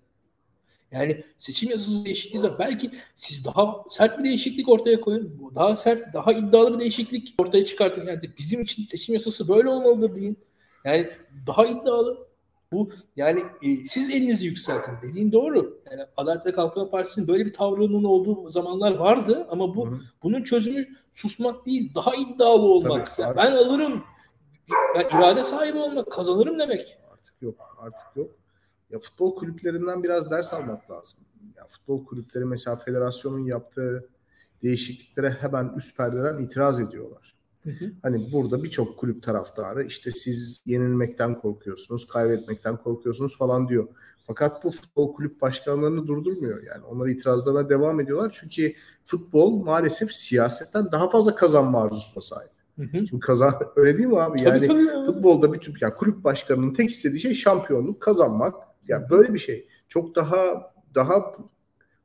Yani 0.92 1.24
seçim 1.38 1.70
yasası 1.70 2.04
değişikliği 2.04 2.40
zaman 2.40 2.58
belki 2.58 2.90
siz 3.16 3.44
daha 3.44 3.84
sert 3.88 4.18
bir 4.18 4.24
değişiklik 4.24 4.68
ortaya 4.68 5.00
koyun. 5.00 5.50
Daha 5.54 5.76
sert, 5.76 6.14
daha 6.14 6.32
iddialı 6.32 6.74
bir 6.74 6.78
değişiklik 6.78 7.34
ortaya 7.38 7.64
çıkartın. 7.64 8.06
Yani 8.06 8.20
bizim 8.38 8.62
için 8.62 8.86
seçim 8.86 9.14
yasası 9.14 9.48
böyle 9.48 9.68
olmalıdır 9.68 10.16
deyin. 10.16 10.36
Yani 10.84 11.10
daha 11.46 11.66
iddialı. 11.66 12.26
Bu 12.72 12.90
yani 13.16 13.44
e, 13.62 13.84
siz 13.84 14.10
elinizi 14.10 14.46
yükseltin 14.46 14.92
dediğin 15.02 15.32
doğru. 15.32 15.82
Yani 15.90 16.02
Adalet 16.16 16.46
ve 16.46 16.52
Kalkınma 16.52 16.90
Partisi'nin 16.90 17.28
böyle 17.28 17.46
bir 17.46 17.52
tavrının 17.52 18.04
olduğu 18.04 18.50
zamanlar 18.50 18.94
vardı 18.94 19.46
ama 19.50 19.74
bu 19.74 19.86
Hı-hı. 19.86 20.00
bunun 20.22 20.42
çözümü 20.42 20.84
susmak 21.12 21.66
değil, 21.66 21.94
daha 21.94 22.14
iddialı 22.14 22.62
olmak. 22.62 23.16
Tabii, 23.16 23.22
yani 23.22 23.36
ben 23.36 23.52
alırım. 23.52 24.04
Yani 24.94 25.06
irade 25.10 25.44
sahibi 25.44 25.78
olmak, 25.78 26.12
kazanırım 26.12 26.58
demek. 26.58 26.98
Artık 27.12 27.42
yok, 27.42 27.54
artık 27.78 28.16
yok. 28.16 28.30
Ya 28.90 28.98
futbol 28.98 29.34
kulüplerinden 29.34 30.02
biraz 30.02 30.30
ders 30.30 30.52
almak 30.52 30.90
lazım. 30.90 31.20
Ya 31.56 31.66
futbol 31.66 32.04
kulüpleri 32.04 32.44
mesela 32.44 32.76
federasyonun 32.76 33.44
yaptığı 33.44 34.08
değişikliklere 34.62 35.30
hemen 35.30 35.72
üst 35.76 35.96
perdeden 35.96 36.38
itiraz 36.38 36.80
ediyorlar. 36.80 37.35
Hı 37.66 37.70
hı. 37.70 37.92
Hani 38.02 38.32
burada 38.32 38.62
birçok 38.62 38.98
kulüp 38.98 39.22
taraftarı 39.22 39.84
işte 39.84 40.10
siz 40.10 40.62
yenilmekten 40.66 41.38
korkuyorsunuz, 41.38 42.06
kaybetmekten 42.08 42.76
korkuyorsunuz 42.76 43.38
falan 43.38 43.68
diyor. 43.68 43.88
Fakat 44.26 44.64
bu 44.64 44.70
futbol 44.70 45.14
kulüp 45.14 45.40
başkanlarını 45.40 46.06
durdurmuyor. 46.06 46.62
Yani 46.62 46.84
onlar 46.84 47.08
itirazlarına 47.08 47.68
devam 47.68 48.00
ediyorlar. 48.00 48.38
Çünkü 48.40 48.72
futbol 49.04 49.50
maalesef 49.50 50.12
siyasetten 50.12 50.92
daha 50.92 51.10
fazla 51.10 51.34
kazanma 51.34 51.82
arzusuna 51.82 52.22
sahip. 52.22 52.50
Hı 52.76 52.82
hı. 52.82 53.06
Şimdi 53.06 53.20
kazan 53.20 53.54
öyle 53.76 53.98
değil 53.98 54.08
mi 54.08 54.20
abi? 54.20 54.38
Tabii, 54.38 54.48
yani 54.48 54.66
tabii 54.66 55.06
futbolda 55.06 55.52
bütün 55.52 55.74
yani 55.80 55.94
kulüp 55.94 56.24
başkanının 56.24 56.74
tek 56.74 56.90
istediği 56.90 57.20
şey 57.20 57.34
şampiyonluk 57.34 58.00
kazanmak. 58.00 58.54
Yani 58.88 59.10
böyle 59.10 59.34
bir 59.34 59.38
şey. 59.38 59.68
Çok 59.88 60.14
daha 60.14 60.72
daha 60.94 61.34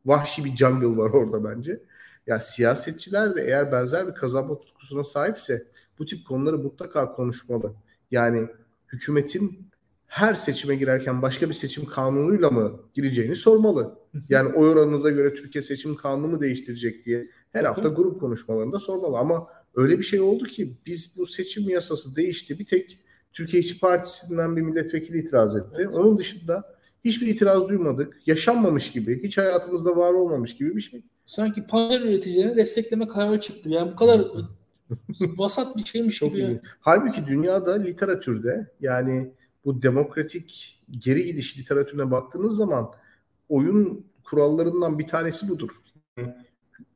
vahşi 0.05 0.45
bir 0.45 0.55
jungle 0.55 0.97
var 0.97 1.09
orada 1.09 1.43
bence. 1.43 1.84
Ya 2.32 2.39
siyasetçiler 2.39 3.36
de 3.36 3.43
eğer 3.43 3.71
benzer 3.71 4.07
bir 4.07 4.13
kazanma 4.13 4.59
tutkusuna 4.59 5.03
sahipse 5.03 5.67
bu 5.99 6.05
tip 6.05 6.27
konuları 6.27 6.57
mutlaka 6.57 7.11
konuşmalı. 7.11 7.73
Yani 8.11 8.47
hükümetin 8.93 9.67
her 10.07 10.36
seçime 10.36 10.75
girerken 10.75 11.21
başka 11.21 11.49
bir 11.49 11.53
seçim 11.53 11.86
kanunuyla 11.86 12.49
mı 12.49 12.82
gireceğini 12.93 13.36
sormalı. 13.36 13.99
Yani 14.29 14.53
oy 14.53 14.69
oranınıza 14.69 15.09
göre 15.09 15.34
Türkiye 15.34 15.61
seçim 15.61 15.95
kanunu 15.95 16.27
mu 16.27 16.41
değiştirecek 16.41 17.05
diye 17.05 17.27
her 17.51 17.63
hafta 17.63 17.89
grup 17.89 18.19
konuşmalarında 18.19 18.79
sormalı. 18.79 19.17
Ama 19.17 19.47
öyle 19.75 19.99
bir 19.99 20.03
şey 20.03 20.21
oldu 20.21 20.43
ki 20.43 20.77
biz 20.86 21.17
bu 21.17 21.25
seçim 21.25 21.69
yasası 21.69 22.15
değişti. 22.15 22.59
Bir 22.59 22.65
tek 22.65 22.99
Türkiye 23.34 23.63
İşçi 23.63 23.79
Partisi'nden 23.79 24.55
bir 24.55 24.61
milletvekili 24.61 25.17
itiraz 25.17 25.55
etti. 25.55 25.88
Onun 25.88 26.17
dışında 26.17 26.75
hiçbir 27.06 27.28
itiraz 27.28 27.70
duymadık. 27.70 28.22
Yaşanmamış 28.26 28.91
gibi, 28.91 29.24
hiç 29.24 29.38
hayatımızda 29.38 29.97
var 29.97 30.14
olmamış 30.14 30.56
gibi 30.56 30.76
bir 30.76 30.82
şey 30.82 31.04
sanki 31.32 31.68
panel 31.68 32.02
üreticilerine 32.02 32.56
destekleme 32.56 33.08
kararı 33.08 33.39
çıktı. 33.39 33.70
Yani 33.70 33.91
bu 33.91 33.95
kadar 33.95 34.26
vasat 35.38 35.78
bir 35.78 35.86
şeymiş 35.86 36.18
Çok 36.18 36.32
gibi. 36.32 36.41
Iyi. 36.41 36.62
Halbuki 36.80 37.28
dünyada 37.28 37.74
literatürde 37.74 38.72
yani 38.80 39.34
bu 39.66 39.82
demokratik 39.82 40.80
geri 40.89 41.26
gidiş 41.26 41.58
literatürüne 41.58 42.12
baktığınız 42.12 42.56
zaman 42.56 42.91
oyun 43.49 44.06
kurallarından 44.24 44.99
bir 44.99 45.08
tanesi 45.08 45.49
budur. 45.49 45.72
Yani 46.18 46.36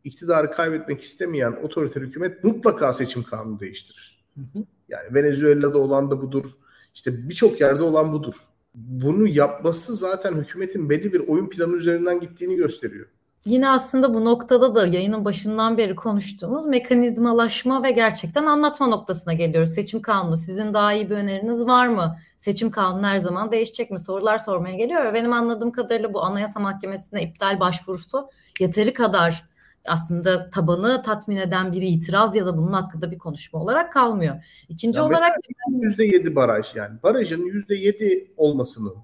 iktidarı 0.03 0.51
kaybetmek 0.51 1.01
istemeyen 1.01 1.51
otoriter 1.51 2.01
hükümet 2.01 2.43
mutlaka 2.43 2.93
seçim 2.93 3.24
kanunu 3.24 3.60
değiştirir. 3.60 4.26
Hı 4.36 4.41
hı. 4.41 4.64
Yani 4.89 5.14
Venezuela'da 5.14 5.78
olan 5.78 6.12
da 6.12 6.22
budur. 6.22 6.51
İşte 6.93 7.30
birçok 7.30 7.62
yerde 7.62 7.84
olan 7.84 8.14
budur. 8.14 8.36
Bunu 8.76 9.28
yapması 9.28 9.95
zaten 9.95 10.34
hükümetin 10.34 10.89
belli 10.89 11.13
bir 11.13 11.28
oyun 11.28 11.49
planı 11.49 11.76
üzerinden 11.76 12.19
gittiğini 12.19 12.55
gösteriyor 12.55 13.07
yine 13.45 13.69
aslında 13.69 14.13
bu 14.13 14.26
noktada 14.26 14.76
da 14.76 14.88
yayının 14.88 15.26
başından 15.26 15.78
beri 15.78 15.95
konuştuğumuz 15.95 16.65
mekanizmalaşma 16.65 17.84
ve 17.84 17.91
gerçekten 17.91 18.45
anlatma 18.45 18.88
noktasına 18.88 19.34
geliyoruz. 19.34 19.69
Seçim 19.69 20.01
kanunu 20.01 20.38
sizin 20.38 20.73
daha 20.73 20.93
iyi 20.93 21.09
bir 21.09 21.15
öneriniz 21.15 21.67
var 21.67 21.88
mı? 21.88 22.17
Seçim 22.38 22.71
kanunu 22.71 23.07
her 23.07 23.17
zaman 23.17 23.51
değişecek 23.51 23.91
mi? 23.91 23.99
Sorular 23.99 24.38
sormaya 24.38 24.76
geliyor. 24.76 25.13
Benim 25.13 25.34
anladığım 25.34 25.71
kadarıyla 25.71 26.13
bu 26.13 26.23
Anayasa 26.23 26.59
Mahkemesi'ne 26.59 27.23
iptal 27.23 27.59
başvurusu 27.59 28.30
yeteri 28.59 28.93
kadar 28.93 29.49
aslında 29.88 30.49
tabanı 30.49 31.03
tatmin 31.03 31.38
eden 31.38 31.73
bir 31.73 31.81
itiraz 31.81 32.36
ya 32.36 32.45
da 32.45 32.57
bunun 32.57 32.73
hakkında 32.73 33.11
bir 33.11 33.17
konuşma 33.17 33.59
olarak 33.59 33.93
kalmıyor. 33.93 34.36
İkinci 34.69 34.97
ya 34.97 35.05
olarak 35.05 35.38
yüzde 35.81 36.05
yedi 36.05 36.36
baraj 36.36 36.75
yani 36.75 37.03
barajın 37.03 37.45
yüzde 37.45 37.75
yedi 37.75 38.33
olmasının 38.38 38.95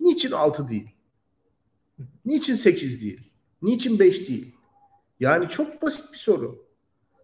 niçin 0.00 0.30
altı 0.30 0.68
değil? 0.68 0.90
Niçin 2.24 2.54
8 2.54 3.00
değil? 3.00 3.30
Niçin 3.62 3.98
5 3.98 4.28
değil? 4.28 4.54
Yani 5.20 5.48
çok 5.48 5.82
basit 5.82 6.12
bir 6.12 6.18
soru. 6.18 6.66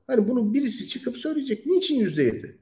Hani 0.06 0.28
bunu 0.28 0.54
birisi 0.54 0.88
çıkıp 0.88 1.18
söyleyecek. 1.18 1.66
Niçin 1.66 2.00
%7? 2.00 2.56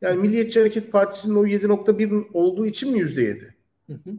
Yani 0.00 0.20
Milliyetçi 0.20 0.58
Hareket 0.60 0.92
Partisi'nin 0.92 1.34
o 1.34 1.46
7.1 1.46 2.32
olduğu 2.32 2.66
için 2.66 2.92
mi 2.92 2.98
%7? 2.98 3.54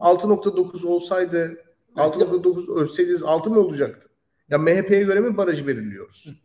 6.9 0.00 0.86
olsaydı 0.86 1.56
6.9 1.96 2.74
ölseydiniz 2.74 3.22
6 3.22 3.50
mı 3.50 3.60
olacaktı? 3.60 4.07
Ya 4.50 4.58
MHP'ye 4.58 5.02
göre 5.02 5.20
mi 5.20 5.36
barajı 5.36 5.66
belirliyoruz? 5.66 6.42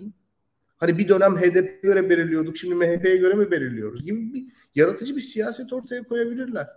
Hani 0.78 0.98
bir 0.98 1.10
dönem 1.10 1.38
HDP'ye 1.38 1.80
göre 1.84 2.10
belirliyorduk. 2.10 2.58
Şimdi 2.58 2.76
MHP'ye 2.76 3.18
göre 3.18 3.34
mi 3.34 3.52
belirliyoruz? 3.52 4.06
Gibi 4.06 4.34
bir 4.34 4.46
yaratıcı 4.76 5.16
bir 5.16 5.22
siyaset 5.22 5.74
ortaya 5.74 6.04
koyabilirler. 6.04 6.68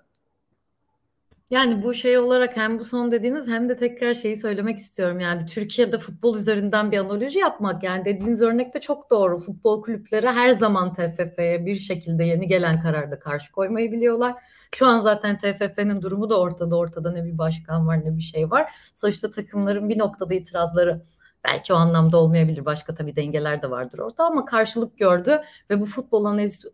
Yani 1.51 1.83
bu 1.83 1.95
şey 1.95 2.19
olarak 2.19 2.57
hem 2.57 2.79
bu 2.79 2.85
son 2.85 3.13
dediğiniz 3.13 3.47
hem 3.47 3.69
de 3.69 3.77
tekrar 3.77 4.15
şeyi 4.15 4.37
söylemek 4.37 4.79
istiyorum. 4.79 5.21
Yani 5.21 5.47
Türkiye'de 5.47 5.99
futbol 5.99 6.37
üzerinden 6.37 6.93
bir 6.93 6.99
analoji 6.99 7.39
yapmak. 7.39 7.83
Yani 7.83 8.05
dediğiniz 8.05 8.43
örnek 8.43 8.75
de 8.75 8.81
çok 8.81 9.11
doğru. 9.11 9.39
Futbol 9.39 9.83
kulüpleri 9.83 10.27
her 10.27 10.51
zaman 10.51 10.95
TFF'ye 10.95 11.67
bir 11.67 11.77
şekilde 11.77 12.25
yeni 12.25 12.49
gelen 12.49 12.81
kararda 12.81 13.19
karşı 13.19 13.53
koymayı 13.53 13.93
biliyorlar. 13.93 14.35
Şu 14.75 14.87
an 14.87 15.01
zaten 15.01 15.39
TFF'nin 15.39 16.03
durumu 16.03 16.31
da 16.31 16.41
ortada. 16.41 16.77
Ortada 16.77 17.13
ne 17.13 17.25
bir 17.25 17.39
başkan 17.39 17.87
var 17.87 18.05
ne 18.05 18.17
bir 18.17 18.23
şey 18.23 18.51
var. 18.51 18.73
Sonuçta 18.95 19.31
takımların 19.31 19.89
bir 19.89 19.99
noktada 19.99 20.35
itirazları 20.35 21.03
belki 21.45 21.73
o 21.73 21.77
anlamda 21.77 22.19
olmayabilir. 22.19 22.65
Başka 22.65 22.95
tabii 22.95 23.17
dengeler 23.17 23.63
de 23.63 23.71
vardır 23.71 23.99
orada 23.99 24.25
ama 24.25 24.45
karşılık 24.45 24.99
gördü 24.99 25.41
ve 25.71 25.81
bu 25.81 25.87
futbol 25.87 26.25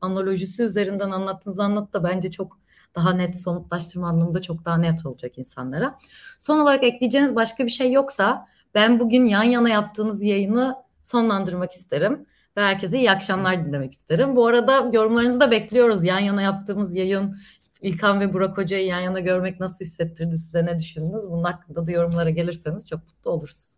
analojisi 0.01 0.63
üzerinden 0.63 1.11
anlattığınız 1.11 1.61
anlat 1.61 1.93
da 1.93 2.05
bence 2.05 2.31
çok 2.31 2.62
daha 2.95 3.13
net 3.13 3.41
somutlaştırma 3.41 4.09
anlamında 4.09 4.43
çok 4.43 4.65
daha 4.65 4.79
net 4.79 5.07
olacak 5.07 5.39
insanlara. 5.39 5.99
Son 6.39 6.59
olarak 6.59 6.85
ekleyeceğiniz 6.85 7.37
başka 7.37 7.65
bir 7.65 7.71
şey 7.71 7.93
yoksa 7.93 8.39
ben 8.75 9.01
bugün 9.01 9.27
yan 9.27 9.43
yana 9.43 9.69
yaptığınız 9.69 10.23
yayını 10.23 10.77
sonlandırmak 11.03 11.73
isterim 11.73 12.27
ve 12.57 12.61
herkese 12.61 12.99
iyi 12.99 13.11
akşamlar 13.11 13.67
dinlemek 13.67 13.93
isterim. 13.93 14.37
Bu 14.37 14.47
arada 14.47 14.91
yorumlarınızı 14.93 15.41
da 15.41 15.51
bekliyoruz. 15.51 16.05
Yan 16.05 16.19
yana 16.19 16.43
yaptığımız 16.43 16.95
yayın 16.95 17.37
İlkan 17.83 18.21
ve 18.21 18.33
Burak 18.33 18.59
Hoca'yı 18.59 18.87
yan 18.87 19.01
yana 19.01 19.21
görmek 19.21 19.61
nasıl 19.61 19.85
hissettirdi 19.85 20.39
size 20.39 20.67
ne 20.67 20.79
düşündünüz? 20.79 21.31
Bunun 21.31 21.45
hakkında 21.45 21.87
da 21.87 21.93
yorumlara 21.93 22.31
gelirseniz 22.31 22.89
çok 22.89 23.01
mutlu 23.07 23.31
oluruz. 23.31 23.69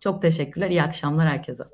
Çok 0.00 0.22
teşekkürler. 0.22 0.70
İyi 0.70 0.82
akşamlar 0.82 1.28
herkese. 1.28 1.64